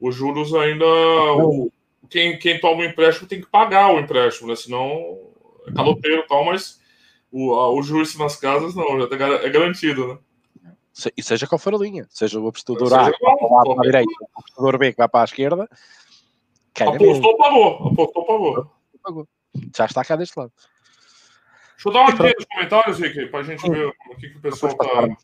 Os 0.00 0.14
juros 0.14 0.52
ainda. 0.54 0.84
O, 0.84 1.70
quem, 2.10 2.38
quem 2.38 2.60
toma 2.60 2.82
o 2.82 2.84
empréstimo 2.84 3.28
tem 3.28 3.40
que 3.40 3.46
pagar 3.46 3.92
o 3.92 4.00
empréstimo, 4.00 4.48
né? 4.48 4.56
Senão 4.56 5.18
é 5.66 5.72
caloteiro 5.72 6.22
e 6.22 6.26
tal, 6.26 6.44
mas 6.44 6.80
o, 7.30 7.54
a, 7.54 7.72
o 7.72 7.82
juros 7.82 8.16
nas 8.18 8.36
casas 8.36 8.74
não, 8.74 9.00
já 9.00 9.06
tá, 9.06 9.16
é 9.16 9.48
garantido, 9.48 10.08
né? 10.08 10.18
E 11.16 11.22
seja 11.22 11.46
qual 11.46 11.58
for 11.58 11.74
a 11.74 11.78
linha, 11.78 12.06
seja 12.10 12.38
o 12.38 12.46
apostador 12.46 12.92
A 12.94 13.10
que 13.12 13.24
vai 13.24 13.36
para 13.36 13.80
a 13.80 13.82
direita, 13.82 14.12
o 14.20 14.38
apostador 14.38 14.78
B 14.78 14.92
que 14.92 14.98
vai 14.98 15.08
para 15.08 15.20
a 15.22 15.24
esquerda. 15.24 15.68
Apostou, 16.82 17.36
pagou. 17.36 17.88
Apostou, 17.88 18.24
pagou. 18.24 18.70
pagou. 19.02 19.28
Já 19.76 19.86
está 19.86 20.04
cá 20.04 20.16
deste 20.16 20.38
lado. 20.38 20.52
Deixa 21.74 21.88
eu 21.88 21.92
dar 21.92 22.00
uma 22.00 22.08
olhada 22.08 22.34
nos 22.36 22.44
comentários, 22.46 22.98
Rick, 22.98 23.26
para 23.26 23.40
a 23.40 23.42
gente 23.42 23.70
ver 23.70 23.86
o 23.86 24.16
que, 24.16 24.30
que 24.30 24.38
o 24.38 24.40
pessoal 24.40 24.72
está. 24.72 25.16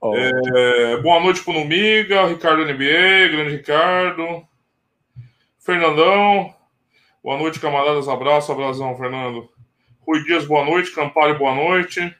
Oh. 0.00 0.14
É, 0.14 0.96
boa 1.00 1.20
noite 1.20 1.42
para 1.42 1.52
o 1.52 1.60
Numiga, 1.60 2.26
Ricardo 2.26 2.64
NBA, 2.64 3.28
grande 3.30 3.56
Ricardo. 3.56 4.46
Fernandão, 5.58 6.54
boa 7.22 7.38
noite, 7.38 7.60
camaradas. 7.60 8.08
Abraço, 8.08 8.52
abração, 8.52 8.96
Fernando. 8.96 9.48
Rui 10.06 10.22
Dias, 10.24 10.44
boa 10.46 10.64
noite. 10.64 10.94
Campari, 10.94 11.38
boa 11.38 11.54
noite. 11.54 12.14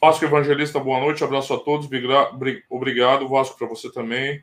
Vasco 0.00 0.24
Evangelista, 0.24 0.78
boa 0.80 1.00
noite. 1.00 1.22
Abraço 1.24 1.52
a 1.52 1.58
todos. 1.58 1.88
Obrigado, 2.70 3.28
Vasco, 3.28 3.58
para 3.58 3.66
você 3.66 3.92
também. 3.92 4.42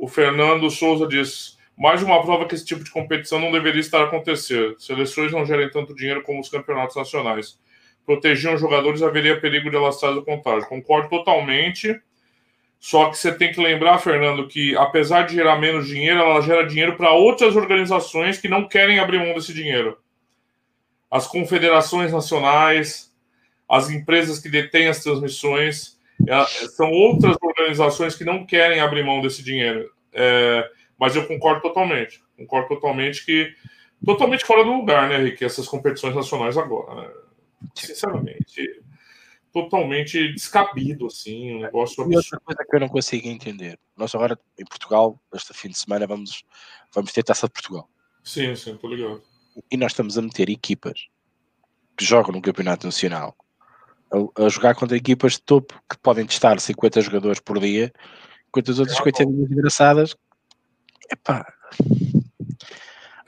O 0.00 0.08
Fernando 0.08 0.70
Souza 0.70 1.06
diz: 1.06 1.58
mais 1.76 2.02
uma 2.02 2.22
prova 2.22 2.46
que 2.46 2.54
esse 2.54 2.64
tipo 2.64 2.82
de 2.82 2.90
competição 2.90 3.38
não 3.38 3.52
deveria 3.52 3.82
estar 3.82 4.02
acontecendo. 4.02 4.80
Seleções 4.80 5.30
não 5.30 5.44
gerem 5.44 5.68
tanto 5.68 5.94
dinheiro 5.94 6.22
como 6.22 6.40
os 6.40 6.48
campeonatos 6.48 6.96
nacionais. 6.96 7.58
Protegiam 8.06 8.54
os 8.54 8.60
jogadores, 8.62 9.02
haveria 9.02 9.38
perigo 9.38 9.68
de 9.68 9.76
alastrar 9.76 10.16
o 10.16 10.24
contágio. 10.24 10.66
Concordo 10.70 11.10
totalmente. 11.10 12.00
Só 12.78 13.10
que 13.10 13.18
você 13.18 13.30
tem 13.30 13.52
que 13.52 13.60
lembrar, 13.60 13.98
Fernando, 13.98 14.48
que 14.48 14.74
apesar 14.74 15.26
de 15.26 15.34
gerar 15.34 15.58
menos 15.58 15.86
dinheiro, 15.86 16.20
ela 16.20 16.40
gera 16.40 16.66
dinheiro 16.66 16.96
para 16.96 17.12
outras 17.12 17.54
organizações 17.54 18.38
que 18.38 18.48
não 18.48 18.66
querem 18.66 18.98
abrir 18.98 19.18
mão 19.18 19.34
desse 19.34 19.52
dinheiro. 19.52 19.98
As 21.10 21.26
confederações 21.26 22.10
nacionais, 22.10 23.12
as 23.68 23.90
empresas 23.90 24.38
que 24.38 24.48
detêm 24.48 24.88
as 24.88 25.02
transmissões, 25.02 26.00
é, 26.26 26.44
são 26.68 26.90
outras 26.90 27.36
organizações 27.60 28.14
que 28.14 28.24
não 28.24 28.46
querem 28.46 28.80
abrir 28.80 29.04
mão 29.04 29.20
desse 29.20 29.42
dinheiro. 29.42 29.90
É, 30.12 30.68
mas 30.98 31.16
eu 31.16 31.26
concordo 31.26 31.62
totalmente. 31.62 32.22
Concordo 32.36 32.68
totalmente 32.68 33.24
que. 33.24 33.54
Totalmente 34.04 34.46
fora 34.46 34.64
do 34.64 34.72
lugar, 34.72 35.08
né, 35.08 35.18
Rick? 35.18 35.44
Essas 35.44 35.68
competições 35.68 36.14
nacionais 36.14 36.56
agora. 36.56 37.02
Né? 37.02 37.10
Sinceramente, 37.74 38.82
totalmente 39.52 40.32
descabido, 40.32 41.06
assim, 41.06 41.56
um 41.56 41.60
negócio 41.60 42.02
absurdo. 42.02 42.12
E 42.12 42.16
outra 42.16 42.40
coisa 42.40 42.64
que 42.68 42.76
eu 42.76 42.80
não 42.80 42.88
consigo 42.88 43.28
entender. 43.28 43.78
Nós 43.96 44.14
agora, 44.14 44.38
em 44.58 44.64
Portugal, 44.64 45.20
este 45.34 45.52
fim 45.52 45.68
de 45.68 45.78
semana, 45.78 46.06
vamos, 46.06 46.44
vamos 46.94 47.12
ter 47.12 47.22
taça 47.22 47.46
de 47.46 47.52
Portugal. 47.52 47.88
Sim, 48.24 48.54
sim, 48.54 48.76
tô 48.76 48.88
ligado. 48.88 49.22
E 49.70 49.76
nós 49.76 49.92
estamos 49.92 50.16
a 50.16 50.22
meter 50.22 50.48
equipas 50.48 51.08
que 51.96 52.04
jogam 52.04 52.32
no 52.32 52.40
Campeonato 52.40 52.86
Nacional 52.86 53.36
a, 54.12 54.44
a 54.44 54.48
jogar 54.48 54.74
contra 54.74 54.96
equipas 54.96 55.34
de 55.34 55.42
topo 55.42 55.80
que 55.88 55.96
podem 55.98 56.26
testar 56.26 56.60
50 56.60 57.00
jogadores 57.00 57.40
por 57.40 57.58
dia, 57.58 57.92
enquanto 58.48 58.70
as 58.70 58.78
outras 58.78 58.98
é, 58.98 59.02
coitadinhas 59.02 59.50
engraçadas. 59.50 60.16
Epá. 61.10 61.52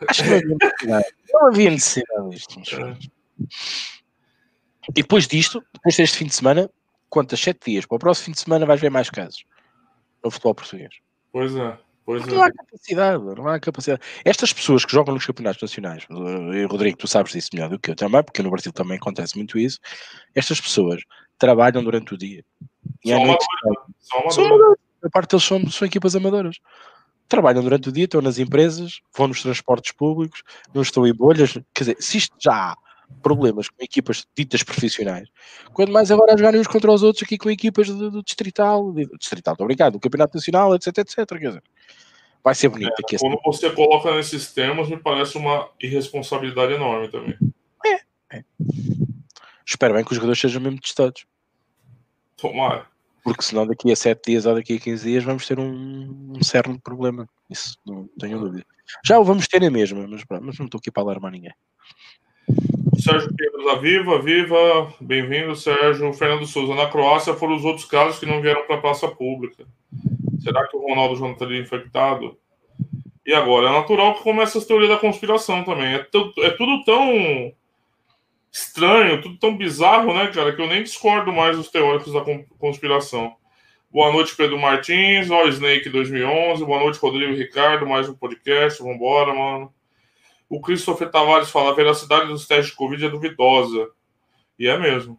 Acho 0.09 0.25
que 0.25 0.31
não 0.31 0.37
havia 0.37 0.57
necessidade. 0.59 1.05
Não 1.33 1.47
havia 1.47 1.71
necessidade 1.71 2.31
disto. 2.31 2.81
É. 2.81 2.99
E 4.89 4.93
depois 4.95 5.27
disto, 5.27 5.65
depois 5.73 5.97
deste 5.97 6.19
fim 6.19 6.27
de 6.27 6.35
semana, 6.35 6.69
quantas? 7.09 7.41
Sete 7.41 7.71
dias. 7.71 7.87
Para 7.87 7.97
o 7.97 7.99
próximo 7.99 8.27
fim 8.27 8.33
de 8.33 8.41
semana 8.41 8.67
vais 8.67 8.81
ver 8.81 8.91
mais 8.91 9.09
casos 9.09 9.45
no 10.25 10.31
futebol 10.31 10.55
português. 10.55 10.95
Pois 11.31 11.55
é. 11.55 11.79
Não 12.07 12.45
é. 12.45 12.49
há 12.49 12.53
capacidade, 12.53 13.25
não 13.25 13.49
há 13.49 13.61
capacidade. 13.61 14.03
Estas 14.25 14.53
pessoas 14.53 14.85
que 14.85 14.93
jogam 14.93 15.15
nos 15.15 15.25
campeonatos 15.25 15.63
nacionais, 15.63 16.07
e 16.55 16.65
Rodrigo, 16.65 16.99
tu 16.99 17.07
sabes 17.07 17.33
disso 17.33 17.51
melhor 17.53 17.69
do 17.69 17.79
que 17.79 17.91
eu 17.91 17.97
também, 17.97 18.23
porque 18.23 18.43
no 18.43 18.51
Brasil 18.51 18.73
também 18.73 18.97
acontece 18.97 19.37
muito 19.37 19.59
isso. 19.59 19.79
Estas 20.35 20.61
pessoas 20.61 21.03
trabalham 21.39 21.83
durante 21.83 22.15
o 22.15 22.19
dia. 22.19 22.45
E 23.05 23.11
são 23.11 23.27
noite, 23.27 23.47
são 24.01 24.47
amadoras. 24.47 24.79
A 25.05 25.11
parte 25.11 25.31
deles 25.31 25.45
são, 25.45 25.71
são 25.71 25.87
equipas 25.87 26.15
amadoras. 26.15 26.57
Trabalham 27.29 27.63
durante 27.63 27.89
o 27.89 27.93
dia, 27.93 28.05
estão 28.05 28.21
nas 28.21 28.39
empresas, 28.39 29.01
vão 29.17 29.29
nos 29.29 29.43
transportes 29.43 29.93
públicos, 29.93 30.43
não 30.75 30.83
estão 30.83 31.07
em 31.07 31.15
bolhas. 31.15 31.53
Quer 31.75 31.85
dizer, 31.85 31.97
se 32.01 32.19
isto 32.19 32.37
já 32.41 32.73
há 32.73 32.77
problemas 33.23 33.69
com 33.69 33.83
equipas 33.83 34.27
ditas 34.37 34.63
profissionais, 34.63 35.29
quando 35.73 35.93
mais 35.93 36.11
agora 36.11 36.35
a 36.35 36.37
jogarem 36.37 36.61
uns 36.61 36.67
contra 36.67 36.93
os 36.93 37.03
outros 37.03 37.23
aqui 37.23 37.39
com 37.39 37.51
equipas 37.51 37.89
do, 37.89 38.11
do 38.11 38.23
Distrital, 38.23 38.93
do 38.93 39.19
Distrital, 39.19 39.55
estou 39.55 39.65
obrigado, 39.65 39.95
do 39.95 40.01
Campeonato 40.01 40.37
Nacional, 40.37 40.75
etc, 40.75 40.99
etc. 40.99 41.27
Quer 41.27 41.49
dizer, 41.49 41.63
vai 42.43 42.55
ser 42.55 42.69
bonito 42.69 42.93
é, 42.93 43.19
Quando 43.19 43.39
você 43.45 43.71
coloca 43.71 44.15
nesses 44.15 44.53
termos, 44.53 44.89
me 44.89 44.97
parece 44.97 45.37
uma 45.37 45.69
irresponsabilidade 45.81 46.73
enorme 46.73 47.09
também. 47.09 47.37
É, 47.85 48.39
é. 48.39 48.45
Espero 49.67 49.95
bem 49.95 50.05
que 50.05 50.11
os 50.11 50.17
jogadores 50.17 50.41
sejam 50.41 50.61
mesmo 50.61 50.81
testados. 50.81 51.25
Tomara. 52.37 52.87
Porque 53.23 53.43
senão 53.43 53.67
daqui 53.67 53.91
a 53.93 53.97
7 53.97 54.21
dias 54.27 54.47
ou 54.47 54.55
daqui 54.55 54.77
a 54.77 54.81
15 54.81 55.05
dias 55.05 55.25
vamos 55.25 55.47
ter 55.47 55.59
um, 55.59 56.33
um 56.37 56.43
cerno 56.43 56.81
problema. 56.81 57.29
Isso 57.49 57.79
não 57.87 58.09
tenho 58.19 58.39
dúvida. 58.41 58.67
Já 59.05 59.19
o 59.19 59.25
vamos 59.25 59.47
ter 59.47 59.61
na 59.61 59.71
mesma, 59.71 60.07
mas, 60.09 60.25
mas 60.29 60.59
não 60.59 60.67
estou 60.67 60.79
aqui 60.79 60.91
para 60.91 61.05
alarmar 61.05 61.31
ninguém. 61.31 61.55
Sérgio 62.99 63.35
Pedro 63.35 63.65
da 63.65 63.77
Viva, 63.77 64.21
Viva, 64.21 64.95
bem-vindo, 65.01 65.57
Sérgio. 65.57 66.13
Fernando 66.13 66.47
Souza, 66.47 66.75
na 66.75 66.89
Croácia 66.89 67.35
foram 67.35 67.57
os 67.57 67.65
outros 67.65 67.87
casos 67.87 68.19
que 68.19 68.27
não 68.27 68.43
vieram 68.43 68.67
para 68.67 68.77
a 68.77 68.81
praça 68.81 69.09
pública. 69.09 69.65
Será 70.41 70.67
que 70.67 70.77
o 70.77 70.81
Ronaldo 70.81 71.17
já 71.17 71.23
não 71.23 71.33
estaria 71.33 71.61
infectado? 71.61 72.37
E 73.25 73.33
agora? 73.33 73.69
É 73.69 73.73
natural 73.73 74.15
que 74.15 74.23
comece 74.23 74.59
as 74.59 74.67
teorias 74.67 74.91
da 74.91 74.99
conspiração 74.99 75.65
também. 75.65 75.95
É, 75.95 76.07
é 76.41 76.51
tudo 76.51 76.85
tão 76.85 77.53
estranho, 78.53 79.23
tudo 79.23 79.39
tão 79.39 79.57
bizarro, 79.57 80.13
né, 80.13 80.27
cara, 80.27 80.55
que 80.55 80.61
eu 80.61 80.69
nem 80.69 80.83
discordo 80.83 81.33
mais 81.33 81.57
dos 81.57 81.71
teóricos 81.71 82.13
da 82.13 82.23
conspiração. 82.59 83.35
Boa 83.91 84.13
noite, 84.13 84.37
Pedro 84.37 84.59
Martins. 84.59 85.31
Ó, 85.31 85.47
Snake 85.49 85.89
2011. 85.89 86.65
Boa 86.65 86.81
noite, 86.81 86.99
Rodrigo 86.99 87.35
Ricardo. 87.35 87.87
Mais 87.87 88.09
um 88.09 88.15
podcast. 88.15 88.83
Vambora, 88.83 89.35
mano. 89.35 89.73
O 90.53 90.61
Christopher 90.61 91.11
Tavares 91.11 91.49
fala: 91.49 91.71
a 91.71 91.75
veracidade 91.75 92.29
dos 92.29 92.47
testes 92.47 92.73
de 92.73 92.77
Covid 92.77 93.07
é 93.07 93.09
duvidosa. 93.09 93.89
E 94.59 94.69
é 94.69 94.77
mesmo. 94.77 95.19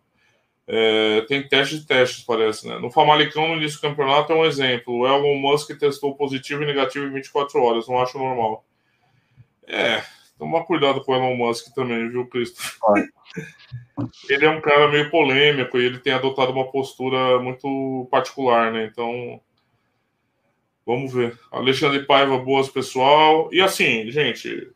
É, 0.67 1.21
tem 1.21 1.47
testes 1.47 1.79
de 1.79 1.87
testes, 1.87 2.23
parece, 2.23 2.67
né? 2.67 2.77
No 2.77 2.91
Famalicão, 2.91 3.47
no 3.47 3.55
início 3.55 3.79
do 3.79 3.81
campeonato, 3.81 4.31
é 4.31 4.35
um 4.35 4.45
exemplo. 4.45 4.93
O 4.93 5.07
Elon 5.07 5.35
Musk 5.39 5.75
testou 5.75 6.15
positivo 6.15 6.61
e 6.61 6.67
negativo 6.67 7.07
em 7.07 7.13
24 7.13 7.59
horas. 7.59 7.87
Não 7.87 7.97
acho 7.97 8.19
normal. 8.19 8.63
É, 9.65 10.03
toma 10.37 10.63
cuidado 10.63 11.03
com 11.03 11.13
o 11.13 11.15
Elon 11.15 11.35
Musk 11.35 11.73
também, 11.73 12.07
viu, 12.09 12.27
Christopher? 12.27 13.09
ele 14.29 14.45
é 14.45 14.49
um 14.51 14.61
cara 14.61 14.87
meio 14.87 15.09
polêmico 15.09 15.79
e 15.79 15.83
ele 15.83 15.97
tem 15.97 16.13
adotado 16.13 16.51
uma 16.51 16.69
postura 16.69 17.39
muito 17.39 18.07
particular, 18.11 18.71
né? 18.71 18.85
Então, 18.85 19.41
vamos 20.85 21.11
ver. 21.11 21.39
Alexandre 21.51 22.05
Paiva, 22.05 22.37
boas, 22.37 22.69
pessoal. 22.69 23.49
E 23.51 23.59
assim, 23.59 24.11
gente, 24.11 24.71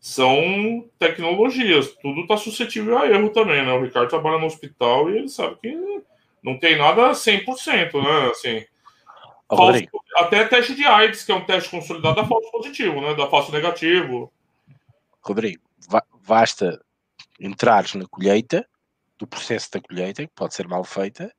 são 0.00 0.88
tecnologias. 0.98 1.92
Tudo 2.00 2.22
está 2.22 2.36
suscetível 2.36 2.98
a 2.98 3.06
erro 3.06 3.30
também, 3.30 3.64
né? 3.64 3.72
O 3.72 3.82
Ricardo 3.82 4.08
trabalha 4.08 4.38
no 4.38 4.46
hospital 4.46 5.10
e 5.10 5.18
ele 5.18 5.28
sabe 5.28 5.56
que 5.56 6.02
não 6.42 6.58
tem 6.58 6.76
nada 6.76 7.10
100%, 7.10 8.02
né? 8.02 8.30
Assim, 8.30 8.64
falso, 9.48 9.82
até 10.16 10.44
teste 10.44 10.74
de 10.74 10.84
AIDS, 10.84 11.24
que 11.24 11.32
é 11.32 11.34
um 11.34 11.44
teste 11.44 11.70
consolidado, 11.70 12.16
dá 12.16 12.24
falso 12.26 12.50
positivo, 12.50 13.00
né? 13.00 13.14
Dá 13.14 13.26
falso 13.28 13.52
negativo. 13.52 14.32
Rodrigo, 15.20 15.62
basta 16.26 16.80
entrares 17.40 17.94
na 17.94 18.06
colheita, 18.06 18.66
do 19.18 19.26
processo 19.26 19.70
da 19.72 19.80
colheita, 19.80 20.24
que 20.24 20.32
pode 20.34 20.54
ser 20.54 20.68
mal 20.68 20.84
feita, 20.84 21.32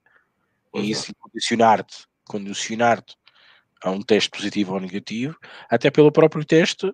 pois 0.72 0.84
e 0.84 0.88
é. 0.88 0.92
isso 0.92 1.14
condicionar-te 1.20 2.10
condicionar 2.28 3.04
a 3.84 3.90
um 3.90 4.02
teste 4.02 4.30
positivo 4.30 4.74
ou 4.74 4.80
negativo, 4.80 5.36
até 5.70 5.90
pelo 5.90 6.12
próprio 6.12 6.46
teste 6.46 6.94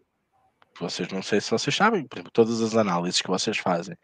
vocês 0.79 1.09
não 1.09 1.21
sei 1.21 1.41
se 1.41 1.51
vocês 1.51 1.75
sabem, 1.75 2.05
por 2.07 2.17
exemplo, 2.17 2.31
todas 2.31 2.61
as 2.61 2.75
análises 2.75 3.21
que 3.21 3.27
vocês 3.29 3.57
fazem, 3.57 3.95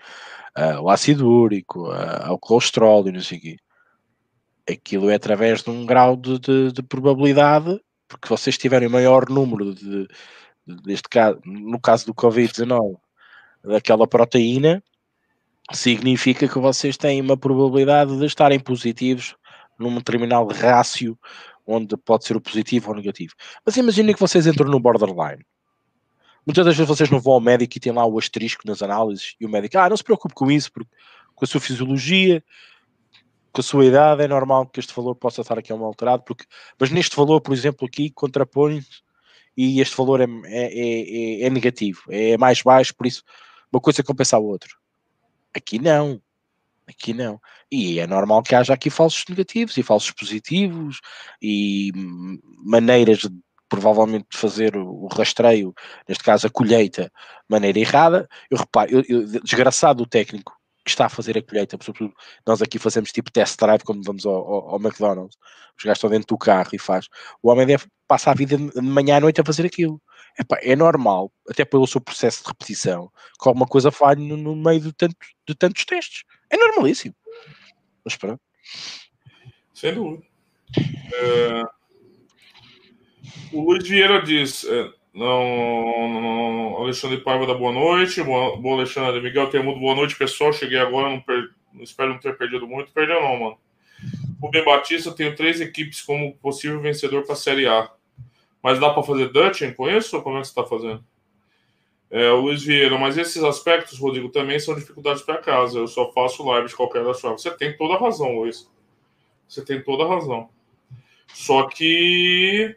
uh, 0.57 0.82
o 0.82 0.89
ácido 0.89 1.30
úrico, 1.30 1.89
uh, 1.91 2.32
o 2.32 2.39
colesterol 2.39 3.07
e 3.07 3.11
não 3.11 3.22
sei 3.22 3.38
o 3.38 3.41
quê, 3.41 3.57
aquilo 4.69 5.09
é 5.09 5.15
através 5.15 5.63
de 5.63 5.69
um 5.69 5.86
grau 5.86 6.15
de, 6.15 6.39
de, 6.39 6.72
de 6.72 6.84
probabilidade, 6.84 7.80
porque 8.07 8.28
vocês 8.28 8.57
tiverem 8.57 8.89
maior 8.89 9.30
número 9.30 9.74
de, 9.74 10.07
de 10.65 10.82
deste 10.84 11.09
caso, 11.09 11.39
no 11.45 11.80
caso 11.80 12.05
do 12.05 12.13
Covid-19, 12.13 12.97
daquela 13.63 14.07
proteína, 14.07 14.84
significa 15.72 16.47
que 16.47 16.59
vocês 16.59 16.97
têm 16.97 17.22
uma 17.22 17.38
probabilidade 17.38 18.17
de 18.17 18.26
estarem 18.26 18.59
positivos 18.59 19.36
num 19.80 19.95
determinado 19.95 20.53
rácio 20.53 21.17
onde 21.65 21.95
pode 21.97 22.26
ser 22.26 22.36
o 22.36 22.41
positivo 22.41 22.89
ou 22.89 22.93
o 22.93 22.97
negativo. 22.97 23.34
Mas 23.65 23.78
imaginem 23.78 24.13
que 24.13 24.19
vocês 24.19 24.47
entram 24.47 24.69
no 24.69 24.80
borderline 24.80 25.43
Muitas 26.45 26.65
das 26.65 26.75
vezes 26.75 26.87
vocês 26.87 27.09
não 27.09 27.19
vão 27.19 27.33
ao 27.33 27.41
médico 27.41 27.77
e 27.77 27.79
tem 27.79 27.91
lá 27.91 28.05
o 28.05 28.17
asterisco 28.17 28.63
nas 28.65 28.81
análises 28.81 29.35
e 29.39 29.45
o 29.45 29.49
médico, 29.49 29.77
ah, 29.77 29.89
não 29.89 29.97
se 29.97 30.03
preocupe 30.03 30.33
com 30.33 30.51
isso, 30.51 30.71
porque 30.71 30.89
com 31.35 31.45
a 31.45 31.47
sua 31.47 31.61
fisiologia, 31.61 32.43
com 33.51 33.61
a 33.61 33.63
sua 33.63 33.85
idade, 33.85 34.23
é 34.23 34.27
normal 34.27 34.65
que 34.67 34.79
este 34.79 34.93
valor 34.93 35.15
possa 35.15 35.41
estar 35.41 35.57
aqui 35.59 35.71
um 35.71 35.83
alterado, 35.83 36.23
porque, 36.23 36.45
mas 36.79 36.89
neste 36.89 37.15
valor, 37.15 37.41
por 37.41 37.53
exemplo, 37.53 37.87
aqui 37.87 38.09
contrapõe 38.09 38.83
e 39.55 39.81
este 39.81 39.95
valor 39.95 40.21
é, 40.21 40.25
é, 40.45 41.41
é, 41.43 41.43
é, 41.43 41.49
negativo, 41.49 42.01
é 42.09 42.37
mais 42.37 42.61
baixo, 42.61 42.95
por 42.95 43.05
isso 43.05 43.23
uma 43.71 43.79
coisa 43.79 44.03
compensa 44.03 44.35
a 44.35 44.39
outra. 44.39 44.69
Aqui 45.53 45.79
não. 45.79 46.21
Aqui 46.87 47.13
não. 47.13 47.39
E 47.71 47.99
é 47.99 48.07
normal 48.07 48.43
que 48.43 48.53
haja 48.53 48.73
aqui 48.73 48.89
falsos 48.89 49.23
negativos 49.29 49.77
e 49.77 49.83
falsos 49.83 50.11
positivos 50.11 50.99
e 51.41 51.91
maneiras 52.65 53.19
de 53.19 53.29
provavelmente 53.72 54.28
fazer 54.34 54.76
o, 54.76 55.07
rastreio, 55.07 55.74
neste 56.05 56.26
caso 56.26 56.45
a 56.45 56.49
colheita, 56.49 57.03
de 57.03 57.09
maneira 57.47 57.80
errada. 57.80 58.28
Eu 58.49 58.57
reparo, 58.57 58.91
eu, 58.91 59.03
eu, 59.07 59.26
desgraçado 59.41 60.03
o 60.03 60.05
técnico 60.05 60.53
que 60.84 60.89
está 60.89 61.05
a 61.05 61.09
fazer 61.09 61.38
a 61.38 61.41
colheita, 61.41 61.78
sobretudo 61.82 62.13
nós 62.45 62.61
aqui 62.61 62.78
fazemos 62.78 63.13
tipo 63.13 63.32
test 63.32 63.57
drive 63.57 63.84
quando 63.84 64.03
vamos 64.03 64.26
ao, 64.26 64.34
ao, 64.36 64.69
ao 64.72 64.76
McDonald's, 64.76 65.38
os 65.78 65.86
gajos 65.86 65.99
estão 65.99 66.09
dentro 66.09 66.28
do 66.28 66.38
carro 66.38 66.72
e 66.74 66.78
faz. 66.78 67.07
O 67.41 67.49
homem 67.49 67.65
deve 67.65 67.86
passar 68.05 68.32
a 68.32 68.36
vida 68.36 68.57
de 68.57 68.82
manhã 68.82 69.17
à 69.17 69.19
noite 69.22 69.39
a 69.39 69.45
fazer 69.45 69.65
aquilo. 69.65 70.01
Epá, 70.38 70.57
é 70.61 70.76
normal, 70.76 71.32
até 71.49 71.63
pelo 71.63 71.88
seu 71.88 72.01
processo 72.01 72.43
de 72.43 72.49
repetição, 72.49 73.09
que 73.41 73.47
alguma 73.47 73.65
coisa 73.65 73.89
falhe 73.89 74.28
no, 74.28 74.36
no 74.36 74.53
meio 74.53 74.82
de, 74.82 74.91
tanto, 74.91 75.15
de 75.47 75.55
tantos 75.55 75.86
testes. 75.86 76.24
É 76.49 76.57
normalíssimo. 76.57 77.15
Mas 78.03 78.17
pronto. 78.17 78.41
Sem 79.74 79.93
dúvida. 79.93 80.24
É... 81.13 81.80
O 83.51 83.61
Luiz 83.61 83.88
Vieira 83.88 84.21
diz: 84.21 84.63
é, 84.65 84.91
não, 85.13 86.09
não, 86.09 86.77
Alexandre 86.77 87.17
Paiva 87.17 87.45
da 87.45 87.53
boa 87.53 87.71
noite. 87.73 88.23
Boa, 88.23 88.55
boa 88.57 88.77
Alexandre. 88.77 89.21
Miguel 89.21 89.49
Temudo, 89.49 89.79
boa 89.79 89.95
noite, 89.95 90.15
pessoal. 90.15 90.53
Cheguei 90.53 90.79
agora, 90.79 91.09
não, 91.09 91.19
per, 91.19 91.49
espero 91.82 92.11
não 92.11 92.19
ter 92.19 92.38
perdido 92.38 92.67
muito. 92.67 92.91
Perdeu, 92.91 93.21
não, 93.21 93.39
mano. 93.39 93.57
Rubem 94.41 94.65
Batista, 94.65 95.11
tenho 95.11 95.36
três 95.36 95.61
equipes 95.61 96.01
como 96.01 96.36
possível 96.38 96.82
vencedor 96.82 97.23
para 97.23 97.34
a 97.34 97.38
Série 97.38 97.67
A. 97.67 97.91
Mas 98.63 98.79
dá 98.79 98.89
para 98.89 99.03
fazer 99.03 99.29
Dutching 99.29 99.73
com 99.73 99.89
isso 99.89 100.15
ou 100.15 100.23
como 100.23 100.38
é 100.38 100.41
que 100.41 100.47
você 100.47 100.51
está 100.51 100.63
fazendo? 100.63 101.03
É, 102.09 102.29
o 102.32 102.41
Luiz 102.41 102.63
Vieira, 102.63 102.97
mas 102.97 103.17
esses 103.17 103.41
aspectos, 103.43 103.97
Rodrigo, 103.97 104.29
também 104.29 104.59
são 104.59 104.75
dificuldades 104.75 105.21
para 105.21 105.38
casa. 105.38 105.79
Eu 105.79 105.88
só 105.88 106.11
faço 106.11 106.45
live 106.45 106.67
de 106.67 106.75
qualquer 106.75 107.03
das 107.03 107.21
formas. 107.21 107.41
Você 107.41 107.51
tem 107.51 107.75
toda 107.75 107.93
a 107.93 107.99
razão, 107.99 108.36
Luiz. 108.36 108.69
Você 109.47 109.63
tem 109.63 109.82
toda 109.82 110.03
a 110.03 110.07
razão. 110.07 110.49
Só 111.34 111.67
que 111.67 112.75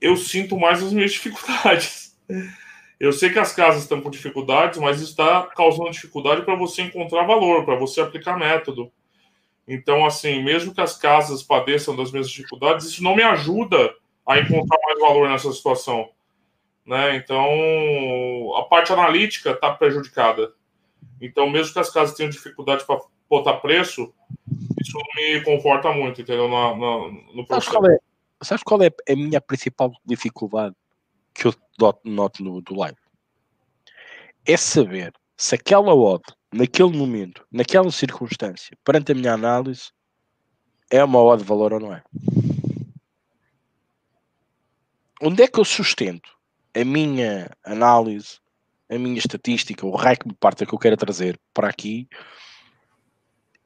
eu 0.00 0.16
sinto 0.16 0.58
mais 0.58 0.82
as 0.82 0.92
minhas 0.92 1.12
dificuldades. 1.14 2.16
Eu 2.98 3.12
sei 3.12 3.30
que 3.30 3.38
as 3.38 3.52
casas 3.52 3.82
estão 3.82 4.00
com 4.00 4.10
dificuldades, 4.10 4.78
mas 4.78 5.00
isso 5.00 5.10
está 5.10 5.42
causando 5.42 5.90
dificuldade 5.90 6.42
para 6.42 6.54
você 6.54 6.82
encontrar 6.82 7.26
valor, 7.26 7.64
para 7.64 7.76
você 7.76 8.00
aplicar 8.00 8.38
método. 8.38 8.90
Então, 9.68 10.06
assim, 10.06 10.42
mesmo 10.42 10.72
que 10.72 10.80
as 10.80 10.96
casas 10.96 11.42
padeçam 11.42 11.94
das 11.94 12.10
mesmas 12.10 12.30
dificuldades, 12.30 12.86
isso 12.86 13.02
não 13.02 13.16
me 13.16 13.22
ajuda 13.22 13.94
a 14.26 14.38
encontrar 14.38 14.78
mais 14.84 14.98
valor 15.00 15.28
nessa 15.28 15.52
situação. 15.52 16.08
Né? 16.86 17.16
Então, 17.16 17.46
a 18.56 18.62
parte 18.62 18.92
analítica 18.92 19.50
está 19.50 19.72
prejudicada. 19.72 20.52
Então, 21.20 21.50
mesmo 21.50 21.72
que 21.72 21.78
as 21.78 21.90
casas 21.90 22.16
tenham 22.16 22.30
dificuldade 22.30 22.84
para 22.84 23.00
botar 23.28 23.54
preço, 23.54 24.12
isso 24.80 24.96
não 24.96 25.04
me 25.16 25.40
conforta 25.42 25.92
muito, 25.92 26.20
entendeu? 26.20 26.48
Na, 26.48 26.76
na, 26.76 26.98
no 27.34 27.46
processo. 27.46 27.76
Sabes 28.42 28.62
qual 28.62 28.82
é 28.82 28.88
a 28.88 29.16
minha 29.16 29.40
principal 29.40 29.92
dificuldade 30.04 30.74
que 31.32 31.46
eu 31.46 31.54
noto 32.04 32.42
no 32.42 32.60
do 32.60 32.74
live? 32.74 32.98
É 34.44 34.56
saber 34.56 35.12
se 35.36 35.54
aquela 35.54 35.94
odd, 35.94 36.22
naquele 36.52 36.96
momento, 36.96 37.46
naquela 37.50 37.90
circunstância, 37.90 38.76
perante 38.84 39.12
a 39.12 39.14
minha 39.14 39.32
análise, 39.32 39.90
é 40.90 41.02
uma 41.02 41.22
odd 41.22 41.42
de 41.42 41.48
valor 41.48 41.72
ou 41.72 41.80
não 41.80 41.94
é. 41.94 42.02
Onde 45.20 45.42
é 45.42 45.48
que 45.48 45.58
eu 45.58 45.64
sustento 45.64 46.36
a 46.74 46.84
minha 46.84 47.50
análise, 47.64 48.38
a 48.88 48.98
minha 48.98 49.18
estatística, 49.18 49.86
o 49.86 49.96
raio 49.96 50.18
que 50.18 50.28
me 50.28 50.34
parte 50.34 50.66
que 50.66 50.74
eu 50.74 50.78
quero 50.78 50.96
trazer 50.96 51.40
para 51.54 51.68
aqui 51.68 52.06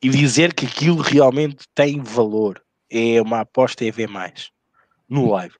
e 0.00 0.08
dizer 0.08 0.54
que 0.54 0.64
aquilo 0.64 1.02
realmente 1.02 1.66
tem 1.74 2.00
valor? 2.00 2.64
É 2.88 3.20
uma 3.20 3.40
aposta 3.40 3.84
EV 3.84 4.06
no 5.10 5.30
live. 5.32 5.54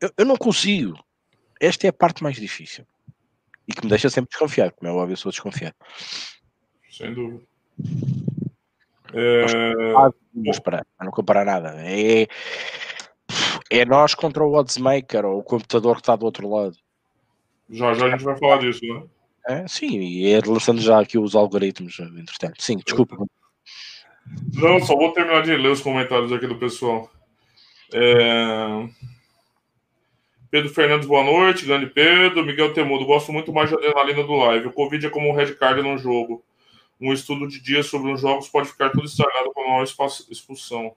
Eu, 0.00 0.10
eu, 0.18 0.24
não 0.26 0.36
consigo. 0.36 0.98
Esta 1.60 1.86
é 1.86 1.90
a 1.90 1.92
parte 1.92 2.22
mais 2.22 2.36
difícil. 2.36 2.84
E 3.66 3.72
que 3.72 3.82
me 3.82 3.88
deixa 3.88 4.10
sempre 4.10 4.30
desconfiado, 4.30 4.72
como 4.72 4.90
é 4.90 4.94
óbvio, 4.94 5.14
eu 5.14 5.16
sou 5.16 5.30
desconfiado. 5.32 5.74
Sem 6.90 7.14
dúvida. 7.14 7.42
É... 9.14 9.44
Parar, 10.62 10.86
não 11.00 11.10
comparar 11.10 11.44
nada. 11.44 11.74
É, 11.78 12.26
é 13.70 13.84
nós 13.84 14.14
contra 14.14 14.44
o 14.44 14.54
oddsmaker 14.54 15.24
ou 15.24 15.38
o 15.38 15.42
computador 15.42 15.96
que 15.96 16.02
está 16.02 16.16
do 16.16 16.26
outro 16.26 16.48
lado. 16.48 16.76
Já, 17.70 17.94
já 17.94 18.06
a 18.06 18.10
gente 18.10 18.24
vai 18.24 18.36
falar 18.36 18.58
disso, 18.58 18.84
né? 18.84 19.02
É, 19.48 19.68
sim, 19.68 19.98
e 20.00 20.32
é 20.32 20.40
lançando 20.44 20.80
já 20.80 21.00
aqui 21.00 21.18
os 21.18 21.34
algoritmos, 21.34 21.98
entretanto. 21.98 22.60
Sim, 22.62 22.76
desculpa. 22.84 23.16
Não, 24.54 24.80
só 24.80 24.96
vou 24.96 25.12
terminar 25.12 25.42
de 25.42 25.56
ler 25.56 25.70
os 25.70 25.80
comentários 25.80 26.32
aqui 26.32 26.46
do 26.46 26.58
pessoal. 26.58 27.10
É... 27.92 28.88
Pedro 30.50 30.70
Fernandes, 30.70 31.06
boa 31.06 31.24
noite. 31.24 31.66
Grande 31.66 31.86
Pedro. 31.86 32.44
Miguel 32.44 32.72
Temudo, 32.72 33.04
gosto 33.04 33.32
muito 33.32 33.52
mais 33.52 33.68
de 33.68 33.76
adrenalina 33.76 34.22
do 34.22 34.34
live. 34.34 34.68
O 34.68 34.72
Covid 34.72 35.06
é 35.06 35.10
como 35.10 35.28
um 35.28 35.34
red 35.34 35.54
card 35.54 35.82
num 35.82 35.98
jogo. 35.98 36.44
Um 37.00 37.12
estudo 37.12 37.46
de 37.46 37.60
dias 37.60 37.86
sobre 37.86 38.10
os 38.10 38.20
jogos 38.20 38.48
pode 38.48 38.68
ficar 38.68 38.90
tudo 38.90 39.04
estragado 39.04 39.52
com 39.52 39.60
uma 39.62 39.84
expulsão. 39.84 40.94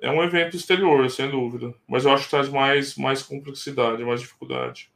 É 0.00 0.10
um 0.10 0.22
evento 0.22 0.56
exterior, 0.56 1.08
sem 1.10 1.30
dúvida. 1.30 1.74
Mas 1.86 2.04
eu 2.04 2.12
acho 2.12 2.24
que 2.24 2.30
traz 2.30 2.48
mais, 2.48 2.96
mais 2.96 3.22
complexidade, 3.22 4.04
mais 4.04 4.20
dificuldade. 4.20 4.90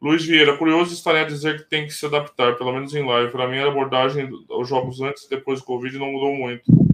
Luiz 0.00 0.24
Vieira, 0.24 0.58
curioso 0.58 0.92
estaria 0.92 1.22
a 1.22 1.26
dizer 1.26 1.62
que 1.62 1.70
tem 1.70 1.86
que 1.86 1.92
se 1.92 2.04
adaptar, 2.04 2.56
pelo 2.56 2.72
menos 2.72 2.94
em 2.94 3.04
live. 3.04 3.32
Para 3.32 3.48
mim, 3.48 3.58
a 3.58 3.66
abordagem 3.66 4.28
aos 4.50 4.68
jogos 4.68 5.00
antes 5.00 5.24
e 5.24 5.30
depois 5.30 5.60
do 5.60 5.66
Covid 5.66 5.98
não 5.98 6.12
mudou 6.12 6.34
muito. 6.36 6.85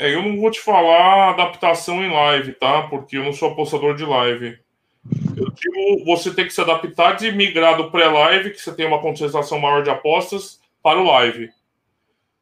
É, 0.00 0.14
eu 0.14 0.22
não 0.22 0.40
vou 0.40 0.50
te 0.50 0.58
falar 0.58 1.28
adaptação 1.28 2.02
em 2.02 2.10
live, 2.10 2.54
tá? 2.54 2.84
Porque 2.84 3.18
eu 3.18 3.22
não 3.22 3.34
sou 3.34 3.50
apostador 3.50 3.94
de 3.94 4.02
live. 4.02 4.58
Eu 5.36 5.50
digo, 5.50 6.06
você 6.06 6.32
tem 6.32 6.46
que 6.46 6.54
se 6.54 6.60
adaptar 6.62 7.16
de 7.16 7.30
migrar 7.30 7.76
do 7.76 7.90
pré-live, 7.90 8.50
que 8.50 8.58
você 8.58 8.74
tem 8.74 8.86
uma 8.86 9.02
concentração 9.02 9.58
maior 9.58 9.82
de 9.82 9.90
apostas, 9.90 10.58
para 10.82 10.98
o 10.98 11.04
live. 11.04 11.50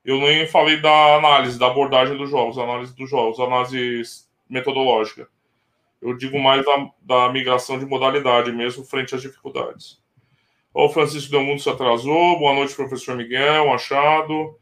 Eu 0.05 0.21
nem 0.21 0.47
falei 0.47 0.81
da 0.81 1.17
análise, 1.17 1.59
da 1.59 1.67
abordagem 1.67 2.17
dos 2.17 2.31
jogos, 2.31 2.57
análise 2.59 2.95
dos 2.95 3.11
jogos, 3.11 3.41
análise 3.41 4.25
metodológica. 4.49 5.29
Eu 6.01 6.17
digo 6.17 6.39
mais 6.39 6.65
da, 6.65 6.91
da 7.03 7.33
migração 7.33 7.77
de 7.77 7.85
modalidade 7.85 8.53
mesmo, 8.53 8.85
frente 8.85 9.17
às 9.17 9.23
dificuldades. 9.23 10.01
O 10.73 10.89
Francisco 10.91 11.33
Del 11.33 11.43
Mundo 11.43 11.61
se 11.61 11.69
atrasou. 11.69 12.39
Boa 12.39 12.55
noite, 12.55 12.77
professor 12.77 13.17
Miguel, 13.17 13.67
Machado. 13.67 14.57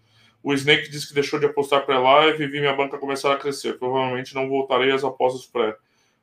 O 0.47 0.55
Snake 0.55 0.88
disse 0.88 1.09
que 1.09 1.14
deixou 1.14 1.40
de 1.40 1.47
apostar 1.47 1.84
pré-live 1.84 2.44
e 2.44 2.47
vi 2.47 2.61
minha 2.61 2.72
banca 2.72 2.99
começar 2.99 3.32
a 3.32 3.36
crescer. 3.36 3.80
Provavelmente 3.80 4.32
não 4.32 4.49
voltarei 4.49 4.92
às 4.92 5.03
apostas 5.03 5.44
pré, 5.44 5.74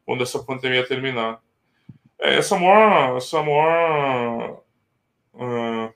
quando 0.05 0.23
essa 0.23 0.41
pandemia 0.41 0.87
terminar. 0.87 1.41
É, 2.17 2.37
essa 2.37 2.57
maior. 2.57 3.17
Essa 3.17 3.43
maior. 3.43 4.61
Uh... 5.33 5.93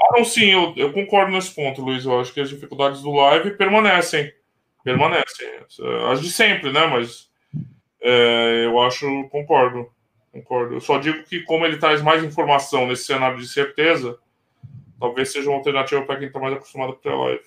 Ah, 0.00 0.16
não, 0.16 0.24
sim, 0.24 0.46
eu, 0.46 0.72
eu 0.78 0.94
concordo 0.94 1.30
nesse 1.30 1.54
ponto, 1.54 1.82
Luiz. 1.82 2.06
Eu 2.06 2.18
acho 2.18 2.32
que 2.32 2.40
as 2.40 2.48
dificuldades 2.48 3.02
do 3.02 3.12
live 3.12 3.50
permanecem. 3.50 4.32
Permanecem. 4.82 5.46
As 6.10 6.22
de 6.22 6.32
sempre, 6.32 6.72
né? 6.72 6.86
Mas 6.86 7.28
é, 8.00 8.64
eu 8.64 8.80
acho, 8.80 9.28
concordo. 9.28 9.92
Concordo. 10.32 10.76
Eu 10.76 10.80
só 10.80 10.96
digo 10.96 11.22
que, 11.24 11.40
como 11.40 11.66
ele 11.66 11.76
traz 11.76 12.00
mais 12.00 12.24
informação 12.24 12.86
nesse 12.86 13.04
cenário 13.04 13.36
de 13.36 13.46
certeza, 13.46 14.18
talvez 15.02 15.32
seja 15.32 15.50
uma 15.50 15.58
alternativa 15.58 16.02
para 16.02 16.16
quem 16.16 16.28
está 16.28 16.38
mais 16.38 16.54
acostumado 16.54 16.94
com 16.94 17.08
a 17.08 17.24
live. 17.24 17.44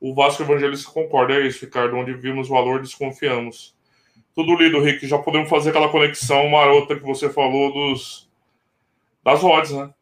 O 0.00 0.12
Vasco 0.14 0.42
Evangelista 0.42 0.90
concorda, 0.90 1.34
é 1.34 1.46
isso, 1.46 1.64
Ricardo. 1.64 1.96
Onde 1.96 2.12
vimos 2.12 2.48
valor, 2.48 2.82
desconfiamos. 2.82 3.74
Tudo 4.34 4.56
lido, 4.56 4.80
Rick. 4.80 5.06
Já 5.06 5.18
podemos 5.18 5.48
fazer 5.48 5.70
aquela 5.70 5.88
conexão 5.88 6.48
marota 6.48 6.96
que 6.96 7.04
você 7.04 7.30
falou 7.30 7.72
dos 7.72 8.28
das 9.24 9.42
odds, 9.42 9.72
né? 9.72 9.94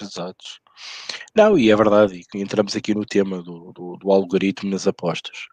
Exato. 0.00 0.44
Não, 1.34 1.56
e 1.56 1.70
é 1.70 1.76
verdade. 1.76 2.20
Entramos 2.34 2.76
aqui 2.76 2.94
no 2.94 3.06
tema 3.06 3.42
do, 3.42 3.72
do, 3.72 3.96
do 3.96 4.12
algoritmo 4.12 4.70
nas 4.70 4.86
apostas. 4.86 5.46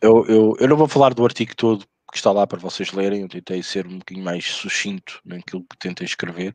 Eu, 0.00 0.24
eu, 0.26 0.56
eu 0.58 0.68
não 0.68 0.76
vou 0.76 0.88
falar 0.88 1.12
do 1.12 1.24
artigo 1.24 1.54
todo 1.56 1.84
que 2.10 2.16
está 2.16 2.32
lá 2.32 2.46
para 2.46 2.58
vocês 2.58 2.92
lerem. 2.92 3.22
Eu 3.22 3.28
tentei 3.28 3.62
ser 3.62 3.86
um 3.86 3.98
bocadinho 3.98 4.24
mais 4.24 4.44
sucinto 4.44 5.20
naquilo 5.24 5.64
que 5.68 5.76
tentei 5.78 6.06
escrever. 6.06 6.54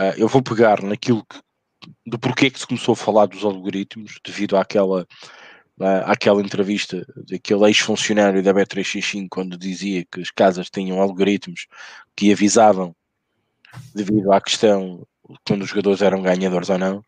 Uh, 0.00 0.16
eu 0.16 0.28
vou 0.28 0.42
pegar 0.42 0.82
naquilo 0.82 1.22
que, 1.26 1.38
do 2.06 2.18
porquê 2.18 2.50
que 2.50 2.58
se 2.58 2.66
começou 2.66 2.94
a 2.94 2.96
falar 2.96 3.26
dos 3.26 3.44
algoritmos, 3.44 4.18
devido 4.24 4.56
àquela, 4.56 5.02
uh, 5.02 6.02
àquela 6.06 6.40
entrevista 6.40 7.04
daquele 7.28 7.66
ex-funcionário 7.66 8.42
da 8.42 8.54
B365, 8.54 9.26
quando 9.30 9.58
dizia 9.58 10.06
que 10.10 10.22
as 10.22 10.30
casas 10.30 10.70
tinham 10.70 11.02
algoritmos 11.02 11.66
que 12.16 12.32
avisavam 12.32 12.96
devido 13.94 14.32
à 14.32 14.40
questão 14.40 15.06
quando 15.46 15.62
os 15.62 15.68
jogadores 15.68 16.00
eram 16.00 16.22
ganhadores 16.22 16.70
ou 16.70 16.78
não. 16.78 17.02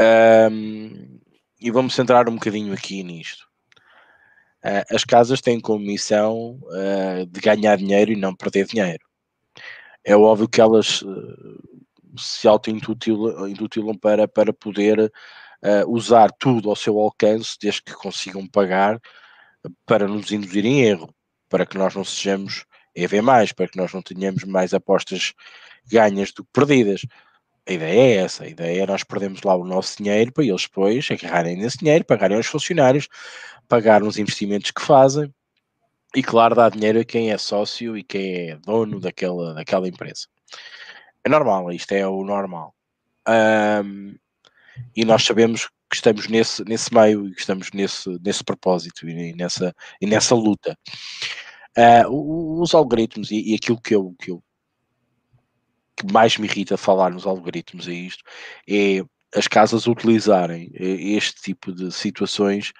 Um, 0.00 1.18
e 1.60 1.70
vamos 1.72 1.94
centrar 1.96 2.28
um 2.28 2.34
bocadinho 2.34 2.72
aqui 2.72 3.02
nisto. 3.02 3.44
Uh, 4.64 4.94
as 4.94 5.04
casas 5.04 5.40
têm 5.40 5.60
como 5.60 5.84
missão 5.84 6.60
uh, 6.64 7.26
de 7.26 7.40
ganhar 7.40 7.76
dinheiro 7.76 8.12
e 8.12 8.16
não 8.16 8.36
perder 8.36 8.66
dinheiro. 8.66 9.04
É 10.04 10.16
óbvio 10.16 10.48
que 10.48 10.60
elas 10.60 11.02
uh, 11.02 11.78
se 12.16 12.46
auto-intutilam 12.48 13.96
para, 14.00 14.26
para 14.28 14.52
poder 14.52 15.00
uh, 15.00 15.90
usar 15.90 16.30
tudo 16.32 16.70
ao 16.70 16.76
seu 16.76 16.98
alcance, 16.98 17.56
desde 17.60 17.82
que 17.82 17.92
consigam 17.92 18.46
pagar, 18.46 19.00
para 19.84 20.06
nos 20.06 20.30
induzir 20.32 20.64
em 20.64 20.82
erro, 20.82 21.12
para 21.48 21.66
que 21.66 21.76
nós 21.76 21.94
não 21.94 22.04
sejamos 22.04 22.64
EV, 22.94 23.22
para 23.56 23.68
que 23.68 23.76
nós 23.76 23.92
não 23.92 24.02
tenhamos 24.02 24.44
mais 24.44 24.74
apostas 24.74 25.32
ganhas 25.86 26.32
do 26.32 26.44
que 26.44 26.50
perdidas. 26.52 27.02
A 27.66 27.72
ideia 27.72 28.00
é 28.00 28.24
essa, 28.24 28.44
a 28.44 28.48
ideia 28.48 28.82
é 28.82 28.86
nós 28.86 29.04
perdemos 29.04 29.42
lá 29.42 29.54
o 29.54 29.64
nosso 29.64 29.98
dinheiro 29.98 30.32
para 30.32 30.44
eles 30.44 30.62
depois 30.62 31.06
agarrarem 31.10 31.56
nesse 31.56 31.78
dinheiro, 31.78 32.04
pagarem 32.04 32.36
aos 32.36 32.46
funcionários, 32.46 33.08
pagar 33.68 34.02
os 34.02 34.18
investimentos 34.18 34.70
que 34.70 34.80
fazem 34.80 35.32
e, 36.16 36.22
claro, 36.22 36.54
dar 36.54 36.70
dinheiro 36.70 37.00
a 37.00 37.04
quem 37.04 37.30
é 37.30 37.36
sócio 37.36 37.96
e 37.96 38.02
quem 38.02 38.50
é 38.50 38.56
dono 38.56 38.98
daquela, 38.98 39.52
daquela 39.52 39.86
empresa. 39.86 40.26
É 41.28 41.30
normal, 41.30 41.70
isto 41.70 41.92
é 41.92 42.08
o 42.08 42.24
normal. 42.24 42.74
Um, 43.28 44.16
e 44.96 45.04
nós 45.04 45.22
sabemos 45.22 45.68
que 45.90 45.96
estamos 45.96 46.26
nesse, 46.26 46.64
nesse 46.64 46.92
meio 46.94 47.28
e 47.28 47.34
que 47.34 47.40
estamos 47.40 47.70
nesse, 47.72 48.18
nesse 48.24 48.42
propósito 48.42 49.06
e 49.06 49.34
nessa, 49.34 49.76
e 50.00 50.06
nessa 50.06 50.34
luta. 50.34 50.74
Uh, 51.76 52.62
os 52.62 52.74
algoritmos 52.74 53.30
e, 53.30 53.52
e, 53.52 53.54
aquilo 53.56 53.78
que 53.78 53.94
eu, 53.94 54.14
que 54.18 54.30
eu 54.30 54.42
que 55.94 56.10
mais 56.10 56.38
me 56.38 56.46
irrita 56.46 56.78
falar 56.78 57.10
nos 57.10 57.26
algoritmos 57.26 57.88
é 57.88 57.92
isto, 57.92 58.24
é 58.66 59.02
as 59.36 59.46
casas 59.46 59.86
utilizarem 59.86 60.70
este 60.74 61.42
tipo 61.42 61.74
de 61.74 61.92
situações 61.92 62.72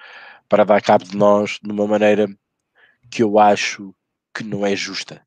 para 0.49 0.65
dar 0.65 0.81
cabo 0.81 1.05
de 1.05 1.19
nós 1.19 1.59
de 1.63 1.71
uma 1.71 1.87
maneira 1.87 2.27
que 3.11 3.23
eu 3.23 3.39
acho 3.39 3.95
que 4.35 4.43
não 4.43 4.65
é 4.65 4.75
justa 4.75 5.21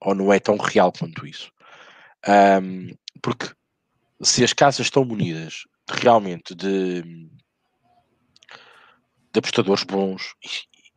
ou 0.00 0.14
não 0.14 0.32
é 0.32 0.38
tão 0.40 0.56
real 0.56 0.90
quanto 0.90 1.26
isso. 1.26 1.52
Um, 2.26 2.94
porque 3.22 3.50
se 4.22 4.44
as 4.44 4.52
casas 4.52 4.86
estão 4.86 5.04
munidas 5.04 5.64
realmente 5.88 6.54
de, 6.54 7.02
de 7.02 7.30
apostadores 9.38 9.84
bons 9.84 10.34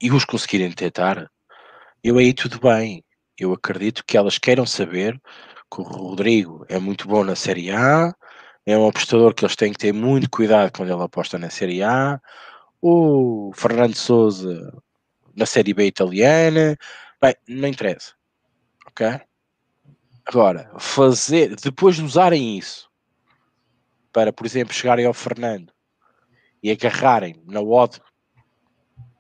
e, 0.02 0.08
e 0.08 0.12
os 0.12 0.26
conseguirem 0.26 0.70
detectar, 0.70 1.30
eu 2.04 2.18
aí 2.18 2.34
tudo 2.34 2.60
bem. 2.60 3.04
Eu 3.38 3.54
acredito 3.54 4.04
que 4.06 4.18
elas 4.18 4.38
queiram 4.38 4.66
saber 4.66 5.20
que 5.72 5.82
o 5.82 5.84
Rodrigo 5.84 6.66
é 6.70 6.80
muito 6.80 7.08
bom 7.08 7.24
na 7.24 7.36
Série 7.36 7.72
A, 7.72 8.14
é 8.66 8.78
um 8.78 8.88
apostador 8.88 9.34
que 9.34 9.46
eles 9.46 9.56
têm 9.56 9.72
que 9.72 9.80
ter 9.80 9.94
muito 9.94 10.30
cuidado 10.30 10.72
quando 10.72 10.92
ele 10.92 11.02
aposta 11.02 11.38
na 11.38 11.50
Série 11.50 11.82
A. 11.82 12.20
O 12.82 13.52
Fernando 13.56 13.96
Souza 13.96 14.74
na 15.34 15.46
Série 15.46 15.74
B 15.74 15.86
italiana. 15.86 16.76
Bem, 17.22 17.34
não 17.48 17.70
interessa. 17.70 18.14
Ok? 18.86 19.22
Agora, 20.30 20.70
fazer, 20.78 21.56
depois 21.56 21.96
de 21.96 22.04
usarem 22.04 22.58
isso 22.58 22.90
para, 24.12 24.34
por 24.34 24.46
exemplo, 24.46 24.74
chegarem 24.74 25.06
ao 25.06 25.14
Fernando 25.14 25.72
e 26.62 26.70
agarrarem 26.70 27.42
na 27.46 27.62
odd 27.62 28.02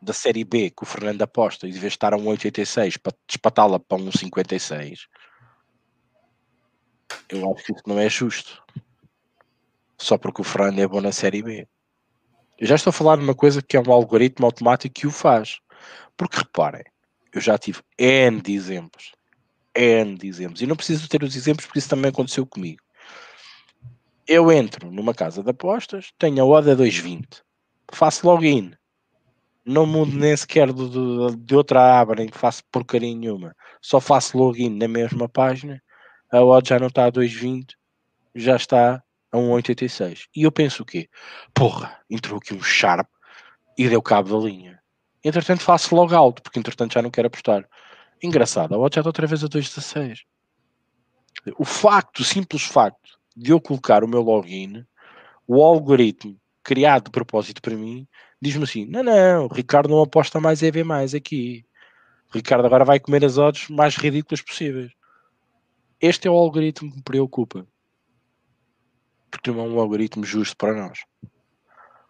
da 0.01 0.11
Série 0.11 0.43
B 0.43 0.69
que 0.69 0.83
o 0.83 0.85
Fernando 0.85 1.21
aposta 1.21 1.65
e 1.65 1.71
de 1.71 1.79
vez 1.79 1.93
estar 1.93 2.13
a 2.13 2.17
um 2.17 2.27
86 2.27 2.97
para 2.97 3.15
despatá-la 3.25 3.79
para 3.79 3.97
um 3.97 4.11
56, 4.11 5.07
eu 7.29 7.53
acho 7.53 7.63
que 7.63 7.71
isso 7.71 7.83
não 7.87 7.99
é 7.99 8.09
justo. 8.09 8.61
Só 9.97 10.17
porque 10.17 10.41
o 10.41 10.43
Fernando 10.43 10.79
é 10.79 10.87
bom 10.87 10.99
na 10.99 11.13
Série 11.13 11.41
B. 11.41 11.67
Eu 12.59 12.67
já 12.67 12.75
estou 12.75 12.89
a 12.89 12.93
falar 12.93 13.15
de 13.15 13.23
uma 13.23 13.35
coisa 13.35 13.61
que 13.61 13.77
é 13.77 13.79
um 13.79 13.93
algoritmo 13.93 14.45
automático 14.45 14.93
que 14.93 15.07
o 15.07 15.11
faz. 15.11 15.59
Porque 16.17 16.37
reparem, 16.37 16.83
eu 17.33 17.39
já 17.39 17.57
tive 17.57 17.81
N 17.97 18.41
de 18.41 18.53
exemplos. 18.53 19.16
N 19.77 20.17
de 20.17 20.27
exemplos. 20.27 20.61
E 20.61 20.67
não 20.67 20.75
preciso 20.75 21.07
ter 21.07 21.23
os 21.23 21.35
exemplos 21.35 21.65
porque 21.65 21.79
isso 21.79 21.89
também 21.89 22.09
aconteceu 22.09 22.45
comigo. 22.45 22.81
Eu 24.27 24.51
entro 24.51 24.91
numa 24.91 25.13
casa 25.13 25.41
de 25.41 25.49
apostas, 25.49 26.11
tenho 26.17 26.41
a 26.41 26.45
ODA 26.45 26.75
220, 26.75 27.41
faço 27.93 28.27
login, 28.27 28.73
não 29.65 29.85
mudo 29.85 30.17
nem 30.17 30.35
sequer 30.35 30.73
de, 30.73 30.89
de, 30.89 31.35
de 31.37 31.55
outra 31.55 31.99
aba, 31.99 32.15
nem 32.15 32.27
faço 32.29 32.63
porcaria 32.71 33.15
nenhuma, 33.15 33.55
só 33.81 34.01
faço 34.01 34.37
login 34.37 34.69
na 34.69 34.87
mesma 34.87 35.29
página, 35.29 35.81
a 36.31 36.43
odd 36.43 36.67
já 36.67 36.79
não 36.79 36.87
está 36.87 37.05
a 37.05 37.09
220, 37.09 37.77
já 38.35 38.55
está 38.55 39.01
a 39.31 39.37
1,86. 39.37 40.25
E 40.35 40.43
eu 40.43 40.51
penso 40.51 40.83
o 40.83 40.85
quê? 40.85 41.09
Porra, 41.53 41.97
entrou 42.09 42.37
aqui 42.37 42.53
um 42.53 42.61
Sharp 42.61 43.07
e 43.77 43.87
deu 43.87 44.01
cabo 44.01 44.37
da 44.37 44.45
linha. 44.45 44.79
Entretanto 45.23 45.63
faço 45.63 45.95
logout, 45.95 46.41
porque 46.41 46.59
entretanto 46.59 46.93
já 46.93 47.01
não 47.01 47.11
quero 47.11 47.27
apostar. 47.27 47.67
Engraçado, 48.21 48.73
a 48.73 48.77
odd 48.77 48.95
já 48.95 49.01
está 49.01 49.09
outra 49.09 49.27
vez 49.27 49.43
a 49.43 49.47
2,16. 49.47 50.19
O 51.57 51.65
facto, 51.65 52.19
o 52.19 52.23
simples 52.23 52.63
facto 52.63 53.17
de 53.35 53.51
eu 53.51 53.61
colocar 53.61 54.03
o 54.03 54.07
meu 54.07 54.21
login, 54.21 54.85
o 55.47 55.63
algoritmo 55.63 56.39
criado 56.63 57.05
de 57.05 57.11
propósito 57.11 57.61
para 57.61 57.75
mim, 57.75 58.07
diz-me 58.41 58.63
assim: 58.63 58.85
não, 58.85 59.03
não, 59.03 59.45
o 59.45 59.53
Ricardo 59.53 59.89
não 59.89 60.01
aposta 60.01 60.39
mais 60.39 60.61
EV 60.61 60.83
mais 60.83 61.13
aqui. 61.13 61.65
O 62.29 62.37
Ricardo 62.37 62.65
agora 62.65 62.83
vai 62.83 62.99
comer 62.99 63.23
as 63.23 63.37
odds 63.37 63.69
mais 63.69 63.95
ridículas 63.95 64.41
possíveis. 64.41 64.91
Este 66.01 66.27
é 66.27 66.31
o 66.31 66.35
algoritmo 66.35 66.89
que 66.91 66.97
me 66.97 67.03
preocupa. 67.03 67.65
Porque 69.31 69.51
não 69.51 69.61
é 69.61 69.67
um 69.69 69.79
algoritmo 69.79 70.25
justo 70.25 70.55
para 70.57 70.73
nós. 70.73 70.99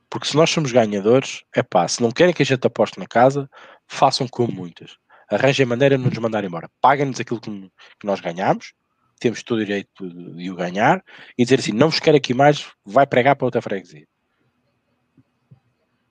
Porque 0.09 0.27
se 0.27 0.35
nós 0.35 0.49
somos 0.49 0.71
ganhadores, 0.71 1.43
é 1.53 1.61
pá, 1.61 1.87
se 1.87 2.01
não 2.01 2.11
querem 2.11 2.33
que 2.33 2.41
a 2.41 2.45
gente 2.45 2.65
aposte 2.65 2.99
na 2.99 3.05
casa, 3.05 3.49
façam 3.87 4.27
como 4.27 4.51
muitas. 4.51 4.97
Arranjem 5.29 5.65
maneira 5.65 5.97
de 5.97 6.03
nos 6.03 6.17
mandar 6.17 6.43
embora. 6.43 6.69
Paguem-nos 6.81 7.19
aquilo 7.19 7.41
que, 7.41 7.51
que 7.99 8.05
nós 8.05 8.19
ganhamos, 8.19 8.73
temos 9.19 9.43
todo 9.43 9.59
o 9.59 9.65
direito 9.65 10.09
de 10.09 10.49
o 10.49 10.55
ganhar, 10.55 11.03
e 11.37 11.43
dizer 11.43 11.59
assim: 11.59 11.71
não 11.71 11.89
vos 11.89 11.99
quero 11.99 12.17
aqui 12.17 12.33
mais, 12.33 12.71
vai 12.85 13.05
pregar 13.05 13.35
para 13.35 13.45
outra 13.45 13.61
freguesia. 13.61 14.07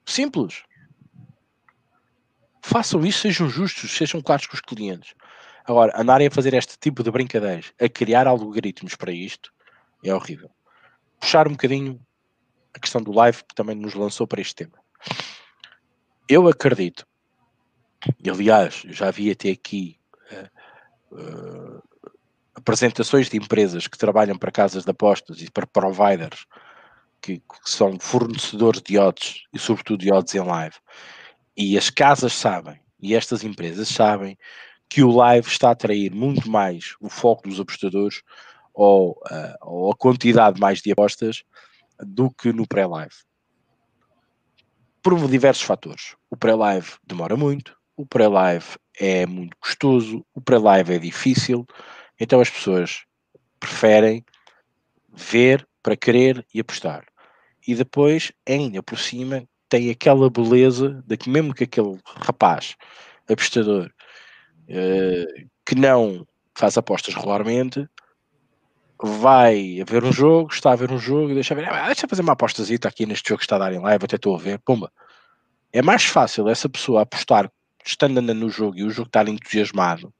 Simples. 0.04 0.62
Façam 2.62 3.04
isso, 3.06 3.20
sejam 3.20 3.48
justos, 3.48 3.90
sejam 3.96 4.20
claros 4.20 4.46
com 4.46 4.54
os 4.54 4.60
clientes. 4.60 5.14
Agora, 5.64 6.00
andarem 6.00 6.26
a 6.26 6.30
fazer 6.30 6.54
este 6.54 6.76
tipo 6.78 7.02
de 7.02 7.10
brincadeiras, 7.10 7.72
a 7.80 7.88
criar 7.88 8.26
algoritmos 8.26 8.94
para 8.94 9.12
isto, 9.12 9.52
é 10.04 10.14
horrível. 10.14 10.50
Puxar 11.20 11.48
um 11.48 11.52
bocadinho 11.52 12.00
a 12.74 12.78
questão 12.78 13.02
do 13.02 13.12
live 13.12 13.38
que 13.38 13.54
também 13.54 13.74
nos 13.74 13.94
lançou 13.94 14.26
para 14.26 14.40
este 14.40 14.54
tema. 14.54 14.78
Eu 16.28 16.46
acredito, 16.48 17.06
aliás, 18.28 18.82
já 18.88 19.10
vi 19.10 19.30
até 19.30 19.50
aqui 19.50 19.98
uh, 21.12 21.82
apresentações 22.54 23.28
de 23.28 23.36
empresas 23.36 23.86
que 23.86 23.98
trabalham 23.98 24.36
para 24.36 24.50
casas 24.50 24.84
de 24.84 24.90
apostas 24.90 25.40
e 25.40 25.50
para 25.50 25.66
providers 25.66 26.46
que, 27.20 27.38
que 27.38 27.70
são 27.70 27.98
fornecedores 27.98 28.82
de 28.82 28.98
odds 28.98 29.44
e 29.52 29.58
sobretudo 29.58 30.00
de 30.00 30.12
odds 30.12 30.34
em 30.34 30.40
live. 30.40 30.76
E 31.56 31.76
as 31.76 31.90
casas 31.90 32.32
sabem, 32.32 32.80
e 33.00 33.14
estas 33.14 33.44
empresas 33.44 33.88
sabem, 33.88 34.38
que 34.88 35.02
o 35.02 35.10
live 35.10 35.46
está 35.46 35.68
a 35.68 35.72
atrair 35.72 36.12
muito 36.14 36.48
mais 36.50 36.94
o 37.00 37.08
foco 37.08 37.48
dos 37.48 37.60
apostadores 37.60 38.22
ou, 38.72 39.12
uh, 39.12 39.56
ou 39.62 39.90
a 39.90 39.96
quantidade 39.96 40.60
mais 40.60 40.80
de 40.80 40.92
apostas 40.92 41.42
do 41.98 42.30
que 42.30 42.52
no 42.52 42.66
pré-live. 42.66 43.14
Por 45.02 45.28
diversos 45.28 45.64
fatores. 45.64 46.16
O 46.30 46.36
pré-live 46.36 46.92
demora 47.04 47.36
muito, 47.36 47.75
o 47.96 48.04
pré-live 48.04 48.66
é 48.98 49.26
muito 49.26 49.56
custoso, 49.58 50.24
o 50.34 50.40
pré-live 50.40 50.94
é 50.94 50.98
difícil, 50.98 51.66
então 52.20 52.40
as 52.40 52.50
pessoas 52.50 53.04
preferem 53.58 54.24
ver 55.12 55.66
para 55.82 55.96
querer 55.96 56.46
e 56.52 56.60
apostar. 56.60 57.06
E 57.66 57.74
depois, 57.74 58.32
ainda 58.46 58.82
por 58.82 58.98
cima, 58.98 59.44
tem 59.68 59.90
aquela 59.90 60.30
beleza 60.30 61.02
de 61.06 61.16
que 61.16 61.28
mesmo 61.28 61.54
que 61.54 61.64
aquele 61.64 61.98
rapaz 62.04 62.76
apostador 63.28 63.90
uh, 64.68 65.48
que 65.64 65.74
não 65.74 66.26
faz 66.54 66.78
apostas 66.78 67.14
regularmente, 67.14 67.88
vai 69.02 69.80
a 69.80 69.84
ver 69.84 70.04
um 70.04 70.12
jogo, 70.12 70.52
está 70.52 70.72
a 70.72 70.76
ver 70.76 70.90
um 70.90 70.98
jogo 70.98 71.30
e 71.30 71.34
deixa 71.34 71.54
ver, 71.54 71.68
ah, 71.68 71.86
deixa 71.86 72.08
fazer 72.08 72.22
uma 72.22 72.32
apostazita 72.32 72.88
aqui 72.88 73.04
neste 73.04 73.28
jogo 73.28 73.38
que 73.38 73.44
está 73.44 73.56
a 73.56 73.58
dar 73.58 73.72
em 73.72 73.78
live, 73.78 74.04
até 74.04 74.16
estou 74.16 74.34
a 74.34 74.38
ver, 74.38 74.58
pumba. 74.60 74.90
É 75.72 75.82
mais 75.82 76.04
fácil 76.04 76.48
essa 76.48 76.68
pessoa 76.68 77.02
apostar 77.02 77.50
estando 77.86 78.18
andando 78.18 78.40
no 78.40 78.50
jogo 78.50 78.76
e 78.76 78.84
o 78.84 78.90
jogo 78.90 79.08
estar 79.08 79.28
entusiasmado 79.28 80.12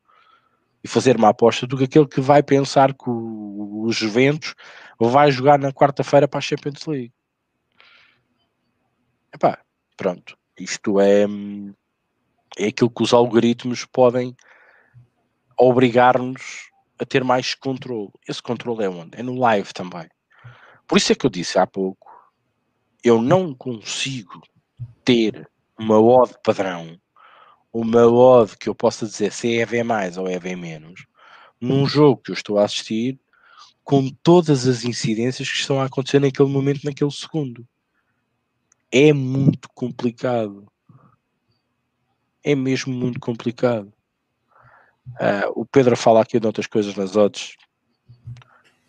e 0.83 0.89
fazer 0.89 1.17
uma 1.17 1.31
aposta 1.31 1.67
do 1.67 1.77
que 1.77 1.85
aquele 1.85 2.07
que 2.07 2.21
vai 2.21 2.43
pensar 2.43 2.95
que 2.95 3.11
o, 3.11 3.85
o 3.85 3.93
Juventus 3.93 4.55
vai 5.01 5.31
jogar 5.31 5.59
na 5.59 5.73
quarta-feira 5.73 6.29
para 6.29 6.39
a 6.39 6.43
Champions 6.43 6.87
League. 6.87 7.13
Epá, 9.35 9.59
pronto. 9.97 10.37
Isto 10.59 11.01
é, 11.01 11.27
é 12.57 12.69
aquilo 12.69 12.91
que 12.91 13.03
os 13.03 13.13
algoritmos 13.13 13.85
podem 13.85 14.35
obrigar-nos 15.59 16.71
a 16.99 17.05
ter 17.05 17.25
mais 17.25 17.55
controle. 17.55 18.11
Esse 18.27 18.43
controle 18.43 18.85
é 18.85 18.89
onde? 18.89 19.19
É 19.19 19.23
no 19.23 19.39
live 19.39 19.73
também. 19.73 20.09
Por 20.87 20.99
isso 20.99 21.13
é 21.13 21.15
que 21.15 21.27
eu 21.27 21.31
disse 21.31 21.59
há 21.59 21.67
pouco, 21.67 22.07
eu 23.03 23.21
não 23.21 23.55
consigo 23.55 24.41
ter 25.05 25.49
uma 25.79 26.01
odd 26.01 26.35
padrão, 26.43 26.99
uma 27.79 28.07
odd 28.07 28.57
que 28.57 28.71
eu 28.71 28.75
possa 28.75 29.07
dizer 29.07 29.31
se 29.31 29.55
é 29.55 29.61
EV 29.61 29.83
mais 29.83 30.17
ou 30.17 30.29
EV 30.31 30.57
menos, 30.57 31.07
num 31.61 31.87
jogo 31.87 32.23
que 32.23 32.31
eu 32.31 32.35
estou 32.35 32.59
a 32.59 32.65
assistir, 32.65 33.21
com 33.85 34.09
todas 34.23 34.67
as 34.67 34.83
incidências 34.83 35.49
que 35.49 35.59
estão 35.59 35.81
a 35.81 35.85
acontecer 35.85 36.19
naquele 36.19 36.49
momento, 36.49 36.85
naquele 36.85 37.11
segundo. 37.11 37.67
É 38.91 39.13
muito 39.13 39.69
complicado. 39.75 40.67
É 42.43 42.55
mesmo 42.55 42.95
muito 42.95 43.21
complicado. 43.21 43.93
Uh, 45.09 45.53
o 45.55 45.67
Pedro 45.67 45.97
fala 45.97 46.23
aqui 46.23 46.41
de 46.41 46.47
outras 46.47 46.67
coisas 46.67 46.95
nas 46.97 47.15
odds 47.15 47.57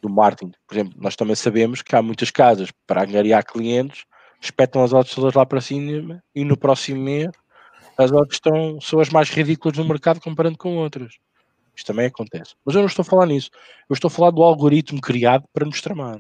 do 0.01 0.09
marketing. 0.09 0.53
Por 0.65 0.75
exemplo, 0.75 0.93
nós 0.97 1.15
também 1.15 1.35
sabemos 1.35 1.81
que 1.81 1.95
há 1.95 2.01
muitas 2.01 2.31
casas 2.31 2.71
para 2.87 3.03
angariar 3.03 3.45
clientes, 3.45 4.05
espetam 4.41 4.83
as 4.83 4.93
odds 4.93 5.13
todas 5.13 5.33
lá 5.33 5.45
para 5.45 5.59
cima 5.59 6.23
e 6.33 6.45
no 6.45 6.57
próximo 6.57 7.01
mês 7.01 7.29
as 7.97 8.11
odds 8.11 8.35
estão, 8.35 8.79
são 8.79 8.99
as 8.99 9.09
mais 9.09 9.29
ridículas 9.29 9.77
no 9.77 9.85
mercado 9.85 10.19
comparando 10.19 10.57
com 10.57 10.77
outras. 10.77 11.15
Isto 11.75 11.87
também 11.87 12.07
acontece. 12.07 12.55
Mas 12.65 12.75
eu 12.75 12.81
não 12.81 12.87
estou 12.87 13.03
a 13.03 13.05
falar 13.05 13.25
nisso. 13.25 13.49
Eu 13.89 13.93
estou 13.93 14.07
a 14.07 14.11
falar 14.11 14.31
do 14.31 14.43
algoritmo 14.43 14.99
criado 15.01 15.45
para 15.53 15.65
nos 15.65 15.81
tramar. 15.81 16.19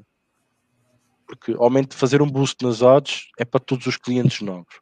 Porque 1.25 1.53
aumento 1.57 1.91
de 1.91 1.97
fazer 1.97 2.21
um 2.21 2.29
boost 2.29 2.63
nas 2.63 2.81
odds 2.81 3.27
é 3.37 3.45
para 3.45 3.59
todos 3.59 3.85
os 3.85 3.97
clientes 3.97 4.41
novos 4.41 4.75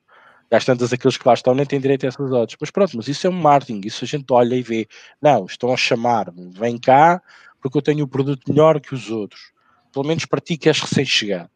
às 0.56 0.66
tantas 0.66 0.94
aqueles 0.94 1.18
que 1.18 1.28
lá 1.28 1.34
estão 1.34 1.54
nem 1.54 1.66
têm 1.66 1.80
direito 1.80 2.06
a 2.06 2.10
essas 2.10 2.32
odds. 2.32 2.56
Mas 2.60 2.72
pronto, 2.72 2.96
mas 2.96 3.08
isso 3.08 3.28
é 3.28 3.30
um 3.30 3.34
marketing, 3.34 3.82
isso 3.86 4.04
a 4.04 4.08
gente 4.08 4.26
olha 4.32 4.56
e 4.56 4.62
vê. 4.62 4.88
Não, 5.22 5.46
estão 5.46 5.74
a 5.74 5.78
chamar, 5.78 6.32
vem 6.34 6.78
cá 6.78 7.22
porque 7.62 7.78
eu 7.78 7.82
tenho 7.82 8.06
o 8.06 8.08
produto 8.08 8.44
melhor 8.48 8.80
que 8.80 8.94
os 8.94 9.10
outros. 9.10 9.52
Pelo 9.92 10.06
menos 10.06 10.26
para 10.26 10.40
ti 10.40 10.58
que 10.58 10.70
és 10.70 10.80
recém-chegado. 10.80 11.50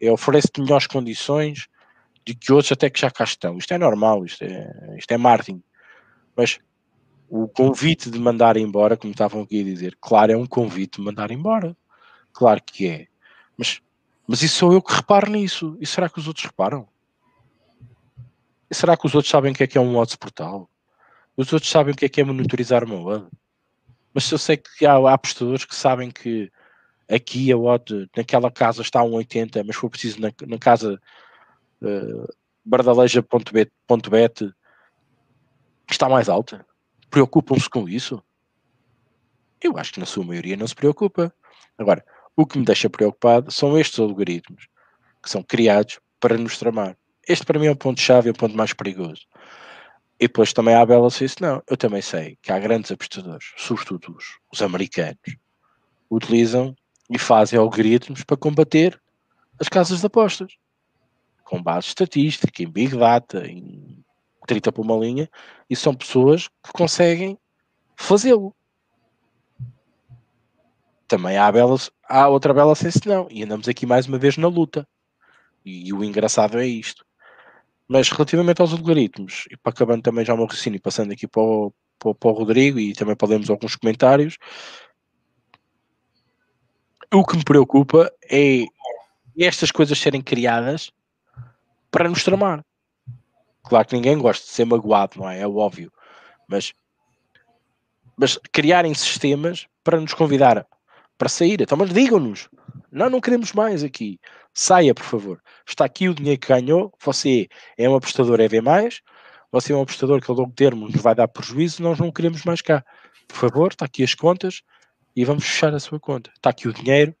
Eu 0.00 0.12
ofereço-te 0.12 0.60
melhores 0.60 0.86
condições 0.86 1.66
de 2.26 2.34
que 2.34 2.52
outros 2.52 2.72
até 2.72 2.90
que 2.90 3.00
já 3.00 3.10
cá 3.10 3.22
estão. 3.22 3.56
Isto 3.56 3.72
é 3.72 3.78
normal, 3.78 4.24
isto 4.24 4.42
é, 4.42 4.96
isto 4.98 5.12
é 5.12 5.16
marketing. 5.16 5.62
Mas 6.36 6.58
o 7.28 7.46
convite 7.46 8.10
de 8.10 8.18
mandar 8.18 8.56
embora, 8.56 8.96
como 8.96 9.12
estavam 9.12 9.42
aqui 9.42 9.60
a 9.60 9.64
dizer, 9.64 9.96
claro, 10.00 10.32
é 10.32 10.36
um 10.36 10.46
convite 10.46 10.98
de 10.98 11.04
mandar 11.04 11.30
embora. 11.30 11.76
Claro 12.32 12.60
que 12.64 12.88
é. 12.88 13.06
Mas, 13.56 13.80
mas 14.26 14.42
isso 14.42 14.56
sou 14.56 14.72
eu 14.72 14.82
que 14.82 14.92
reparo 14.92 15.30
nisso. 15.30 15.76
E 15.80 15.86
será 15.86 16.08
que 16.08 16.18
os 16.18 16.26
outros 16.26 16.44
reparam? 16.44 16.88
E 18.68 18.74
será 18.74 18.96
que 18.96 19.06
os 19.06 19.14
outros 19.14 19.30
sabem 19.30 19.52
o 19.52 19.54
que 19.54 19.62
é 19.62 19.66
que 19.66 19.78
é 19.78 19.80
um 19.80 19.96
odds 19.96 20.16
portal? 20.16 20.68
Os 21.36 21.52
outros 21.52 21.70
sabem 21.70 21.94
o 21.94 21.96
que 21.96 22.06
é 22.06 22.08
que 22.08 22.20
é 22.20 22.24
monitorizar 22.24 22.82
uma 22.82 23.00
odd? 23.00 23.28
Mas 24.12 24.24
se 24.24 24.34
eu 24.34 24.38
sei 24.38 24.56
que 24.56 24.84
há, 24.84 24.94
há 24.94 25.12
apostadores 25.12 25.64
que 25.64 25.76
sabem 25.76 26.10
que 26.10 26.50
aqui 27.08 27.52
a 27.52 27.56
odd 27.56 28.08
naquela 28.16 28.50
casa 28.50 28.82
está 28.82 29.00
a 29.00 29.04
1,80, 29.04 29.62
mas 29.64 29.76
for 29.76 29.88
preciso 29.88 30.20
na, 30.20 30.32
na 30.46 30.58
casa 30.58 31.00
bardaleja.bet 32.64 33.70
está 35.90 36.08
mais 36.08 36.28
alta. 36.28 36.66
Preocupam-se 37.10 37.68
com 37.70 37.88
isso? 37.88 38.22
Eu 39.62 39.78
acho 39.78 39.92
que 39.92 40.00
na 40.00 40.06
sua 40.06 40.24
maioria 40.24 40.56
não 40.56 40.66
se 40.66 40.74
preocupa. 40.74 41.32
Agora, 41.78 42.04
o 42.36 42.44
que 42.44 42.58
me 42.58 42.64
deixa 42.64 42.90
preocupado 42.90 43.50
são 43.50 43.78
estes 43.78 43.98
algoritmos 43.98 44.68
que 45.22 45.30
são 45.30 45.42
criados 45.42 45.98
para 46.20 46.36
nos 46.36 46.58
tramar. 46.58 46.96
Este 47.26 47.44
para 47.44 47.58
mim 47.58 47.66
é 47.66 47.70
o 47.70 47.76
ponto-chave, 47.76 48.28
é 48.28 48.32
o 48.32 48.34
ponto 48.34 48.56
mais 48.56 48.72
perigoso. 48.72 49.22
E 50.18 50.26
depois 50.26 50.52
também 50.52 50.74
há 50.74 50.80
a 50.80 50.86
Bela 50.86 51.08
disse, 51.08 51.42
não, 51.42 51.62
eu 51.68 51.76
também 51.76 52.00
sei 52.00 52.38
que 52.40 52.50
há 52.50 52.58
grandes 52.58 52.90
apostadores, 52.90 53.52
sobretudo 53.56 54.16
os, 54.16 54.38
os 54.52 54.62
americanos, 54.62 55.36
utilizam 56.10 56.74
e 57.10 57.18
fazem 57.18 57.58
algoritmos 57.58 58.24
para 58.24 58.36
combater 58.36 59.00
as 59.60 59.68
casas 59.68 60.00
de 60.00 60.06
apostas. 60.06 60.52
Com 61.46 61.62
base 61.62 61.86
estatística, 61.86 62.62
em 62.62 62.68
Big 62.68 62.96
Data, 62.96 63.46
em 63.46 64.04
30 64.46 64.72
por 64.72 64.82
uma 64.82 64.96
linha, 64.96 65.30
e 65.70 65.76
são 65.76 65.94
pessoas 65.94 66.48
que 66.48 66.72
conseguem 66.72 67.38
fazê-lo. 67.96 68.54
Também 71.06 71.38
há, 71.38 71.50
belas, 71.52 71.90
há 72.08 72.28
outra 72.28 72.52
bela 72.52 72.74
senso 72.74 73.00
não, 73.06 73.28
e 73.30 73.44
andamos 73.44 73.68
aqui 73.68 73.86
mais 73.86 74.08
uma 74.08 74.18
vez 74.18 74.36
na 74.36 74.48
luta. 74.48 74.86
E, 75.64 75.88
e 75.88 75.92
o 75.92 76.02
engraçado 76.02 76.58
é 76.58 76.66
isto. 76.66 77.06
Mas 77.86 78.10
relativamente 78.10 78.60
aos 78.60 78.72
algoritmos, 78.72 79.44
e 79.48 79.56
para 79.56 79.70
acabando 79.70 80.02
também 80.02 80.24
já 80.24 80.34
o 80.34 80.36
meu 80.36 80.46
raciocínio, 80.46 80.80
passando 80.82 81.12
aqui 81.12 81.28
para 81.28 81.42
o, 81.42 81.72
para, 81.96 82.12
para 82.12 82.28
o 82.28 82.32
Rodrigo 82.32 82.80
e 82.80 82.92
também 82.92 83.14
para 83.14 83.28
lermos 83.28 83.48
alguns 83.48 83.76
comentários, 83.76 84.36
o 87.14 87.24
que 87.24 87.36
me 87.36 87.44
preocupa 87.44 88.12
é 88.28 88.64
estas 89.38 89.70
coisas 89.70 89.98
serem 89.98 90.20
criadas 90.20 90.90
para 91.96 92.10
nos 92.10 92.22
tramar. 92.22 92.62
Claro 93.64 93.88
que 93.88 93.96
ninguém 93.96 94.18
gosta 94.18 94.44
de 94.44 94.52
ser 94.52 94.66
magoado, 94.66 95.18
não 95.18 95.30
é? 95.30 95.40
É 95.40 95.48
óbvio. 95.48 95.90
Mas, 96.46 96.74
mas 98.14 98.38
criarem 98.52 98.92
sistemas 98.92 99.66
para 99.82 99.98
nos 99.98 100.12
convidar 100.12 100.66
para 101.16 101.30
sair. 101.30 101.58
Então, 101.58 101.78
mas 101.78 101.88
digam-nos. 101.88 102.50
Não, 102.92 103.08
não 103.08 103.18
queremos 103.18 103.54
mais 103.54 103.82
aqui. 103.82 104.20
Saia, 104.52 104.94
por 104.94 105.04
favor. 105.04 105.42
Está 105.66 105.86
aqui 105.86 106.06
o 106.06 106.14
dinheiro 106.14 106.38
que 106.38 106.48
ganhou. 106.48 106.92
Você 107.02 107.48
é 107.78 107.88
um 107.88 107.96
apostador 107.96 108.40
EV+, 108.40 108.60
você 109.50 109.72
é 109.72 109.76
um 109.76 109.80
apostador 109.80 110.20
que 110.20 110.30
a 110.30 110.34
longo 110.34 110.52
termo 110.52 110.90
nos 110.90 111.00
vai 111.00 111.14
dar 111.14 111.28
prejuízo, 111.28 111.82
nós 111.82 111.98
não 111.98 112.12
queremos 112.12 112.44
mais 112.44 112.60
cá. 112.60 112.84
Por 113.26 113.36
favor, 113.36 113.72
está 113.72 113.86
aqui 113.86 114.04
as 114.04 114.12
contas 114.12 114.60
e 115.16 115.24
vamos 115.24 115.46
fechar 115.46 115.74
a 115.74 115.80
sua 115.80 115.98
conta. 115.98 116.30
Está 116.34 116.50
aqui 116.50 116.68
o 116.68 116.74
dinheiro, 116.74 117.16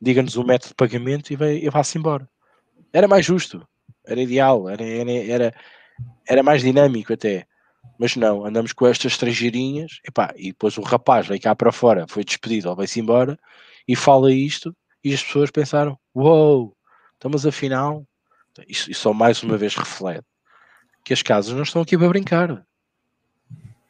diga-nos 0.00 0.36
o 0.36 0.44
método 0.44 0.68
de 0.68 0.74
pagamento 0.76 1.32
e, 1.32 1.36
e 1.64 1.68
vá-se 1.68 1.98
embora. 1.98 2.28
Era 2.92 3.08
mais 3.08 3.26
justo, 3.26 3.66
era 4.12 4.22
ideal, 4.22 4.68
era, 4.68 4.84
era, 4.84 5.12
era, 5.12 5.54
era 6.26 6.42
mais 6.42 6.62
dinâmico 6.62 7.12
até. 7.12 7.46
Mas 7.98 8.16
não, 8.16 8.44
andamos 8.44 8.72
com 8.72 8.86
estas 8.86 9.16
três 9.16 9.36
girinhas, 9.36 10.00
epá, 10.06 10.32
e 10.36 10.48
depois 10.48 10.76
o 10.78 10.82
rapaz 10.82 11.26
veio 11.26 11.40
cá 11.40 11.54
para 11.54 11.72
fora, 11.72 12.06
foi 12.08 12.24
despedido 12.24 12.68
ou 12.68 12.76
vai-se 12.76 13.00
embora, 13.00 13.38
e 13.86 13.96
fala 13.96 14.32
isto, 14.32 14.74
e 15.02 15.12
as 15.14 15.22
pessoas 15.22 15.50
pensaram, 15.50 15.98
uou, 16.14 16.74
wow, 17.22 17.30
mas 17.30 17.46
afinal, 17.46 18.06
isso, 18.68 18.90
isso 18.90 19.02
só 19.02 19.12
mais 19.12 19.42
uma 19.42 19.56
vez 19.56 19.74
reflete 19.74 20.26
que 21.04 21.12
as 21.12 21.22
casas 21.22 21.54
não 21.54 21.62
estão 21.62 21.82
aqui 21.82 21.96
para 21.96 22.08
brincar. 22.08 22.64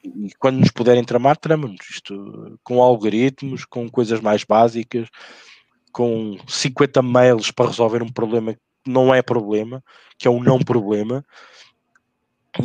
E 0.02 0.30
quando 0.38 0.58
nos 0.58 0.70
puderem 0.70 1.04
tramar, 1.04 1.36
tramam-nos. 1.36 1.90
Isto 1.90 2.58
com 2.62 2.82
algoritmos, 2.82 3.64
com 3.64 3.88
coisas 3.88 4.20
mais 4.20 4.44
básicas, 4.44 5.08
com 5.92 6.38
50 6.48 7.02
mails 7.02 7.50
para 7.50 7.68
resolver 7.68 8.02
um 8.02 8.10
problema 8.10 8.54
que 8.54 8.60
não 8.86 9.14
é 9.14 9.22
problema, 9.22 9.82
que 10.18 10.26
é 10.26 10.30
um 10.30 10.42
não 10.42 10.58
problema. 10.58 11.24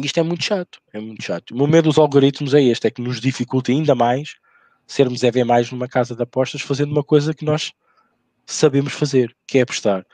Isto 0.02 0.20
é 0.20 0.24
muito 0.24 0.44
chato, 0.44 0.80
é 0.92 1.00
muito 1.00 1.24
chato. 1.24 1.52
O 1.52 1.58
meu 1.58 1.68
medo 1.68 1.90
dos 1.90 1.98
algoritmos 1.98 2.54
é 2.54 2.62
este, 2.62 2.88
é 2.88 2.92
que 2.92 3.02
nos 3.02 3.22
dificulta 3.22 3.72
ainda 3.72 3.94
mais 3.94 4.36
sermos 4.88 5.24
EV 5.24 5.44
mais 5.44 5.72
numa 5.72 5.88
casa 5.88 6.16
de 6.16 6.24
apostas 6.24 6.62
fazendo 6.62 6.92
uma 6.92 7.04
coisa 7.04 7.34
que 7.34 7.46
nós 7.46 7.74
sabemos 8.46 8.94
fazer, 8.94 9.36
que 9.48 9.58
é 9.58 9.62
apostar 9.62 10.06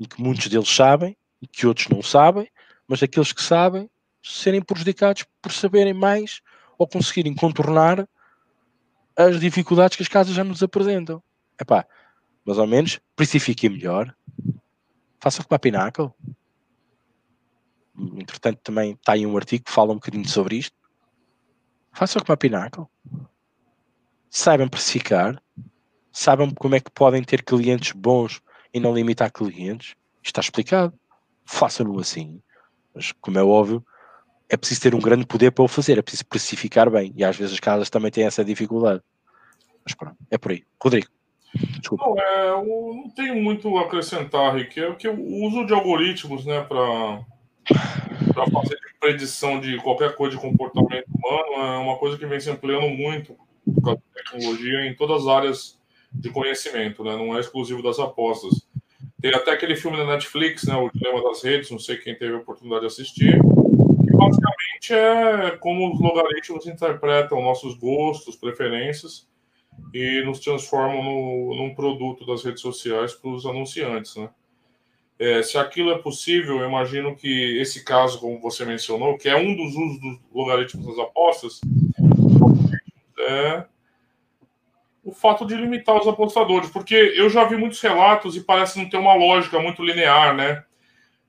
e 0.00 0.06
que 0.06 0.20
muitos 0.20 0.48
deles 0.48 0.68
sabem 0.68 1.16
e 1.40 1.46
que 1.46 1.66
outros 1.66 1.88
não 1.88 2.02
sabem, 2.02 2.48
mas 2.88 3.02
aqueles 3.02 3.32
que 3.32 3.42
sabem 3.42 3.90
serem 4.22 4.62
prejudicados 4.62 5.24
por 5.40 5.52
saberem 5.52 5.94
mais 5.94 6.40
ou 6.78 6.86
conseguirem 6.86 7.34
contornar 7.34 8.08
as 9.16 9.40
dificuldades 9.40 9.96
que 9.96 10.02
as 10.02 10.08
casas 10.08 10.34
já 10.34 10.44
nos 10.44 10.62
apresentam. 10.62 11.22
Epá, 11.60 11.86
mais 12.44 12.58
ou 12.58 12.66
menos, 12.66 13.00
precifiquem 13.14 13.70
melhor, 13.70 14.14
faça 15.26 15.42
como 15.42 15.56
a 15.56 15.58
Pinnacle. 15.58 16.12
Entretanto, 17.98 18.60
também 18.62 18.92
está 18.92 19.14
aí 19.14 19.26
um 19.26 19.36
artigo 19.36 19.64
que 19.64 19.72
fala 19.72 19.90
um 19.90 19.96
bocadinho 19.96 20.28
sobre 20.28 20.56
isto. 20.56 20.76
Façam 21.92 22.22
como 22.22 22.32
a 22.32 22.36
Pinnacle. 22.36 22.84
Saibam 24.30 24.68
precificar, 24.68 25.42
saibam 26.12 26.54
como 26.54 26.76
é 26.76 26.80
que 26.80 26.92
podem 26.92 27.24
ter 27.24 27.42
clientes 27.42 27.90
bons 27.90 28.40
e 28.72 28.78
não 28.78 28.94
limitar 28.94 29.32
clientes. 29.32 29.96
Está 30.22 30.40
explicado. 30.40 30.96
Façam-no 31.44 31.98
assim. 31.98 32.40
Mas, 32.94 33.10
como 33.10 33.38
é 33.38 33.42
óbvio, 33.42 33.84
é 34.48 34.56
preciso 34.56 34.82
ter 34.82 34.94
um 34.94 35.00
grande 35.00 35.26
poder 35.26 35.50
para 35.50 35.64
o 35.64 35.68
fazer, 35.68 35.98
é 35.98 36.02
preciso 36.02 36.26
precificar 36.26 36.88
bem. 36.88 37.12
E 37.16 37.24
às 37.24 37.36
vezes 37.36 37.54
as 37.54 37.60
casas 37.60 37.90
também 37.90 38.12
têm 38.12 38.26
essa 38.26 38.44
dificuldade. 38.44 39.02
Mas 39.84 39.94
pronto, 39.94 40.16
é 40.30 40.38
por 40.38 40.52
aí. 40.52 40.64
Rodrigo. 40.80 41.08
Não, 41.92 42.18
é, 42.18 42.50
eu 42.50 42.94
não 42.94 43.10
tenho 43.10 43.36
muito 43.36 43.76
a 43.78 43.82
acrescentar, 43.82 44.54
Rick. 44.54 44.80
É 44.80 44.92
que 44.94 45.08
o 45.08 45.44
uso 45.46 45.64
de 45.64 45.72
algoritmos 45.72 46.44
né, 46.44 46.60
para 46.62 47.24
fazer 48.52 48.76
predição 49.06 49.60
de 49.60 49.76
qualquer 49.78 50.16
coisa 50.16 50.36
de 50.36 50.42
comportamento 50.42 51.06
humano 51.08 51.62
é 51.62 51.78
uma 51.78 51.96
coisa 51.96 52.18
que 52.18 52.26
vem 52.26 52.40
se 52.40 52.50
ampliando 52.50 52.88
muito 52.88 53.36
por 53.64 53.82
causa 53.82 54.00
da 54.00 54.22
tecnologia 54.22 54.86
em 54.86 54.94
todas 54.94 55.22
as 55.22 55.28
áreas 55.28 55.78
de 56.12 56.30
conhecimento, 56.30 57.04
né? 57.04 57.16
não 57.16 57.36
é 57.36 57.40
exclusivo 57.40 57.82
das 57.82 57.98
apostas. 57.98 58.66
Tem 59.20 59.34
até 59.34 59.52
aquele 59.52 59.76
filme 59.76 59.96
da 59.96 60.06
Netflix, 60.06 60.64
né, 60.64 60.74
O 60.74 60.90
Dilema 60.90 61.22
das 61.22 61.42
Redes, 61.42 61.70
não 61.70 61.78
sei 61.78 61.96
quem 61.96 62.16
teve 62.16 62.34
a 62.34 62.38
oportunidade 62.38 62.82
de 62.82 62.86
assistir, 62.86 63.32
que 63.32 64.16
basicamente 64.16 64.92
é 64.92 65.56
como 65.58 65.92
os 65.92 66.00
logaritmos 66.00 66.66
interpretam 66.66 67.42
nossos 67.42 67.76
gostos, 67.76 68.36
preferências 68.36 69.26
e 69.92 70.22
nos 70.24 70.40
transformam 70.40 71.02
no, 71.02 71.54
num 71.56 71.74
produto 71.74 72.26
das 72.26 72.44
redes 72.44 72.60
sociais 72.60 73.14
para 73.14 73.30
os 73.30 73.46
anunciantes, 73.46 74.16
né? 74.16 74.28
É, 75.18 75.42
se 75.42 75.56
aquilo 75.56 75.90
é 75.92 75.98
possível, 75.98 76.60
eu 76.60 76.68
imagino 76.68 77.16
que 77.16 77.58
esse 77.58 77.82
caso, 77.82 78.20
como 78.20 78.38
você 78.38 78.66
mencionou, 78.66 79.16
que 79.16 79.28
é 79.28 79.36
um 79.36 79.56
dos 79.56 79.74
usos 79.74 80.00
dos 80.00 80.18
logaritmos 80.32 80.86
das 80.86 80.98
apostas, 80.98 81.60
é 83.18 83.64
o 85.02 85.12
fato 85.12 85.46
de 85.46 85.54
limitar 85.54 85.96
os 85.96 86.06
apostadores, 86.06 86.68
porque 86.68 86.94
eu 86.94 87.30
já 87.30 87.44
vi 87.44 87.56
muitos 87.56 87.80
relatos 87.80 88.36
e 88.36 88.42
parece 88.42 88.78
não 88.78 88.90
ter 88.90 88.98
uma 88.98 89.14
lógica 89.14 89.58
muito 89.58 89.82
linear, 89.82 90.34
né? 90.34 90.64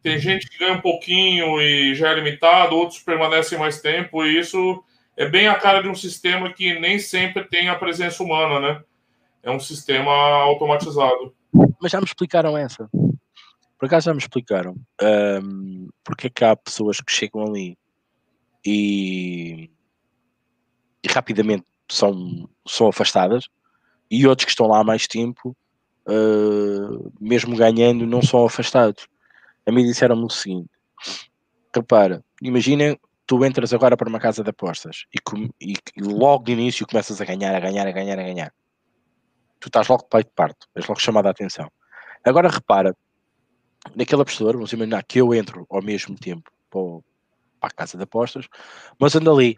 Tem 0.03 0.19
gente 0.19 0.49
que 0.49 0.57
ganha 0.57 0.73
um 0.73 0.81
pouquinho 0.81 1.61
e 1.61 1.93
já 1.95 2.09
é 2.09 2.15
limitado, 2.15 2.75
outros 2.75 2.99
permanecem 2.99 3.57
mais 3.57 3.79
tempo, 3.79 4.25
e 4.25 4.39
isso 4.39 4.83
é 5.17 5.27
bem 5.27 5.47
a 5.47 5.55
cara 5.55 5.81
de 5.81 5.89
um 5.89 5.95
sistema 5.95 6.53
que 6.53 6.79
nem 6.79 6.99
sempre 6.99 7.43
tem 7.43 7.67
a 7.69 7.75
presença 7.75 8.23
humana, 8.23 8.59
né? 8.59 8.83
É 9.41 9.49
um 9.49 9.59
sistema 9.59 10.11
automatizado. 10.11 11.35
Mas 11.81 11.91
já 11.91 11.99
me 11.99 12.05
explicaram 12.05 12.55
essa. 12.55 12.87
Por 12.91 13.85
acaso 13.85 14.05
já 14.05 14.13
me 14.13 14.19
explicaram 14.19 14.75
um, 15.01 15.89
porque 16.03 16.27
é 16.27 16.29
que 16.29 16.45
há 16.45 16.55
pessoas 16.55 17.01
que 17.01 17.11
chegam 17.11 17.43
ali 17.43 17.77
e, 18.65 19.69
e 21.03 21.07
rapidamente 21.09 21.65
são, 21.89 22.47
são 22.67 22.87
afastadas 22.87 23.45
e 24.09 24.27
outros 24.27 24.45
que 24.45 24.51
estão 24.51 24.67
lá 24.67 24.79
há 24.79 24.83
mais 24.83 25.07
tempo, 25.07 25.55
uh, 26.07 27.13
mesmo 27.19 27.55
ganhando, 27.55 28.05
não 28.05 28.21
são 28.21 28.45
afastados. 28.45 29.07
A 29.65 29.71
mim 29.71 29.83
disseram-me 29.83 30.25
o 30.25 30.29
seguinte: 30.29 30.69
repara, 31.75 32.23
imagina, 32.41 32.97
tu 33.27 33.43
entras 33.45 33.73
agora 33.73 33.97
para 33.97 34.07
uma 34.09 34.19
casa 34.19 34.41
de 34.41 34.49
apostas 34.49 35.05
e, 35.13 35.19
com, 35.19 35.49
e, 35.61 35.73
e, 35.73 36.01
logo 36.01 36.45
de 36.45 36.53
início 36.53 36.87
começas 36.87 37.19
a 37.19 37.25
ganhar, 37.25 37.53
a 37.53 37.59
ganhar, 37.59 37.85
a 37.85 37.91
ganhar, 37.91 38.17
a 38.17 38.23
ganhar. 38.23 38.53
Tu 39.59 39.67
estás 39.67 39.87
logo 39.87 40.03
de 40.03 40.09
peito 40.09 40.29
de 40.29 40.33
parto, 40.33 40.67
és 40.73 40.87
logo 40.87 40.99
chamado 40.99 41.27
a 41.27 41.31
atenção. 41.31 41.69
Agora 42.23 42.47
repara, 42.47 42.95
naquele 43.95 44.21
apostador, 44.21 44.53
vamos 44.53 44.71
imaginar 44.71 45.03
que 45.03 45.19
eu 45.19 45.33
entro 45.33 45.65
ao 45.69 45.81
mesmo 45.81 46.15
tempo 46.15 46.49
para, 46.69 46.81
para 47.59 47.69
a 47.69 47.71
casa 47.71 47.97
de 47.97 48.03
apostas, 48.03 48.47
mas 48.97 49.13
ando 49.15 49.31
ali 49.31 49.57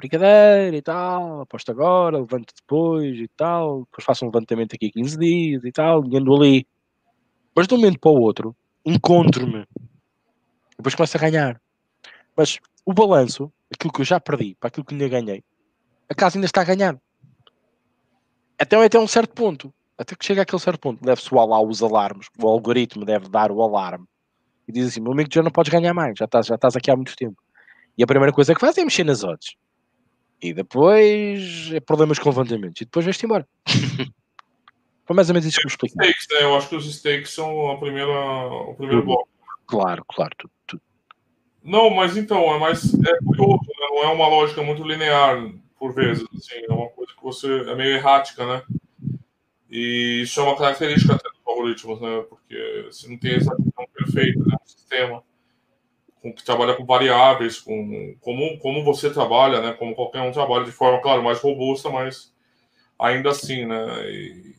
brincadeira 0.00 0.76
e 0.76 0.82
tal, 0.82 1.42
aposto 1.42 1.70
agora, 1.70 2.18
levanto 2.18 2.52
depois 2.54 3.18
e 3.18 3.28
tal, 3.28 3.80
depois 3.84 4.04
faço 4.04 4.24
um 4.24 4.28
levantamento 4.28 4.74
aqui 4.74 4.90
15 4.90 5.18
dias 5.18 5.64
e 5.64 5.72
tal, 5.72 6.02
ando 6.02 6.36
ali. 6.36 6.66
Mas 7.54 7.66
de 7.66 7.74
um 7.74 7.78
momento 7.78 7.98
para 7.98 8.10
o 8.10 8.20
outro, 8.20 8.56
encontro-me. 8.84 9.66
Depois 10.76 10.94
começo 10.94 11.16
a 11.16 11.20
ganhar. 11.20 11.60
Mas 12.36 12.58
o 12.90 12.94
balanço, 12.94 13.52
aquilo 13.72 13.92
que 13.92 14.00
eu 14.00 14.04
já 14.04 14.18
perdi 14.18 14.56
para 14.58 14.68
aquilo 14.68 14.84
que 14.84 14.94
ainda 14.94 15.08
ganhei, 15.08 15.44
a 16.08 16.14
casa 16.14 16.36
ainda 16.36 16.46
está 16.46 16.60
a 16.60 16.64
ganhar. 16.64 17.00
Até, 18.58 18.76
até 18.76 18.98
um 18.98 19.06
certo 19.06 19.32
ponto. 19.32 19.72
Até 19.96 20.14
que 20.16 20.24
chega 20.24 20.42
àquele 20.42 20.60
certo 20.60 20.80
ponto. 20.80 21.02
Deve 21.04 21.20
soar 21.20 21.46
lá 21.46 21.60
os 21.62 21.82
alarmes. 21.82 22.26
O 22.38 22.48
algoritmo 22.48 23.04
deve 23.04 23.28
dar 23.28 23.52
o 23.52 23.62
alarme. 23.62 24.06
E 24.66 24.72
diz 24.72 24.88
assim, 24.88 25.00
meu 25.00 25.12
amigo, 25.12 25.30
já 25.32 25.42
não 25.42 25.50
podes 25.50 25.72
ganhar 25.72 25.94
mais. 25.94 26.14
Já 26.18 26.24
estás, 26.24 26.46
já 26.46 26.54
estás 26.56 26.76
aqui 26.76 26.90
há 26.90 26.96
muito 26.96 27.14
tempo. 27.16 27.36
E 27.96 28.02
a 28.02 28.06
primeira 28.06 28.32
coisa 28.32 28.54
que 28.54 28.60
faz 28.60 28.76
é 28.76 28.84
mexer 28.84 29.04
nas 29.04 29.22
odds. 29.22 29.54
E 30.42 30.52
depois 30.52 31.70
é 31.72 31.80
problemas 31.80 32.18
com 32.18 32.28
levantamentos. 32.28 32.80
E 32.80 32.84
depois 32.84 33.04
vais-te 33.04 33.24
embora. 33.24 33.46
Foi 35.06 35.14
mais 35.16 35.28
ou 35.28 35.34
menos 35.34 35.46
isso 35.46 35.60
que 35.60 35.66
eu 35.66 35.70
expliquei. 35.70 36.12
Stakes, 36.12 36.26
né? 36.30 36.46
Eu 36.46 36.56
acho 36.56 36.68
que 36.68 36.76
os 36.76 36.94
stakes 36.94 37.30
são 37.30 37.70
a 37.70 37.78
primeira, 37.78 38.10
o 38.10 38.74
primeiro 38.74 39.04
bloco. 39.04 39.28
Claro, 39.66 40.04
claro. 40.08 40.32
Tudo, 40.38 40.52
tudo. 40.66 40.82
Não, 41.62 41.90
mas 41.90 42.16
então, 42.16 42.54
é 42.54 42.58
mais 42.58 42.94
é 42.94 43.18
curioso, 43.24 43.60
né? 43.60 43.86
não 43.90 44.02
é 44.04 44.12
uma 44.12 44.28
lógica 44.28 44.62
muito 44.62 44.82
linear, 44.82 45.36
por 45.78 45.94
vezes. 45.94 46.24
Assim, 46.34 46.62
é 46.68 46.72
uma 46.72 46.88
coisa 46.88 47.12
que 47.14 47.22
você. 47.22 47.70
é 47.70 47.74
meio 47.74 47.96
errática, 47.96 48.46
né? 48.46 48.62
E 49.70 50.22
isso 50.22 50.40
é 50.40 50.42
uma 50.42 50.56
característica 50.56 51.14
até 51.14 51.28
dos 51.28 51.40
algoritmos, 51.46 52.00
né? 52.00 52.24
Porque 52.28 52.86
você 52.90 53.08
não 53.08 53.18
tem 53.18 53.36
exatamente 53.36 53.72
perfeita, 53.92 54.40
né? 54.40 54.56
Um 54.60 54.66
sistema 54.66 55.22
com, 56.22 56.32
que 56.32 56.44
trabalha 56.44 56.74
com 56.74 56.84
variáveis, 56.84 57.60
com 57.60 58.16
como, 58.20 58.58
como 58.58 58.84
você 58.84 59.10
trabalha, 59.10 59.60
né? 59.60 59.72
Como 59.72 59.94
qualquer 59.94 60.22
um 60.22 60.32
trabalha 60.32 60.64
de 60.64 60.72
forma, 60.72 61.00
claro, 61.00 61.22
mais 61.22 61.40
robusta, 61.40 61.88
mas 61.88 62.34
ainda 62.98 63.30
assim, 63.30 63.64
né? 63.66 64.10
E 64.10 64.54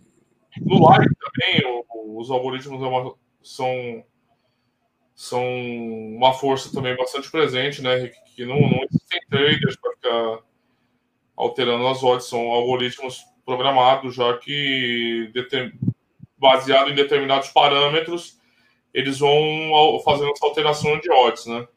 no 0.60 0.82
live 0.82 1.16
também, 1.16 1.86
os 2.16 2.30
algoritmos 2.30 2.82
é 2.82 3.16
são 3.44 4.04
são 5.22 5.46
uma 6.18 6.34
força 6.34 6.74
também 6.74 6.98
bastante 6.98 7.30
presente, 7.30 7.80
né? 7.80 8.08
Que 8.36 8.44
não, 8.44 8.60
não 8.60 8.84
existem 8.90 9.22
traders 9.30 9.76
para 9.76 9.92
ficar 9.94 10.40
alterando 11.38 11.88
as 11.88 12.02
odds, 12.02 12.28
são 12.28 12.40
algoritmos 12.50 13.24
programados 13.46 14.16
já 14.16 14.36
que 14.40 15.32
baseado 16.40 16.90
em 16.90 16.96
determinados 16.96 17.50
parâmetros 17.50 18.40
eles 18.92 19.20
vão 19.20 20.02
fazendo 20.04 20.32
essa 20.32 20.44
alteração 20.44 21.00
de 21.00 21.12
odds, 21.12 21.46
né? 21.46 21.68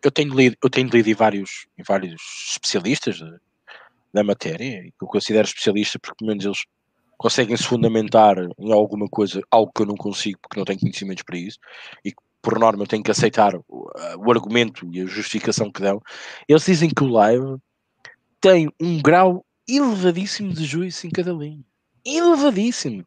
Eu 0.00 0.12
tenho 0.12 0.32
lido, 0.32 0.56
eu 0.62 0.70
tenho 0.70 0.88
lido 0.88 1.10
em 1.10 1.14
vários, 1.14 1.66
em 1.76 1.82
vários 1.82 2.22
especialistas 2.52 3.18
da 4.14 4.22
matéria, 4.22 4.82
que 4.82 5.02
eu 5.02 5.08
considero 5.08 5.48
especialistas 5.48 6.00
porque 6.00 6.14
pelo 6.16 6.28
menos 6.28 6.44
eles 6.44 6.64
conseguem 7.18 7.56
se 7.56 7.64
fundamentar 7.64 8.36
em 8.38 8.72
alguma 8.72 9.08
coisa, 9.08 9.42
algo 9.50 9.72
que 9.74 9.82
eu 9.82 9.86
não 9.86 9.96
consigo 9.96 10.38
porque 10.40 10.60
não 10.60 10.64
tenho 10.64 10.78
conhecimentos 10.78 11.24
para 11.24 11.36
isso, 11.36 11.58
e 12.04 12.12
por 12.42 12.58
norma 12.58 12.82
eu 12.82 12.88
tenho 12.88 13.02
que 13.02 13.10
aceitar 13.10 13.54
o, 13.54 13.64
o 14.18 14.30
argumento 14.30 14.86
e 14.92 15.00
a 15.00 15.06
justificação 15.06 15.70
que 15.70 15.80
dão. 15.80 16.02
Eles 16.48 16.66
dizem 16.66 16.90
que 16.90 17.04
o 17.04 17.08
live 17.08 17.56
tem 18.40 18.68
um 18.80 19.00
grau 19.00 19.46
elevadíssimo 19.68 20.52
de 20.52 20.64
juízo 20.64 21.06
em 21.06 21.10
cada 21.10 21.32
linha. 21.32 21.64
Elevadíssimo. 22.04 23.06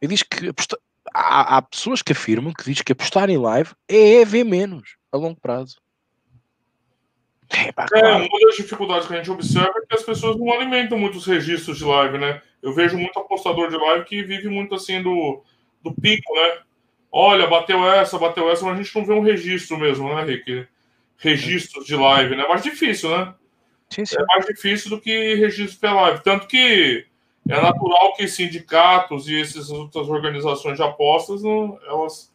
Eu 0.00 0.08
diz 0.08 0.22
que 0.22 0.52
há, 1.14 1.56
há, 1.56 1.62
pessoas 1.62 2.02
que 2.02 2.12
afirmam 2.12 2.52
que 2.52 2.64
diz 2.64 2.82
que 2.82 2.92
apostar 2.92 3.30
em 3.30 3.38
live 3.38 3.70
é 3.88 4.24
ver 4.26 4.44
menos 4.44 4.96
a 5.10 5.16
longo 5.16 5.40
prazo. 5.40 5.80
É, 7.48 7.72
pá, 7.72 7.84
é, 7.84 8.00
claro. 8.00 8.26
uma 8.26 8.40
das 8.46 8.56
dificuldades 8.56 9.08
que 9.08 9.14
a 9.14 9.16
gente 9.16 9.30
observa 9.30 9.72
é 9.76 9.86
que 9.86 9.94
as 9.94 10.02
pessoas 10.02 10.36
não 10.36 10.52
alimentam 10.52 10.98
muitos 10.98 11.24
registros 11.24 11.78
de 11.78 11.84
live, 11.84 12.18
né? 12.18 12.42
Eu 12.60 12.74
vejo 12.74 12.98
muito 12.98 13.18
apostador 13.18 13.70
de 13.70 13.76
live 13.76 14.04
que 14.04 14.22
vive 14.22 14.48
muito 14.48 14.74
assim 14.74 15.02
do, 15.02 15.42
do 15.82 15.94
pico, 15.94 16.34
né? 16.34 16.58
Olha, 17.18 17.46
bateu 17.46 17.82
essa, 17.90 18.18
bateu 18.18 18.50
essa, 18.50 18.62
mas 18.66 18.74
a 18.78 18.82
gente 18.82 18.94
não 18.94 19.06
vê 19.06 19.14
um 19.14 19.22
registro 19.22 19.78
mesmo, 19.78 20.14
né, 20.14 20.22
Rick? 20.22 20.66
Registros 21.16 21.86
de 21.86 21.96
live, 21.96 22.36
né? 22.36 22.44
É 22.44 22.48
mais 22.48 22.62
difícil, 22.62 23.08
né? 23.08 23.32
Sim, 23.88 24.04
sim. 24.04 24.16
É 24.20 24.24
mais 24.26 24.44
difícil 24.44 24.90
do 24.90 25.00
que 25.00 25.34
registro 25.34 25.80
pela 25.80 26.02
live. 26.02 26.22
Tanto 26.22 26.46
que 26.46 27.06
é 27.48 27.58
natural 27.58 28.12
que 28.16 28.28
sindicatos 28.28 29.30
e 29.30 29.40
essas 29.40 29.70
outras 29.70 30.10
organizações 30.10 30.76
de 30.76 30.82
apostas 30.82 31.42
não, 31.42 31.78
elas 31.86 32.30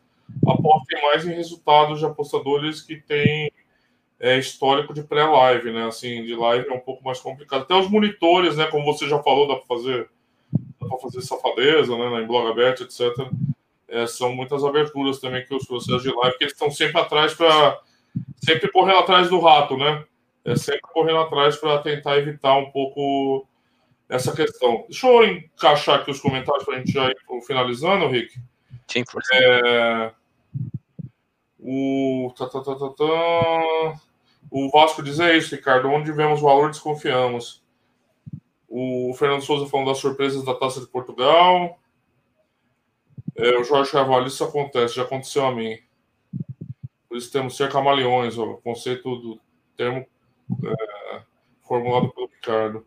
apostem 0.48 1.00
mais 1.04 1.28
em 1.28 1.34
resultados 1.36 2.00
de 2.00 2.06
apostadores 2.08 2.82
que 2.82 2.96
têm 2.96 3.52
é, 4.20 4.40
histórico 4.40 4.96
de 4.96 5.04
pré-live, 5.04 5.72
né? 5.72 5.86
Assim, 5.86 6.24
de 6.24 6.34
live 6.34 6.68
é 6.68 6.74
um 6.74 6.80
pouco 6.80 7.04
mais 7.04 7.20
complicado. 7.20 7.62
Até 7.62 7.76
os 7.76 7.88
monitores, 7.88 8.58
né? 8.58 8.66
Como 8.66 8.84
você 8.84 9.08
já 9.08 9.22
falou, 9.22 9.48
dá 9.48 9.58
para 9.58 9.68
fazer, 9.68 10.10
dá 10.82 10.88
para 10.88 10.98
fazer 10.98 11.22
safadeza, 11.22 11.96
né? 11.96 12.24
Em 12.24 12.26
Blogabet, 12.26 12.82
etc. 12.82 13.30
É, 13.92 14.08
são 14.08 14.34
muitas 14.34 14.64
aberturas 14.64 15.20
também 15.20 15.46
que 15.46 15.54
os 15.54 15.68
processos 15.68 16.02
de 16.02 16.16
live 16.16 16.38
que 16.38 16.46
eles 16.46 16.54
estão 16.54 16.72
sempre 16.72 17.02
atrás 17.02 17.34
para 17.34 17.78
sempre 18.38 18.72
correndo 18.72 19.00
atrás 19.00 19.30
do 19.30 19.38
rato, 19.42 19.76
né? 19.76 20.06
É 20.46 20.56
sempre 20.56 20.82
correndo 20.94 21.20
atrás 21.20 21.58
para 21.58 21.78
tentar 21.80 22.18
evitar 22.18 22.58
um 22.58 22.72
pouco 22.72 23.46
essa 24.08 24.34
questão. 24.34 24.86
Deixa 24.90 25.08
eu 25.08 25.26
encaixar 25.26 26.00
aqui 26.00 26.10
os 26.10 26.22
comentários 26.22 26.64
para 26.64 26.76
a 26.76 26.78
gente 26.78 26.92
já 26.94 27.10
ir 27.10 27.18
finalizando, 27.46 28.08
Rick. 28.08 28.34
Sim, 28.88 29.04
por 29.04 29.22
é... 29.34 30.12
O... 31.60 32.34
Tá, 32.38 32.48
tá, 32.48 32.62
tá, 32.62 32.76
tá, 32.76 32.90
tá... 32.90 34.00
o 34.50 34.70
Vasco 34.72 35.04
diz 35.04 35.20
é 35.20 35.36
isso, 35.36 35.54
Ricardo. 35.54 35.90
Onde 35.90 36.14
vemos 36.14 36.42
valor, 36.42 36.72
desconfiamos. 36.72 37.62
O 38.70 39.14
Fernando 39.16 39.42
Souza 39.42 39.70
falando 39.70 39.88
das 39.88 39.98
surpresas 39.98 40.46
da 40.46 40.56
Taça 40.56 40.80
de 40.80 40.88
Portugal. 40.88 41.78
É, 43.42 43.58
o 43.58 43.64
Jorge 43.64 43.92
Carvalho, 43.92 44.28
isso 44.28 44.44
acontece, 44.44 44.96
já 44.96 45.02
aconteceu 45.02 45.46
a 45.46 45.52
mim. 45.52 45.78
Por 47.10 47.18
isso 47.18 47.32
temos 47.32 47.58
ser 47.58 47.72
camaleões, 47.72 48.38
o 48.38 48.58
conceito 48.58 49.16
do 49.16 49.40
termo 49.76 50.06
é, 50.64 51.22
formulado 51.64 52.10
pelo 52.10 52.28
Ricardo. 52.28 52.86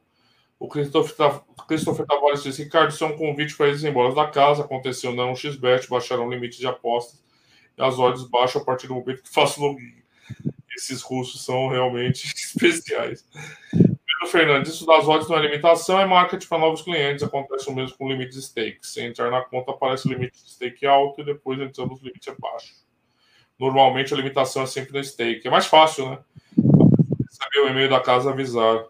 O 0.59 0.69
Christopher, 0.69 2.07
Tavares 2.07 2.43
disse: 2.43 2.63
Ricardo, 2.63 2.91
isso 2.91 3.05
é 3.05 3.09
um 3.09 3.17
convite 3.17 3.57
para 3.57 3.67
eles 3.67 3.83
ir 3.83 3.89
embora 3.89 4.15
da 4.15 4.29
casa. 4.29 4.63
Aconteceu 4.63 5.13
não 5.13 5.35
XBET, 5.35 5.89
baixaram 5.91 6.27
o 6.27 6.31
limite 6.31 6.59
de 6.59 6.67
apostas 6.67 7.23
e 7.77 7.83
as 7.83 7.99
odds 7.99 8.23
baixam 8.25 8.63
a 8.63 8.65
partir 8.65 8.87
do 8.87 8.95
momento 8.95 9.23
que 9.23 9.29
faço 9.29 9.61
login. 9.61 10.03
Esses 10.77 11.03
russos 11.03 11.45
são 11.45 11.69
realmente 11.69 12.27
especiais. 12.35 13.27
Fernandes, 14.35 14.75
isso 14.75 14.85
das 14.85 15.07
odds 15.07 15.29
não 15.29 15.37
é 15.37 15.43
limitação, 15.43 16.01
é 16.01 16.05
marketing 16.05 16.49
para 16.49 16.59
novos 16.59 16.83
clientes. 16.83 17.23
Acontece 17.23 17.71
o 17.71 17.73
mesmo 17.73 17.97
com 17.97 18.07
o 18.07 18.09
limite 18.09 18.33
de 18.33 18.43
stake. 18.43 18.79
Se 18.83 19.01
entrar 19.01 19.31
na 19.31 19.43
conta, 19.43 19.71
aparece 19.71 20.09
o 20.09 20.11
limite 20.11 20.43
de 20.43 20.51
stake 20.51 20.85
alto 20.85 21.21
e 21.21 21.25
depois 21.25 21.61
entramos 21.61 22.01
no 22.01 22.09
limite 22.09 22.33
baixo. 22.41 22.75
Normalmente 23.57 24.13
a 24.13 24.17
limitação 24.17 24.65
é 24.65 24.67
sempre 24.67 24.93
no 24.93 25.05
stake. 25.05 25.47
É 25.47 25.51
mais 25.53 25.67
fácil, 25.67 26.11
né? 26.11 26.19
Saber 27.31 27.61
o 27.61 27.69
e-mail 27.69 27.89
da 27.89 28.01
casa 28.01 28.31
avisar. 28.31 28.85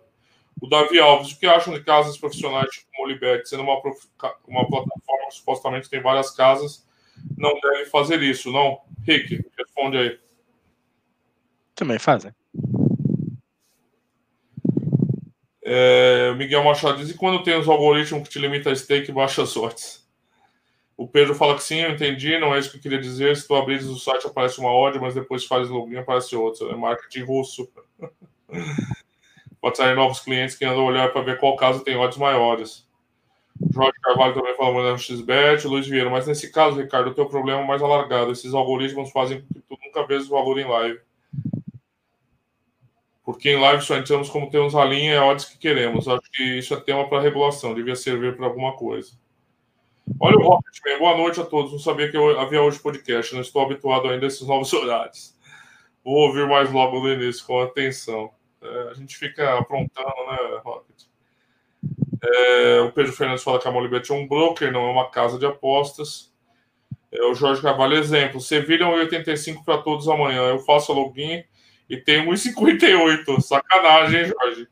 O 0.63 0.67
Davi 0.67 0.99
Alves, 0.99 1.33
o 1.33 1.39
que 1.39 1.47
acham 1.47 1.75
de 1.75 1.85
casas 1.85 2.17
profissionais 2.17 2.71
tipo 2.71 2.89
Molibet, 2.97 3.47
sendo 3.47 3.65
uma, 3.65 3.75
uma 4.49 4.67
plataforma 4.67 5.29
que 5.29 5.35
supostamente 5.35 5.91
tem 5.91 6.01
várias 6.01 6.31
casas, 6.31 6.89
não 7.37 7.53
deve 7.61 7.85
fazer 7.91 8.23
isso, 8.23 8.51
não? 8.51 8.81
Rick, 9.07 9.45
responde 9.59 9.99
aí. 9.99 10.19
Também 11.75 11.99
fazem. 11.99 12.33
É, 15.65 16.35
Miguel 16.35 16.63
Machado 16.63 16.99
diz: 16.99 17.11
e 17.11 17.15
quando 17.15 17.43
tem 17.43 17.59
os 17.59 17.67
algoritmos 17.67 18.29
que 18.29 18.35
te 18.35 18.39
limita 18.39 18.71
a 18.71 18.77
stake 18.77 19.11
baixa 19.11 19.43
as 19.43 19.57
odds? 19.57 20.05
O 20.97 21.09
Pedro 21.09 21.35
fala 21.35 21.57
que 21.57 21.63
sim, 21.63 21.81
eu 21.81 21.91
entendi, 21.91 22.39
não 22.39 22.55
é 22.55 22.59
isso 22.59 22.71
que 22.71 22.77
eu 22.77 22.83
queria 22.83 23.01
dizer. 23.01 23.37
Se 23.37 23.49
tu 23.49 23.55
abrires 23.55 23.87
o 23.87 23.99
site, 23.99 24.27
aparece 24.27 24.61
uma 24.61 24.73
odd, 24.73 25.01
mas 25.01 25.15
depois 25.15 25.45
faz 25.45 25.69
login, 25.69 25.97
aparece 25.97 26.37
outra. 26.37 26.69
É 26.69 26.77
marketing 26.77 27.23
russo. 27.23 27.69
Pode 29.61 29.77
sair 29.77 29.97
novos 29.97 30.21
clientes 30.21 30.55
que 30.55 30.65
andam 30.65 30.85
olhar 30.85 31.11
para 31.13 31.23
ver 31.23 31.39
qual 31.39 31.57
caso 31.57 31.83
tem 31.83 31.97
odds 31.97 32.19
maiores. 32.19 32.87
Jorge 33.73 33.99
Carvalho 34.03 34.35
também 34.35 34.55
falou 34.57 34.83
no 34.83 34.99
XBET, 34.99 35.67
Luiz 35.67 35.87
Vieira, 35.87 36.11
mas 36.11 36.27
nesse 36.27 36.53
caso, 36.53 36.81
Ricardo, 36.81 37.11
o 37.11 37.15
teu 37.15 37.27
problema 37.27 37.63
é 37.63 37.67
mais 37.67 37.83
alargado. 37.83 38.31
Esses 38.31 38.53
algoritmos 38.53 39.11
fazem 39.11 39.41
com 39.41 39.55
que 39.55 39.61
tu 39.61 39.79
nunca 39.83 40.07
vejas 40.07 40.27
o 40.27 40.31
valor 40.31 40.59
em 40.59 40.69
live. 40.69 41.01
Porque 43.25 43.51
em 43.51 43.59
live 43.59 43.83
só 43.83 43.97
entramos 43.97 44.29
como 44.29 44.51
temos 44.51 44.75
a 44.75 44.85
linha 44.85 45.15
e 45.15 45.19
odds 45.19 45.47
que 45.47 45.57
queremos. 45.57 46.07
Acho 46.07 46.31
que 46.31 46.59
isso 46.59 46.75
é 46.75 46.81
tema 46.81 47.09
para 47.09 47.23
regulação, 47.23 47.75
devia 47.75 47.97
servir 47.97 48.37
para 48.37 48.47
alguma 48.47 48.77
coisa. 48.77 49.13
Olha 50.21 50.37
o 50.37 50.43
Rocketman, 50.43 50.99
boa 50.99 51.17
noite 51.17 51.41
a 51.41 51.45
todos. 51.45 51.73
Não 51.73 51.79
sabia 51.79 52.11
que 52.11 52.17
havia 52.17 52.61
hoje 52.61 52.79
podcast, 52.79 53.35
não 53.35 53.41
estou 53.41 53.63
habituado 53.63 54.09
ainda 54.09 54.27
a 54.27 54.29
esses 54.29 54.47
novos 54.47 54.71
horários. 54.75 55.35
Vou 56.05 56.17
ouvir 56.17 56.47
mais 56.47 56.71
logo 56.71 57.01
no 57.01 57.11
início, 57.11 57.47
com 57.47 57.63
atenção. 57.63 58.31
É, 58.61 58.91
a 58.91 58.95
gente 58.95 59.17
fica 59.17 59.59
aprontando, 59.59 60.07
né, 60.31 60.61
Rocket? 60.63 61.05
É, 62.23 62.81
o 62.81 62.93
Pedro 62.93 63.13
Fernandes 63.13 63.43
fala 63.43 63.59
que 63.59 63.67
a 63.67 63.71
Molibet 63.71 64.11
é 64.11 64.15
um 64.15 64.29
broker, 64.29 64.71
não 64.71 64.87
é 64.87 64.91
uma 64.91 65.09
casa 65.09 65.39
de 65.39 65.47
apostas. 65.47 66.31
É, 67.11 67.25
o 67.25 67.35
Jorge 67.35 67.63
Carvalho, 67.63 67.97
exemplo, 67.97 68.39
Sevilha 68.39 68.87
85 68.87 69.65
para 69.65 69.79
todos 69.79 70.09
amanhã. 70.09 70.43
Eu 70.49 70.59
faço 70.59 70.93
a 70.93 70.95
login 70.95 71.43
e 71.89 71.97
tem 71.97 72.27
1,58. 72.27 73.41
Sacanagem, 73.41 74.21
hein, 74.21 74.27
Jorge? 74.27 74.69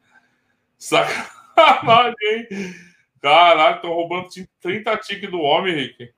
Sacanagem, 0.78 2.14
hein? 2.22 2.74
Caralho, 3.20 3.76
estão 3.76 3.92
roubando 3.92 4.28
30 4.60 4.96
tiques 4.98 5.30
do 5.30 5.40
homem, 5.40 5.74
Rick. 5.74 6.12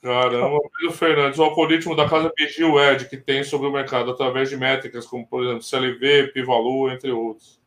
Caramba, 0.00 0.60
Pedro 0.78 0.96
Fernandes, 0.96 1.38
o 1.40 1.42
algoritmo 1.42 1.96
da 1.96 2.08
casa 2.08 2.32
vigia 2.38 2.68
o 2.68 2.80
Ed 2.80 3.08
que 3.08 3.16
tem 3.16 3.42
sobre 3.42 3.66
o 3.66 3.72
mercado 3.72 4.12
através 4.12 4.48
de 4.48 4.56
métricas 4.56 5.04
como, 5.04 5.26
por 5.26 5.42
exemplo, 5.42 5.62
CLV, 5.62 6.28
Pivalu, 6.32 6.92
entre 6.92 7.10
outros. 7.10 7.60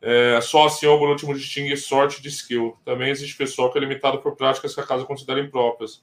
É, 0.00 0.40
só 0.40 0.66
assim 0.66 0.86
o 0.86 0.92
algoritmo 0.92 1.34
distingue 1.34 1.76
sorte 1.76 2.22
de 2.22 2.28
skill. 2.28 2.76
Também 2.84 3.10
existe 3.10 3.36
pessoal 3.36 3.72
que 3.72 3.78
é 3.78 3.80
limitado 3.80 4.18
por 4.20 4.36
práticas 4.36 4.74
que 4.74 4.80
a 4.80 4.86
casa 4.86 5.04
considera 5.04 5.40
impróprias, 5.40 6.02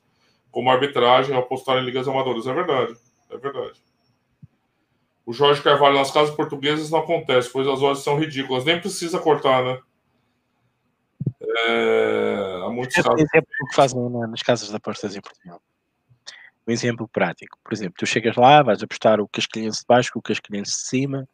como 0.52 0.70
arbitragem 0.70 1.34
ou 1.34 1.42
apostar 1.42 1.78
em 1.78 1.86
ligas 1.86 2.08
amadoras. 2.08 2.46
É 2.46 2.54
verdade, 2.54 2.96
é 3.32 3.38
verdade. 3.38 3.82
O 5.28 5.34
Jorge 5.34 5.62
Carvalho 5.62 5.96
nas 5.96 6.10
casas 6.10 6.34
portuguesas 6.34 6.90
não 6.90 7.00
acontece, 7.00 7.52
pois 7.52 7.68
as 7.68 7.82
odds 7.82 8.02
são 8.02 8.18
ridículas. 8.18 8.64
Nem 8.64 8.80
precisa 8.80 9.20
cortar, 9.20 9.62
né? 9.62 9.78
É, 11.68 12.62
há 12.64 12.70
muitos 12.70 12.96
casos. 12.96 13.20
exemplo 13.20 13.50
que 13.70 13.76
fazem 13.76 14.10
nas 14.10 14.42
casas 14.42 14.70
de 14.70 14.76
apostas 14.78 15.18
em 15.18 15.20
Portugal. 15.20 15.62
Um 16.66 16.72
exemplo 16.72 17.10
prático. 17.10 17.60
Por 17.62 17.74
exemplo, 17.74 17.96
tu 17.98 18.06
chegas 18.06 18.38
lá, 18.38 18.64
vais 18.64 18.82
apostar 18.82 19.20
o 19.20 19.28
casquilhense 19.28 19.82
de 19.82 19.86
baixo 19.86 20.14
com 20.14 20.20
o 20.20 20.22
casquilhense 20.22 20.72
de 20.72 20.88
cima 20.88 21.28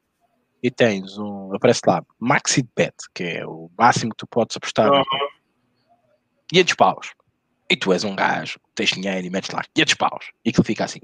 e 0.64 0.72
tens 0.72 1.20
um. 1.20 1.54
Aparece 1.54 1.82
lá, 1.86 2.04
Maxi 2.18 2.68
Bet, 2.76 2.96
que 3.14 3.24
é 3.24 3.46
o 3.46 3.70
máximo 3.78 4.10
que 4.10 4.18
tu 4.18 4.26
podes 4.26 4.58
apostar. 4.58 4.90
Uhum. 4.90 5.04
500 6.48 6.74
paus. 6.74 7.12
E 7.70 7.78
tu 7.78 7.94
és 7.94 8.04
um 8.04 8.16
gajo, 8.16 8.60
tens 8.74 8.90
dinheiro 8.90 9.28
e 9.28 9.30
metes 9.30 9.52
lá 9.52 9.62
500 9.76 9.94
paus. 9.94 10.32
E 10.44 10.50
aquilo 10.50 10.66
fica 10.66 10.84
assim. 10.84 11.02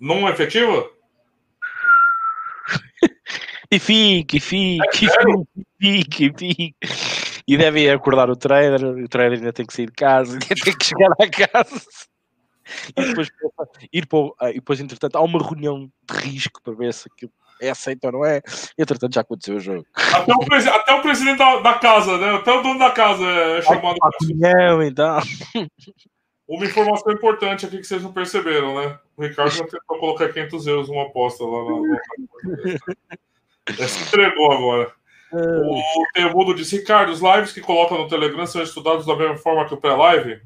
Não 0.00 0.28
é 0.28 0.32
efetivo? 0.32 0.90
e 3.70 3.78
fica, 3.78 4.36
e 4.36 4.40
fica, 4.40 4.84
e 4.94 5.08
fica, 5.80 6.24
e 6.24 6.32
fica. 6.38 6.86
E 7.48 7.56
devem 7.56 7.88
acordar 7.90 8.28
o 8.28 8.36
trader, 8.36 8.84
o 8.84 9.08
trader 9.08 9.38
ainda 9.38 9.52
tem 9.52 9.64
que 9.64 9.72
sair 9.72 9.86
de 9.86 9.92
casa, 9.92 10.32
ainda 10.32 10.46
tem 10.64 10.76
que 10.76 10.84
chegar 10.84 11.10
à 11.12 11.48
casa. 11.48 11.80
E 12.96 13.04
depois, 13.04 13.28
ir 13.92 14.06
para, 14.06 14.50
e 14.50 14.54
depois, 14.54 14.80
entretanto, 14.80 15.16
há 15.16 15.20
uma 15.20 15.40
reunião 15.40 15.88
de 16.10 16.18
risco 16.18 16.60
para 16.62 16.74
ver 16.74 16.92
se 16.92 17.08
aquilo 17.12 17.30
é 17.60 17.70
aceito 17.70 18.04
ou 18.04 18.12
não 18.12 18.24
é. 18.24 18.42
Entretanto, 18.76 19.14
já 19.14 19.20
aconteceu 19.20 19.56
o 19.56 19.60
jogo. 19.60 19.86
Até 19.94 20.32
o, 20.32 20.38
presi 20.40 20.68
até 20.68 20.92
o 20.92 21.02
presidente 21.02 21.38
da, 21.38 21.60
da, 21.60 21.74
casa, 21.74 22.18
né? 22.18 22.34
Até 22.34 22.52
o 22.52 22.62
dono 22.62 22.78
da 22.78 22.90
casa 22.90 23.24
é 23.24 23.62
chamado. 23.62 23.96
A 24.02 24.10
reunião, 24.20 24.82
então. 24.82 25.20
Uma 26.48 26.64
informação 26.64 27.12
importante 27.12 27.66
aqui 27.66 27.78
que 27.78 27.86
vocês 27.86 28.02
não 28.02 28.12
perceberam, 28.12 28.76
né? 28.76 28.98
O 29.16 29.22
Ricardo 29.22 29.56
não 29.56 29.66
tentou 29.66 29.98
colocar 29.98 30.32
500 30.32 30.66
euros 30.66 30.88
numa 30.88 31.04
aposta 31.04 31.44
lá 31.44 31.64
na. 31.64 31.98
Se 33.88 34.04
entregou 34.04 34.52
agora. 34.52 34.92
O 35.32 35.82
Temudo 36.14 36.54
disse: 36.54 36.78
Ricardo, 36.78 37.10
os 37.10 37.20
lives 37.20 37.52
que 37.52 37.60
colocam 37.60 37.98
no 37.98 38.08
Telegram 38.08 38.46
são 38.46 38.62
estudados 38.62 39.04
da 39.04 39.16
mesma 39.16 39.36
forma 39.36 39.66
que 39.66 39.74
o 39.74 39.76
pré-live? 39.76 40.40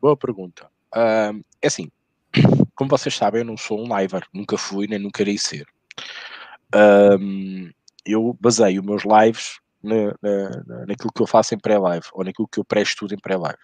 Boa 0.00 0.16
pergunta. 0.16 0.66
Uh, 0.94 1.42
é 1.62 1.66
assim, 1.66 1.90
como 2.74 2.90
vocês 2.90 3.16
sabem, 3.16 3.40
eu 3.40 3.46
não 3.46 3.56
sou 3.56 3.80
um 3.80 3.98
liver, 3.98 4.26
nunca 4.32 4.58
fui 4.58 4.86
nem 4.86 4.98
nunca 4.98 5.22
irei 5.22 5.38
ser. 5.38 5.66
Uh, 6.74 7.70
eu 8.04 8.36
baseio 8.38 8.80
os 8.80 8.86
meus 8.86 9.02
lives 9.04 9.58
na, 9.82 10.14
na, 10.20 10.86
naquilo 10.86 11.12
que 11.14 11.22
eu 11.22 11.26
faço 11.26 11.54
em 11.54 11.58
pré-live 11.58 12.06
ou 12.12 12.24
naquilo 12.24 12.48
que 12.48 12.60
eu 12.60 12.64
pré-estudo 12.64 13.14
em 13.14 13.18
pré-live. 13.18 13.58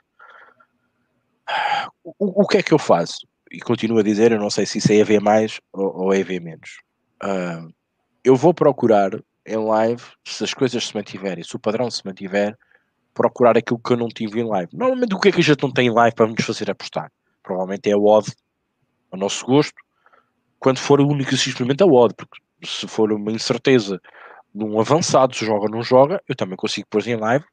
O, 2.04 2.42
o, 2.42 2.46
que 2.46 2.58
é 2.58 2.62
que 2.62 2.72
eu 2.72 2.78
faço? 2.78 3.26
E 3.50 3.60
continuo 3.60 3.98
a 3.98 4.02
dizer, 4.02 4.32
eu 4.32 4.38
não 4.38 4.50
sei 4.50 4.66
se 4.66 4.78
isso 4.78 4.92
é 4.92 4.96
EV 4.96 5.20
mais 5.20 5.60
ou, 5.72 6.04
ou 6.04 6.14
EV 6.14 6.40
menos. 6.40 6.80
Uh, 7.22 7.72
eu 8.22 8.36
vou 8.36 8.52
procurar 8.52 9.12
em 9.46 9.56
live, 9.56 10.02
se 10.24 10.44
as 10.44 10.52
coisas 10.52 10.86
se 10.86 10.94
mantiverem, 10.94 11.42
se 11.42 11.56
o 11.56 11.58
padrão 11.58 11.90
se 11.90 12.04
mantiver, 12.04 12.56
procurar 13.14 13.56
aquilo 13.56 13.80
que 13.80 13.92
eu 13.92 13.96
não 13.96 14.08
tive 14.08 14.40
em 14.40 14.44
live. 14.44 14.70
Normalmente 14.72 15.14
o 15.14 15.18
que 15.18 15.28
é 15.28 15.32
que 15.32 15.40
a 15.40 15.44
gente 15.44 15.62
não 15.62 15.72
tem 15.72 15.86
em 15.86 15.92
live 15.92 16.14
para 16.14 16.26
nos 16.26 16.44
fazer 16.44 16.70
apostar? 16.70 17.10
Provavelmente 17.42 17.88
é 17.88 17.94
a 17.94 17.98
odd, 17.98 18.30
a 19.10 19.16
nosso 19.16 19.44
gosto, 19.46 19.74
quando 20.58 20.78
for 20.78 21.00
o 21.00 21.08
único 21.08 21.34
simplesmente 21.36 21.82
a 21.82 21.86
odd, 21.86 22.14
porque 22.14 22.38
se 22.62 22.86
for 22.86 23.10
uma 23.12 23.32
incerteza 23.32 24.00
num 24.54 24.78
avançado, 24.78 25.34
se 25.34 25.44
joga 25.44 25.64
ou 25.64 25.70
não 25.70 25.82
joga, 25.82 26.22
eu 26.28 26.36
também 26.36 26.56
consigo 26.56 26.86
pôr 26.90 27.06
em 27.08 27.16
live, 27.16 27.44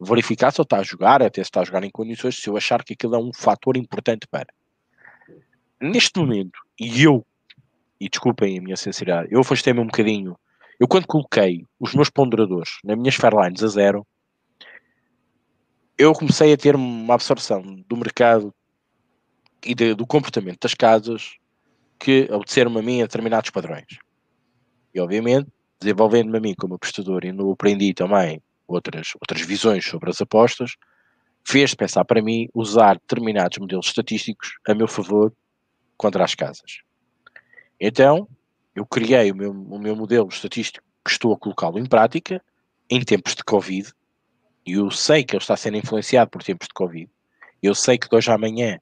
verificar 0.00 0.50
se 0.50 0.60
ele 0.60 0.64
está 0.64 0.78
a 0.78 0.82
jogar, 0.82 1.22
até 1.22 1.42
se 1.42 1.48
está 1.48 1.60
a 1.60 1.64
jogar 1.64 1.84
em 1.84 1.90
condições, 1.90 2.40
se 2.40 2.48
eu 2.48 2.56
achar 2.56 2.82
que 2.82 2.94
aquilo 2.94 3.14
é 3.14 3.18
um 3.18 3.32
fator 3.32 3.76
importante 3.76 4.26
para. 4.26 4.48
Neste 5.80 6.18
momento, 6.18 6.58
e 6.78 7.02
eu, 7.02 7.24
e 8.00 8.08
desculpem 8.08 8.58
a 8.58 8.62
minha 8.62 8.76
sinceridade, 8.76 9.28
eu 9.30 9.40
afastei-me 9.40 9.80
um 9.80 9.86
bocadinho. 9.86 10.36
Eu, 10.78 10.88
quando 10.88 11.06
coloquei 11.06 11.66
os 11.78 11.94
meus 11.94 12.08
ponderadores 12.08 12.78
nas 12.82 12.96
minhas 12.96 13.14
Fairlines 13.14 13.62
a 13.62 13.68
zero, 13.68 14.06
eu 15.98 16.14
comecei 16.14 16.52
a 16.52 16.56
ter 16.56 16.74
uma 16.74 17.14
absorção 17.14 17.62
do 17.86 17.96
mercado 17.96 18.54
e 19.62 19.74
de, 19.74 19.94
do 19.94 20.06
comportamento 20.06 20.60
das 20.62 20.72
casas 20.72 21.34
que 21.98 22.26
obedeceram 22.30 22.76
a 22.78 22.82
mim 22.82 23.02
a 23.02 23.04
determinados 23.04 23.50
padrões. 23.50 23.98
E, 24.94 25.00
obviamente, 25.00 25.48
desenvolvendo-me 25.78 26.38
a 26.38 26.40
mim 26.40 26.54
como 26.54 26.74
apostador 26.74 27.26
e 27.26 27.32
no 27.32 27.52
aprendi 27.52 27.92
também 27.92 28.42
outras, 28.74 29.12
outras 29.20 29.40
visões 29.42 29.84
sobre 29.84 30.10
as 30.10 30.20
apostas, 30.20 30.76
fez 31.44 31.74
pensar 31.74 32.04
para 32.04 32.22
mim 32.22 32.48
usar 32.54 32.94
determinados 32.94 33.58
modelos 33.58 33.86
estatísticos 33.86 34.58
a 34.66 34.74
meu 34.74 34.88
favor 34.88 35.32
contra 35.96 36.24
as 36.24 36.34
casas. 36.34 36.80
Então, 37.80 38.28
eu 38.74 38.86
criei 38.86 39.30
o 39.30 39.36
meu, 39.36 39.50
o 39.50 39.78
meu 39.78 39.96
modelo 39.96 40.28
estatístico 40.28 40.86
que 41.04 41.10
estou 41.10 41.32
a 41.32 41.38
colocá-lo 41.38 41.78
em 41.78 41.86
prática 41.86 42.42
em 42.88 43.02
tempos 43.02 43.34
de 43.34 43.44
Covid, 43.44 43.92
e 44.66 44.72
eu 44.72 44.90
sei 44.90 45.24
que 45.24 45.34
ele 45.34 45.42
está 45.42 45.56
sendo 45.56 45.76
influenciado 45.76 46.30
por 46.30 46.42
tempos 46.42 46.68
de 46.68 46.74
Covid. 46.74 47.10
Eu 47.62 47.74
sei 47.74 47.98
que 47.98 48.08
de 48.08 48.16
hoje 48.16 48.30
à 48.30 48.34
amanhã, 48.34 48.78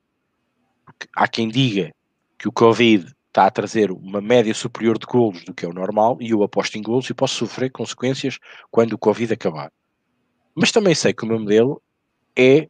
há 1.15 1.29
quem 1.29 1.49
diga 1.49 1.93
que 2.39 2.49
o 2.49 2.53
Covid 2.53 3.15
está 3.29 3.47
a 3.47 3.51
trazer 3.51 3.91
uma 3.91 4.21
média 4.21 4.55
superior 4.55 4.99
de 4.99 5.07
golos 5.07 5.45
do 5.45 5.55
que 5.55 5.65
é 5.65 5.69
o 5.69 5.73
normal, 5.73 6.19
e 6.21 6.31
eu 6.31 6.43
aposto 6.43 6.77
em 6.77 6.83
golos 6.83 7.09
e 7.09 7.15
posso 7.15 7.37
sofrer 7.37 7.71
consequências 7.71 8.39
quando 8.71 8.95
o 8.95 8.99
Covid 8.99 9.33
acabar. 9.33 9.71
Mas 10.61 10.73
também 10.73 10.93
sei 10.93 11.13
que 11.13 11.23
o 11.25 11.29
meu 11.29 11.39
modelo 11.39 11.81
é, 12.37 12.69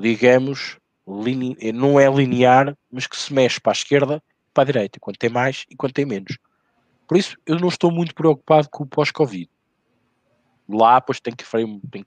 digamos, 0.00 0.78
não 1.74 2.00
é 2.00 2.08
linear, 2.08 2.74
mas 2.90 3.06
que 3.06 3.14
se 3.14 3.30
mexe 3.30 3.60
para 3.60 3.72
a 3.72 3.74
esquerda 3.74 4.22
e 4.48 4.50
para 4.54 4.62
a 4.62 4.66
direita, 4.66 4.98
quando 4.98 5.18
tem 5.18 5.28
mais 5.28 5.66
e 5.68 5.76
quando 5.76 5.92
tem 5.92 6.06
menos. 6.06 6.38
Por 7.06 7.18
isso, 7.18 7.36
eu 7.44 7.58
não 7.58 7.68
estou 7.68 7.90
muito 7.90 8.14
preocupado 8.14 8.70
com 8.70 8.84
o 8.84 8.86
pós-Covid. 8.86 9.50
Lá, 10.66 10.98
pois, 10.98 11.20
tenho 11.20 11.36
que, 11.36 11.44
tenho 11.44 12.04
que 12.04 12.06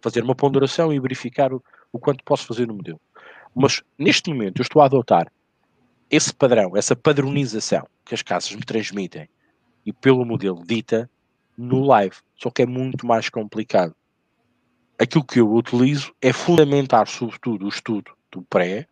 fazer 0.00 0.24
uma 0.24 0.34
ponderação 0.34 0.92
e 0.92 0.98
verificar 0.98 1.52
o, 1.52 1.62
o 1.92 2.00
quanto 2.00 2.24
posso 2.24 2.46
fazer 2.46 2.66
no 2.66 2.74
modelo. 2.74 3.00
Mas, 3.54 3.80
neste 3.96 4.28
momento, 4.28 4.58
eu 4.58 4.62
estou 4.64 4.82
a 4.82 4.86
adotar 4.86 5.30
esse 6.10 6.34
padrão, 6.34 6.76
essa 6.76 6.96
padronização 6.96 7.86
que 8.04 8.12
as 8.12 8.22
casas 8.22 8.52
me 8.56 8.64
transmitem 8.64 9.28
e 9.86 9.92
pelo 9.92 10.24
modelo 10.24 10.64
dita 10.66 11.08
no 11.62 11.84
live, 11.84 12.16
só 12.34 12.50
que 12.50 12.62
é 12.62 12.66
muito 12.66 13.06
mais 13.06 13.28
complicado. 13.28 13.94
Aquilo 14.98 15.24
que 15.24 15.40
eu 15.40 15.52
utilizo 15.52 16.14
é 16.20 16.32
fundamentar, 16.32 17.08
sobretudo, 17.08 17.64
o 17.64 17.68
estudo 17.68 18.12
do 18.30 18.42
pré, 18.42 18.86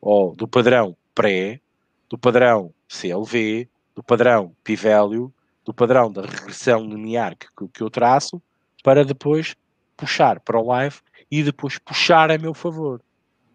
ou 0.00 0.34
do 0.34 0.46
padrão 0.46 0.96
pré, 1.14 1.60
do 2.08 2.18
padrão 2.18 2.72
CLV, 2.88 3.68
do 3.94 4.02
padrão 4.02 4.54
p-value, 4.64 5.32
do 5.64 5.74
padrão 5.74 6.10
da 6.10 6.22
regressão 6.22 6.84
linear 6.84 7.36
que, 7.36 7.46
que 7.72 7.82
eu 7.82 7.90
traço, 7.90 8.40
para 8.82 9.04
depois 9.04 9.54
puxar 9.96 10.40
para 10.40 10.58
o 10.58 10.66
live 10.66 10.96
e 11.30 11.42
depois 11.42 11.78
puxar 11.78 12.30
a 12.30 12.38
meu 12.38 12.54
favor. 12.54 13.02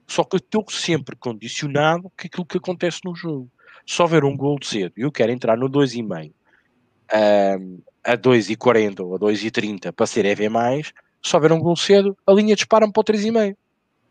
Só 0.07 0.24
que 0.24 0.36
eu 0.36 0.38
estou 0.38 0.66
sempre 0.70 1.16
condicionado 1.16 2.03
com 2.03 2.09
aquilo 2.18 2.45
que 2.45 2.57
acontece 2.57 2.99
no 3.03 3.16
jogo. 3.16 3.49
Se 3.86 4.01
houver 4.01 4.24
um 4.24 4.38
gol 4.38 4.59
de 4.59 4.68
cedo 4.68 4.93
e 4.97 5.01
eu 5.01 5.11
quero 5.11 5.32
entrar 5.32 5.57
no 5.57 5.70
2,5 5.70 6.32
um, 7.13 7.80
a 8.06 8.16
2,40 8.16 8.99
ou 8.99 9.16
a 9.16 9.20
2,30 9.20 9.91
para 9.91 10.06
ser 10.06 10.26
EV+, 10.26 10.47
se 11.24 11.36
houver 11.36 11.51
um 11.51 11.60
gol 11.60 11.76
cedo, 11.76 12.16
a 12.26 12.32
linha 12.32 12.56
dispara-me 12.56 12.93
para 12.93 13.01
o 13.01 13.03
3,5, 13.03 13.58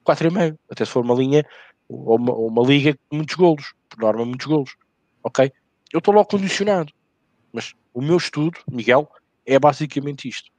4,5, 0.05 0.59
até 0.69 0.85
se 0.85 0.91
for 0.91 1.05
uma 1.05 1.15
linha 1.15 1.47
ou 1.89 2.17
uma, 2.17 2.35
uma, 2.35 2.67
liga 2.67 2.99
com 3.09 3.17
muitos 3.17 3.37
golos, 3.37 3.73
por 3.89 4.01
norma 4.01 4.25
muitos 4.25 4.47
golos, 4.47 4.77
ok? 5.23 5.53
Eu 5.93 5.99
estou 5.99 6.13
logo 6.13 6.29
condicionado, 6.29 6.93
mas 7.53 7.73
o 7.93 8.03
meu 8.03 8.17
estudo, 8.17 8.59
Miguel, 8.69 9.09
é 9.47 9.59
basicamente 9.59 10.29
isto. 10.29 10.51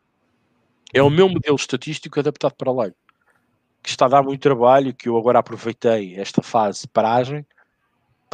É 0.93 1.03
o 1.03 1.09
meu 1.09 1.27
modelo 1.27 1.57
estatístico 1.57 2.19
adaptado 2.19 2.53
para 2.53 2.71
lá, 2.71 2.89
que 3.83 3.89
está 3.89 4.05
a 4.05 4.09
dar 4.09 4.23
muito 4.23 4.41
trabalho, 4.41 4.93
que 4.93 5.09
eu 5.09 5.17
agora 5.17 5.39
aproveitei 5.39 6.15
esta 6.15 6.41
fase 6.41 6.83
de 6.83 6.87
paragem 6.87 7.45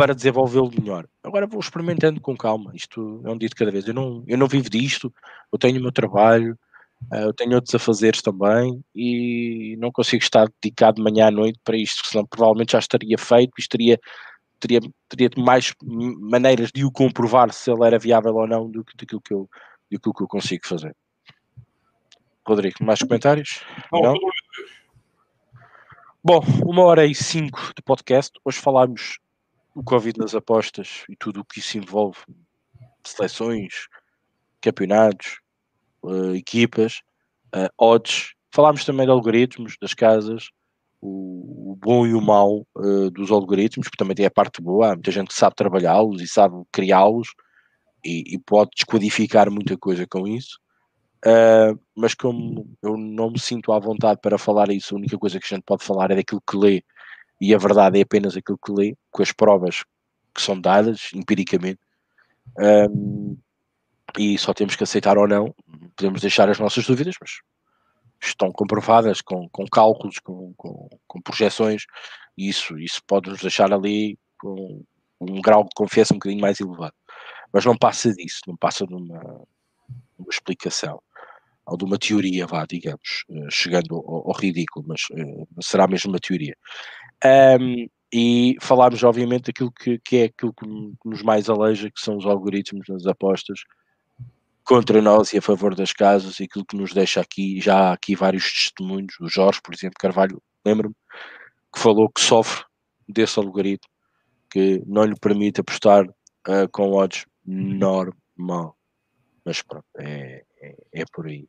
para 0.02 0.16
desenvolvê-lo 0.16 0.72
melhor. 0.76 1.08
Agora 1.24 1.45
vou 1.45 1.60
experimentando 1.60 2.20
com 2.20 2.36
calma. 2.36 2.72
Isto 2.74 3.22
é 3.24 3.30
um 3.30 3.38
dia 3.38 3.47
de 3.47 3.54
cada 3.54 3.70
vez. 3.70 3.88
Eu 3.88 3.93
não, 3.93 4.24
eu 4.26 4.36
não 4.36 4.47
vivo 4.47 4.68
disto, 4.68 5.14
eu 5.54 5.60
tenho 5.60 5.78
o 5.78 5.82
meu 5.84 5.91
trabalho, 5.91 6.58
eh, 7.14 7.24
eu 7.24 7.32
tenho 7.32 7.54
outros 7.54 7.76
afazeres 7.76 8.20
também 8.20 8.84
e 8.95 9.78
não 9.78 9.91
consigo 9.91 10.24
estar 10.24 10.47
dedicado 10.60 10.95
de 10.95 11.04
manhã 11.04 11.28
à 11.28 11.32
noite 11.32 11.60
para 11.64 11.78
isto, 11.78 12.04
senão 12.08 12.26
provavelmente 12.26 12.72
já 12.72 12.80
estaria 12.80 13.16
feito 13.16 13.52
e 13.60 13.62
estaria 13.62 13.99
teria, 14.60 14.80
teria 15.08 15.30
mais 15.38 15.72
maneiras 16.20 16.72
de 16.74 16.84
o 16.84 16.91
comprovar 16.91 17.54
se 17.54 17.70
ele 17.70 17.86
era 17.86 17.99
viável 17.99 18.34
ou 18.34 18.47
não 18.47 18.72
do 18.72 18.84
que 18.84 18.97
daquilo 18.97 19.22
que 19.22 19.36
eu, 19.36 19.47
do 19.91 20.14
que 20.16 20.24
eu 20.24 20.28
consigo 20.28 20.68
fazer. 20.68 20.95
Rodrigo, 22.43 22.84
mais 22.84 23.04
comentários? 23.04 23.64
Não, 23.91 24.02
não? 24.02 24.16
Bom, 26.24 26.41
uma 26.66 26.86
hora 26.86 27.06
e 27.06 27.14
cinco 27.14 27.72
de 27.76 27.84
podcast. 27.84 28.32
Hoje 28.43 28.58
falámos 28.58 29.20
do 29.76 29.84
Covid 29.84 30.20
nas 30.20 30.36
apostas 30.36 31.04
e 31.10 31.16
tudo 31.16 31.42
o 31.42 31.46
que 31.46 31.60
isso 31.60 31.78
envolve, 31.78 32.20
seleções, 33.04 33.88
campeonatos, 34.62 35.40
uh, 36.04 36.36
equipas, 36.36 37.02
uh, 37.56 37.70
odds. 37.78 38.34
Falámos 38.54 38.86
também 38.86 39.06
de 39.06 39.12
algoritmos 39.12 39.76
das 39.82 39.94
casas, 39.94 40.50
o, 41.02 41.72
o 41.72 41.76
bom 41.76 42.06
e 42.06 42.14
o 42.14 42.22
mau 42.22 42.68
uh, 42.76 43.10
dos 43.12 43.32
algoritmos, 43.32 43.88
porque 43.88 43.98
também 43.98 44.16
tem 44.16 44.26
a 44.26 44.32
parte 44.32 44.62
boa. 44.62 44.92
Há 44.92 44.94
muita 44.94 45.12
gente 45.12 45.30
que 45.30 45.34
sabe 45.34 45.56
trabalhá-los 45.56 46.22
e 46.22 46.28
sabe 46.28 46.62
criá-los 46.72 47.30
e, 48.04 48.36
e, 48.36 48.40
pode 48.40 48.72
descodificar 48.76 49.50
muita 49.50 49.78
coisa 49.78 50.06
com 50.08 50.28
isso. 50.28 50.60
Mas 51.96 52.16
como 52.16 52.68
eu 52.82 52.98
não 52.98 53.30
me 53.30 53.40
sinto 53.40 53.72
à 53.72 53.78
vontade 53.78 54.20
para 54.20 54.40
falar 54.40 54.72
isso, 54.72 54.96
a 54.96 54.98
única 54.98 55.20
coisa 55.20 55.40
que 55.40 55.46
a 55.46 55.56
gente 55.56 55.64
pode 55.64 55.84
falar 55.84 56.10
é 56.10 56.16
daquilo 56.16 56.42
que 56.42 56.58
lê, 56.58 56.84
e 57.42 57.56
a 57.56 57.58
verdade 57.58 57.98
é 57.98 58.04
apenas 58.04 58.38
aquilo 58.38 58.60
que 58.64 58.72
lê, 58.72 58.96
com 59.10 59.24
as 59.24 59.32
provas 59.32 59.84
que 60.34 60.42
são 60.42 60.62
dadas 60.62 61.10
empiricamente. 61.16 61.80
Um, 62.58 63.36
e 64.18 64.38
só 64.38 64.54
temos 64.54 64.76
que 64.76 64.84
aceitar 64.84 65.18
ou 65.18 65.28
não, 65.28 65.56
podemos 65.96 66.22
deixar 66.22 66.50
as 66.50 66.60
nossas 66.60 66.86
dúvidas, 66.86 67.16
mas 67.20 67.39
estão 68.22 68.52
comprovadas 68.52 69.22
com, 69.22 69.50
com 69.50 69.66
cálculos, 69.66 70.20
com, 70.20 70.54
com, 70.56 70.88
com 71.08 71.22
projeções, 71.22 71.86
e 72.38 72.48
isso, 72.48 72.78
isso 72.78 73.02
pode 73.08 73.32
nos 73.32 73.42
deixar 73.42 73.74
ali 73.74 74.20
com 74.38 74.84
um 75.20 75.42
grau 75.42 75.64
de 75.64 75.70
confiança 75.76 76.14
um 76.14 76.18
bocadinho 76.18 76.42
mais 76.42 76.60
elevado. 76.60 76.94
Mas 77.52 77.66
não 77.66 77.76
passa 77.76 78.14
disso, 78.14 78.42
não 78.48 78.56
passa 78.56 78.86
de 78.86 78.94
uma, 78.94 79.20
uma 80.18 80.30
explicação 80.30 81.02
ou 81.66 81.78
de 81.78 81.86
uma 81.86 81.98
teoria, 81.98 82.48
vá, 82.48 82.66
digamos, 82.66 83.24
eh, 83.30 83.48
chegando 83.50 83.96
ao, 83.96 84.30
ao 84.30 84.34
ridículo, 84.34 84.86
mas 84.88 85.02
uh, 85.12 85.48
será 85.62 85.88
mesmo 85.88 86.12
uma 86.12 86.20
teoria. 86.20 86.56
Um, 87.24 87.88
e 88.14 88.58
falámos, 88.60 89.04
obviamente, 89.04 89.46
daquilo 89.46 89.72
que, 89.72 89.98
que 90.00 90.18
é 90.18 90.24
aquilo 90.26 90.54
que 90.54 90.68
nos 91.06 91.22
mais 91.22 91.50
aleija, 91.50 91.90
que 91.90 92.02
são 92.02 92.18
os 92.18 92.26
algoritmos 92.26 92.88
nas 92.90 93.06
apostas, 93.06 93.62
contra 94.64 95.02
nós 95.02 95.34
e 95.34 95.38
a 95.38 95.42
favor 95.42 95.74
das 95.76 95.94
casas, 95.94 96.40
e 96.40 96.44
aquilo 96.44 96.66
que 96.66 96.76
nos 96.76 96.94
deixa 96.94 97.22
aqui, 97.22 97.60
já 97.62 97.90
há 97.90 97.94
aqui 97.94 98.16
vários 98.16 98.52
testemunhos, 98.52 99.16
o 99.20 99.30
Jorge, 99.30 99.62
por 99.64 99.74
exemplo, 99.74 99.96
Carvalho, 100.00 100.42
lembro-me, 100.66 100.96
que 101.74 101.80
falou 101.80 102.10
que 102.10 102.22
sofre 102.22 102.66
desse 103.08 103.40
algoritmo, 103.40 103.90
que 104.50 104.84
não 104.86 105.06
lhe 105.06 105.16
permite 105.16 105.62
apostar 105.62 106.06
uh, 106.06 106.70
com 106.72 106.92
odds 106.94 107.26
normal. 107.46 108.76
Mas 109.46 109.62
pronto, 109.62 109.86
é, 109.98 110.44
é, 110.62 110.76
é 110.94 111.04
por 111.14 111.28
aí. 111.28 111.48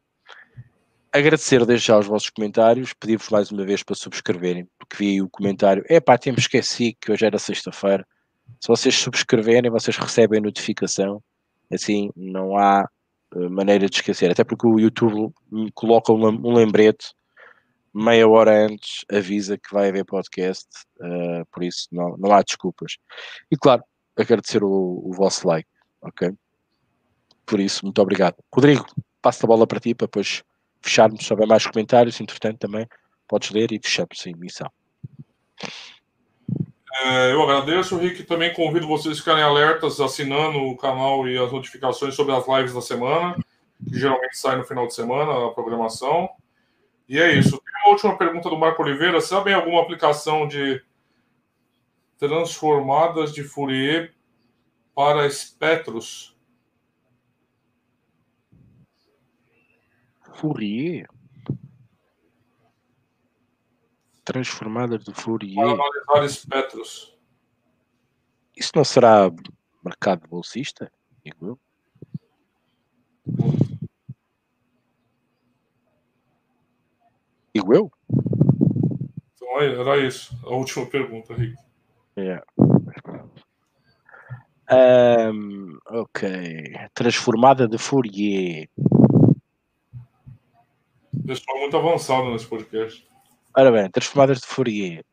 Agradecer 1.12 1.66
desde 1.66 1.88
já 1.88 1.98
os 1.98 2.06
vossos 2.06 2.30
comentários, 2.30 2.94
pedir-vos 2.94 3.28
mais 3.28 3.50
uma 3.50 3.64
vez 3.64 3.82
para 3.82 3.94
subscreverem, 3.94 4.66
porque 4.92 5.04
vi 5.04 5.22
o 5.22 5.28
comentário, 5.28 5.82
é 5.88 5.98
pá, 6.00 6.18
temos 6.18 6.42
esqueci 6.42 6.96
que 7.00 7.10
hoje 7.10 7.24
era 7.24 7.38
sexta-feira. 7.38 8.06
Se 8.60 8.68
vocês 8.68 8.94
subscreverem, 8.94 9.70
vocês 9.70 9.96
recebem 9.96 10.40
notificação, 10.40 11.22
assim 11.72 12.10
não 12.14 12.58
há 12.58 12.86
uh, 13.34 13.50
maneira 13.50 13.88
de 13.88 13.96
esquecer, 13.96 14.30
até 14.30 14.44
porque 14.44 14.66
o 14.66 14.78
YouTube 14.78 15.32
coloca 15.74 16.12
um 16.12 16.52
lembrete 16.52 17.14
meia 17.94 18.28
hora 18.28 18.66
antes, 18.66 19.04
avisa 19.10 19.56
que 19.56 19.72
vai 19.72 19.88
haver 19.88 20.04
podcast, 20.04 20.68
uh, 21.00 21.46
por 21.50 21.62
isso 21.62 21.88
não, 21.90 22.16
não 22.18 22.32
há 22.32 22.42
desculpas. 22.42 22.96
E 23.50 23.56
claro, 23.56 23.82
agradecer 24.16 24.62
o, 24.62 25.02
o 25.04 25.12
vosso 25.14 25.46
like, 25.48 25.68
ok? 26.02 26.32
Por 27.46 27.60
isso, 27.60 27.84
muito 27.84 28.00
obrigado. 28.00 28.36
Rodrigo, 28.54 28.86
passo 29.20 29.44
a 29.44 29.48
bola 29.48 29.66
para 29.66 29.80
ti 29.80 29.94
para 29.94 30.06
depois 30.06 30.42
fecharmos, 30.80 31.24
se 31.24 31.32
houver 31.32 31.46
mais 31.46 31.66
comentários, 31.66 32.20
entretanto 32.20 32.58
também 32.58 32.86
podes 33.26 33.50
ler 33.50 33.72
e 33.72 33.80
fechamos 33.82 34.22
a 34.26 34.30
emissão. 34.30 34.70
É, 36.94 37.32
eu 37.32 37.42
agradeço, 37.42 37.96
Rick. 37.96 38.22
Também 38.24 38.52
convido 38.52 38.86
vocês 38.86 39.16
a 39.16 39.18
ficarem 39.18 39.42
alertas, 39.42 40.00
assinando 40.00 40.58
o 40.58 40.76
canal 40.76 41.26
e 41.26 41.38
as 41.38 41.50
notificações 41.50 42.14
sobre 42.14 42.34
as 42.34 42.46
lives 42.46 42.74
da 42.74 42.82
semana, 42.82 43.34
que 43.88 43.98
geralmente 43.98 44.36
sai 44.36 44.56
no 44.56 44.64
final 44.64 44.86
de 44.86 44.94
semana, 44.94 45.46
a 45.46 45.50
programação. 45.50 46.28
E 47.08 47.18
é 47.18 47.32
isso. 47.34 47.50
Tem 47.50 47.74
uma 47.84 47.92
última 47.92 48.16
pergunta 48.16 48.50
do 48.50 48.58
Marco 48.58 48.82
Oliveira. 48.82 49.20
Sabem 49.20 49.54
alguma 49.54 49.80
aplicação 49.80 50.46
de 50.46 50.82
transformadas 52.18 53.32
de 53.32 53.42
Fourier 53.42 54.14
para 54.94 55.26
espectros? 55.26 56.36
Fourier. 60.34 61.08
Transformada 64.24 64.98
de 64.98 65.12
Fourier. 65.12 65.58
Analisar 65.58 66.24
espectros. 66.24 67.16
Isso 68.56 68.72
não 68.74 68.84
será 68.84 69.30
mercado 69.84 70.28
bolsista? 70.28 70.92
Digo 71.24 71.46
eu. 71.46 71.58
Digo 77.54 77.74
eu? 77.74 77.92
Então 79.34 79.60
era 79.60 79.98
isso. 79.98 80.38
A 80.44 80.50
última 80.50 80.86
pergunta, 80.86 81.34
Rick. 81.34 81.56
É. 82.16 82.42
Um, 84.70 85.78
ok. 85.86 86.72
Transformada 86.94 87.68
de 87.68 87.78
Fourier. 87.78 88.68
Pessoal 91.26 91.58
muito 91.58 91.76
avançado 91.76 92.30
nesse 92.30 92.46
podcast. 92.46 93.06
Ora 93.54 93.70
bem, 93.70 93.90
transformadas 93.90 94.40
de 94.40 94.46
Fourier. 94.46 95.04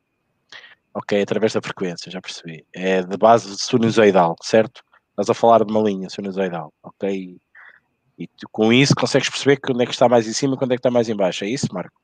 Ok, 0.93 1.21
através 1.21 1.53
da 1.53 1.61
frequência, 1.61 2.11
já 2.11 2.21
percebi. 2.21 2.65
É 2.73 3.03
de 3.03 3.17
base 3.17 3.55
sinusoidal, 3.57 4.35
certo? 4.41 4.81
Estás 5.11 5.29
a 5.29 5.33
falar 5.33 5.65
de 5.65 5.71
uma 5.71 5.81
linha 5.81 6.09
sinusoidal, 6.09 6.73
ok? 6.81 7.37
E 8.17 8.27
tu, 8.27 8.47
com 8.51 8.71
isso 8.71 8.95
consegues 8.95 9.29
perceber 9.29 9.57
quando 9.57 9.81
é 9.81 9.85
que 9.85 9.91
está 9.91 10.07
mais 10.07 10.27
em 10.27 10.33
cima 10.33 10.55
e 10.55 10.57
quando 10.57 10.71
é 10.71 10.75
que 10.75 10.79
está 10.79 10.89
mais 10.89 11.09
em 11.09 11.15
baixo. 11.15 11.43
É 11.43 11.49
isso, 11.49 11.67
Marco? 11.73 12.01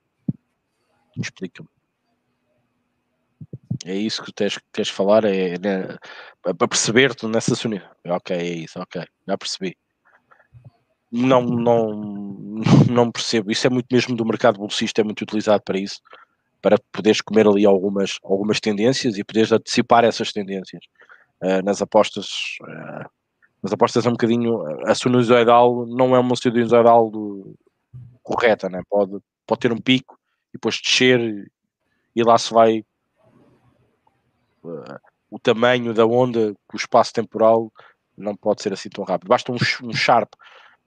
Explica-me. 1.18 1.70
É 3.86 3.96
isso 3.96 4.24
que 4.24 4.34
tens, 4.34 4.60
tens 4.72 4.88
de 4.88 4.94
falar, 4.94 5.24
é, 5.26 5.58
né, 5.58 5.98
para 6.42 6.68
perceber-te 6.68 7.26
nessa 7.28 7.56
sinusoidal. 7.56 7.96
Ok, 8.08 8.36
é 8.36 8.44
isso, 8.44 8.80
ok, 8.80 9.04
já 9.28 9.38
percebi 9.38 9.78
não, 11.16 11.42
não, 11.44 11.94
não 12.92 13.12
percebo. 13.12 13.52
Isso 13.52 13.66
é 13.66 13.70
muito 13.70 13.88
mesmo 13.92 14.16
do 14.16 14.26
mercado 14.26 14.60
bolsista, 14.60 15.02
é 15.02 15.04
muito 15.04 15.22
utilizado 15.22 15.64
para 15.64 15.80
isso, 15.80 16.00
para 16.66 16.80
poderes 16.92 17.22
comer 17.22 17.46
ali 17.46 17.64
algumas, 17.64 18.18
algumas 18.24 18.60
tendências 18.60 19.20
e 19.20 19.24
poderes 19.24 19.52
antecipar 19.52 20.04
essas 20.04 20.34
tendências. 20.34 20.84
Uh, 21.40 21.64
nas 21.64 21.80
apostas, 21.80 22.58
uh, 22.64 23.08
nas 23.62 23.72
apostas 23.72 24.04
é 24.04 24.10
um 24.10 24.14
bocadinho, 24.14 24.64
a 24.84 24.96
sinusoidal 24.96 25.86
não 25.86 26.16
é 26.16 26.20
uma 26.20 26.36
sinusoidal 26.36 27.12
correta, 28.24 28.68
né? 28.68 28.82
pode, 28.90 29.20
pode 29.46 29.60
ter 29.60 29.72
um 29.72 29.78
pico 29.78 30.18
e 30.50 30.54
depois 30.54 30.82
descer 30.82 31.52
e 32.16 32.24
lá 32.24 32.36
se 32.36 32.52
vai 32.52 32.80
uh, 34.64 35.00
o 35.30 35.38
tamanho 35.38 35.94
da 35.94 36.08
onda, 36.08 36.56
o 36.74 36.76
espaço 36.76 37.14
temporal 37.14 37.72
não 38.18 38.36
pode 38.36 38.64
ser 38.64 38.74
assim 38.74 38.90
tão 38.90 39.04
rápido. 39.04 39.30
Basta 39.30 39.52
um, 39.52 39.58
um 39.84 39.94
sharp 39.94 40.34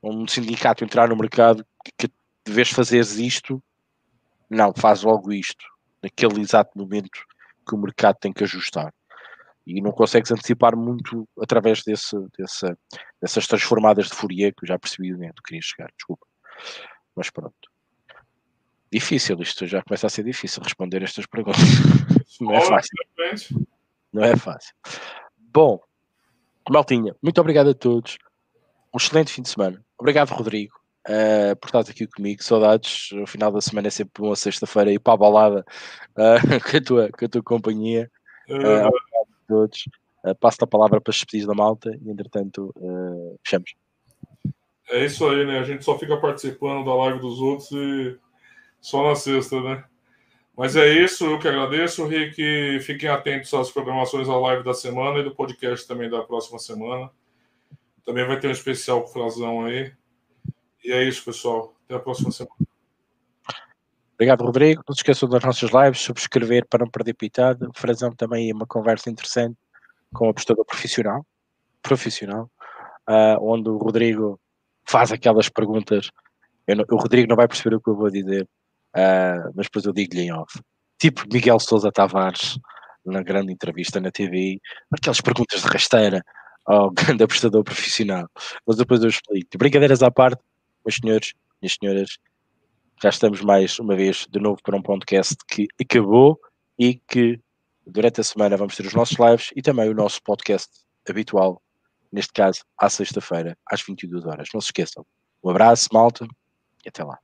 um 0.03 0.27
sindicato 0.27 0.83
entrar 0.83 1.09
no 1.09 1.17
mercado 1.17 1.65
que 1.97 2.09
de 2.09 2.53
vez 2.53 2.69
fazeres 2.71 3.17
isto, 3.17 3.63
não, 4.51 4.73
faz 4.75 5.03
logo 5.03 5.33
isto, 5.33 5.65
naquele 6.03 6.41
exato 6.41 6.77
momento 6.77 7.25
que 7.67 7.75
o 7.75 7.79
mercado 7.79 8.17
tem 8.21 8.33
que 8.33 8.45
ajustar. 8.45 8.93
E 9.67 9.83
não 9.83 9.93
consegues 9.93 10.31
antecipar 10.31 10.75
muito 10.75 11.29
através 11.39 11.83
desse, 11.83 12.17
dessas 13.21 13.47
transformadas 13.47 14.07
de 14.07 14.15
Fourier, 14.15 14.55
que 14.55 14.65
eu 14.65 14.69
já 14.69 14.79
percebi 14.79 15.15
onde 15.15 15.31
tu 15.35 15.43
querias 15.43 15.67
chegar, 15.67 15.91
desculpa. 15.95 16.27
Mas 17.15 17.29
pronto. 17.29 17.55
Difícil, 18.91 19.39
isto 19.43 19.67
já 19.67 19.83
começa 19.83 20.07
a 20.07 20.11
ser 20.11 20.25
difícil 20.25 20.63
responder 20.63 21.03
estas 21.03 21.27
perguntas. 21.27 21.61
Não 22.41 22.55
é 22.55 22.61
fácil. 22.63 23.69
Não 24.11 24.25
é 24.25 24.37
fácil. 24.37 24.75
Bom, 25.37 25.79
Maltinha, 26.71 27.15
muito 27.23 27.39
obrigado 27.39 27.69
a 27.71 27.75
todos. 27.75 28.17
Um 28.95 28.97
excelente 28.97 29.33
fim 29.33 29.43
de 29.43 29.51
semana. 29.51 29.85
Obrigado, 29.99 30.31
Rodrigo, 30.31 30.75
uh, 31.07 31.57
por 31.57 31.67
estar 31.67 31.81
aqui 31.81 32.07
comigo. 32.07 32.43
Saudades. 32.43 33.13
O 33.13 33.27
final 33.27 33.53
da 33.53 33.61
semana 33.61 33.89
é 33.89 33.91
sempre 33.91 34.23
uma 34.23 34.37
sexta-feira 34.37 34.93
e 34.93 34.99
para 34.99 35.15
a 35.15 35.17
balada 35.17 35.65
uh, 36.17 36.41
com, 36.71 36.77
a 36.77 36.81
tua, 36.81 37.11
com 37.11 37.25
a 37.25 37.29
tua 37.29 37.43
companhia. 37.43 38.11
Uh, 38.49 38.91
todos. 39.47 39.89
Uh, 40.25 40.35
passo 40.35 40.59
a 40.63 40.67
palavra 40.67 41.01
para 41.01 41.11
os 41.11 41.17
despedidos 41.17 41.47
da 41.47 41.55
malta 41.55 41.97
e, 42.03 42.11
entretanto, 42.11 42.73
uh, 42.77 43.39
fechamos. 43.45 43.75
É 44.91 45.05
isso 45.05 45.29
aí, 45.29 45.45
né? 45.45 45.59
A 45.59 45.65
gente 45.65 45.85
só 45.85 45.99
fica 45.99 46.17
participando 46.17 46.85
da 46.85 46.95
live 46.95 47.21
dos 47.21 47.41
outros 47.41 47.71
e 47.73 48.19
só 48.81 49.07
na 49.07 49.15
sexta, 49.15 49.61
né? 49.61 49.85
Mas 50.57 50.75
é 50.75 50.89
isso, 50.89 51.25
eu 51.25 51.39
que 51.39 51.47
agradeço, 51.47 52.05
Rick. 52.05 52.81
Fiquem 52.81 53.09
atentos 53.09 53.53
às 53.55 53.71
programações 53.71 54.27
da 54.27 54.37
live 54.37 54.65
da 54.65 54.75
semana 54.75 55.21
e 55.21 55.23
do 55.23 55.35
podcast 55.35 55.87
também 55.87 56.11
da 56.11 56.23
próxima 56.23 56.59
semana. 56.59 57.11
Também 58.05 58.27
vai 58.27 58.41
ter 58.41 58.49
um 58.49 58.53
especial 58.53 59.03
com 59.03 59.09
o 59.09 59.13
Frazão 59.13 59.65
aí. 59.67 59.93
E 60.85 60.93
é 60.93 61.03
isso, 61.05 61.25
pessoal. 61.25 61.75
Até 61.85 61.97
a 61.97 61.99
próxima 61.99 62.31
semana. 62.31 62.55
Obrigado, 64.15 64.45
Rodrigo. 64.45 64.83
Não 64.89 64.95
se 64.95 65.01
esqueçam 65.01 65.29
das 65.29 65.45
nossas 65.45 65.71
lives, 65.71 66.01
subscrever 66.01 66.67
para 66.67 66.85
não 66.85 66.91
perder 66.91 67.15
pitado. 67.15 67.69
O 67.69 67.79
Frazão 67.79 68.13
também 68.13 68.51
é 68.51 68.55
uma 68.55 68.67
conversa 68.67 69.09
interessante 69.09 69.57
com 70.13 70.27
a 70.27 70.31
apostador 70.31 70.65
profissional, 70.65 71.25
profissional, 71.83 72.51
uh, 73.09 73.39
onde 73.41 73.69
o 73.69 73.77
Rodrigo 73.77 74.41
faz 74.85 75.13
aquelas 75.13 75.49
perguntas. 75.49 76.11
Não, 76.67 76.85
o 76.91 76.97
Rodrigo 76.97 77.29
não 77.29 77.37
vai 77.37 77.47
perceber 77.47 77.77
o 77.77 77.81
que 77.81 77.91
eu 77.91 77.97
vou 77.97 78.11
dizer, 78.11 78.43
uh, 78.97 79.53
mas 79.55 79.67
depois 79.67 79.85
eu 79.85 79.93
digo-lhe 79.93 80.23
em 80.23 80.33
off. 80.33 80.61
Tipo 80.99 81.23
Miguel 81.33 81.61
Souza 81.61 81.93
Tavares, 81.93 82.59
na 83.07 83.23
grande 83.23 83.53
entrevista 83.53 84.01
na 84.01 84.11
TV, 84.11 84.61
aquelas 84.91 85.21
perguntas 85.21 85.63
de 85.63 85.69
rasteira 85.69 86.23
ao 86.67 86.91
grande 86.93 87.23
apostador 87.23 87.63
profissional. 87.63 88.29
Mas 88.67 88.77
depois 88.77 89.03
eu 89.03 89.09
explico. 89.09 89.57
Brincadeiras 89.57 90.03
à 90.03 90.11
parte, 90.11 90.43
meus 90.89 90.97
senhores, 90.97 91.35
minhas 91.61 91.77
senhoras, 91.79 92.19
já 93.03 93.11
estamos 93.11 93.43
mais 93.43 93.79
uma 93.79 93.95
vez 93.95 94.27
de 94.31 94.41
novo 94.41 94.59
para 94.63 94.77
um 94.77 94.83
podcast 94.83 95.37
que 95.47 95.69
acabou 95.81 96.41
e 96.79 96.95
que 96.95 97.39
durante 97.87 98.21
a 98.21 98.25
semana 98.25 98.57
vamos 98.57 98.75
ter 98.75 98.87
os 98.87 98.95
nossos 98.95 99.19
lives 99.19 99.51
e 99.55 99.61
também 99.61 99.89
o 99.91 99.95
nosso 99.95 100.23
podcast 100.23 100.69
habitual, 101.09 101.61
neste 102.11 102.33
caso 102.33 102.65
à 102.79 102.89
sexta-feira, 102.89 103.57
às 103.71 103.83
22 103.83 104.25
horas. 104.25 104.49
Não 104.55 104.61
se 104.61 104.69
esqueçam. 104.69 105.05
Um 105.45 105.51
abraço, 105.51 105.89
malta, 105.93 106.27
e 106.85 106.89
até 106.89 107.05
lá. 107.05 107.19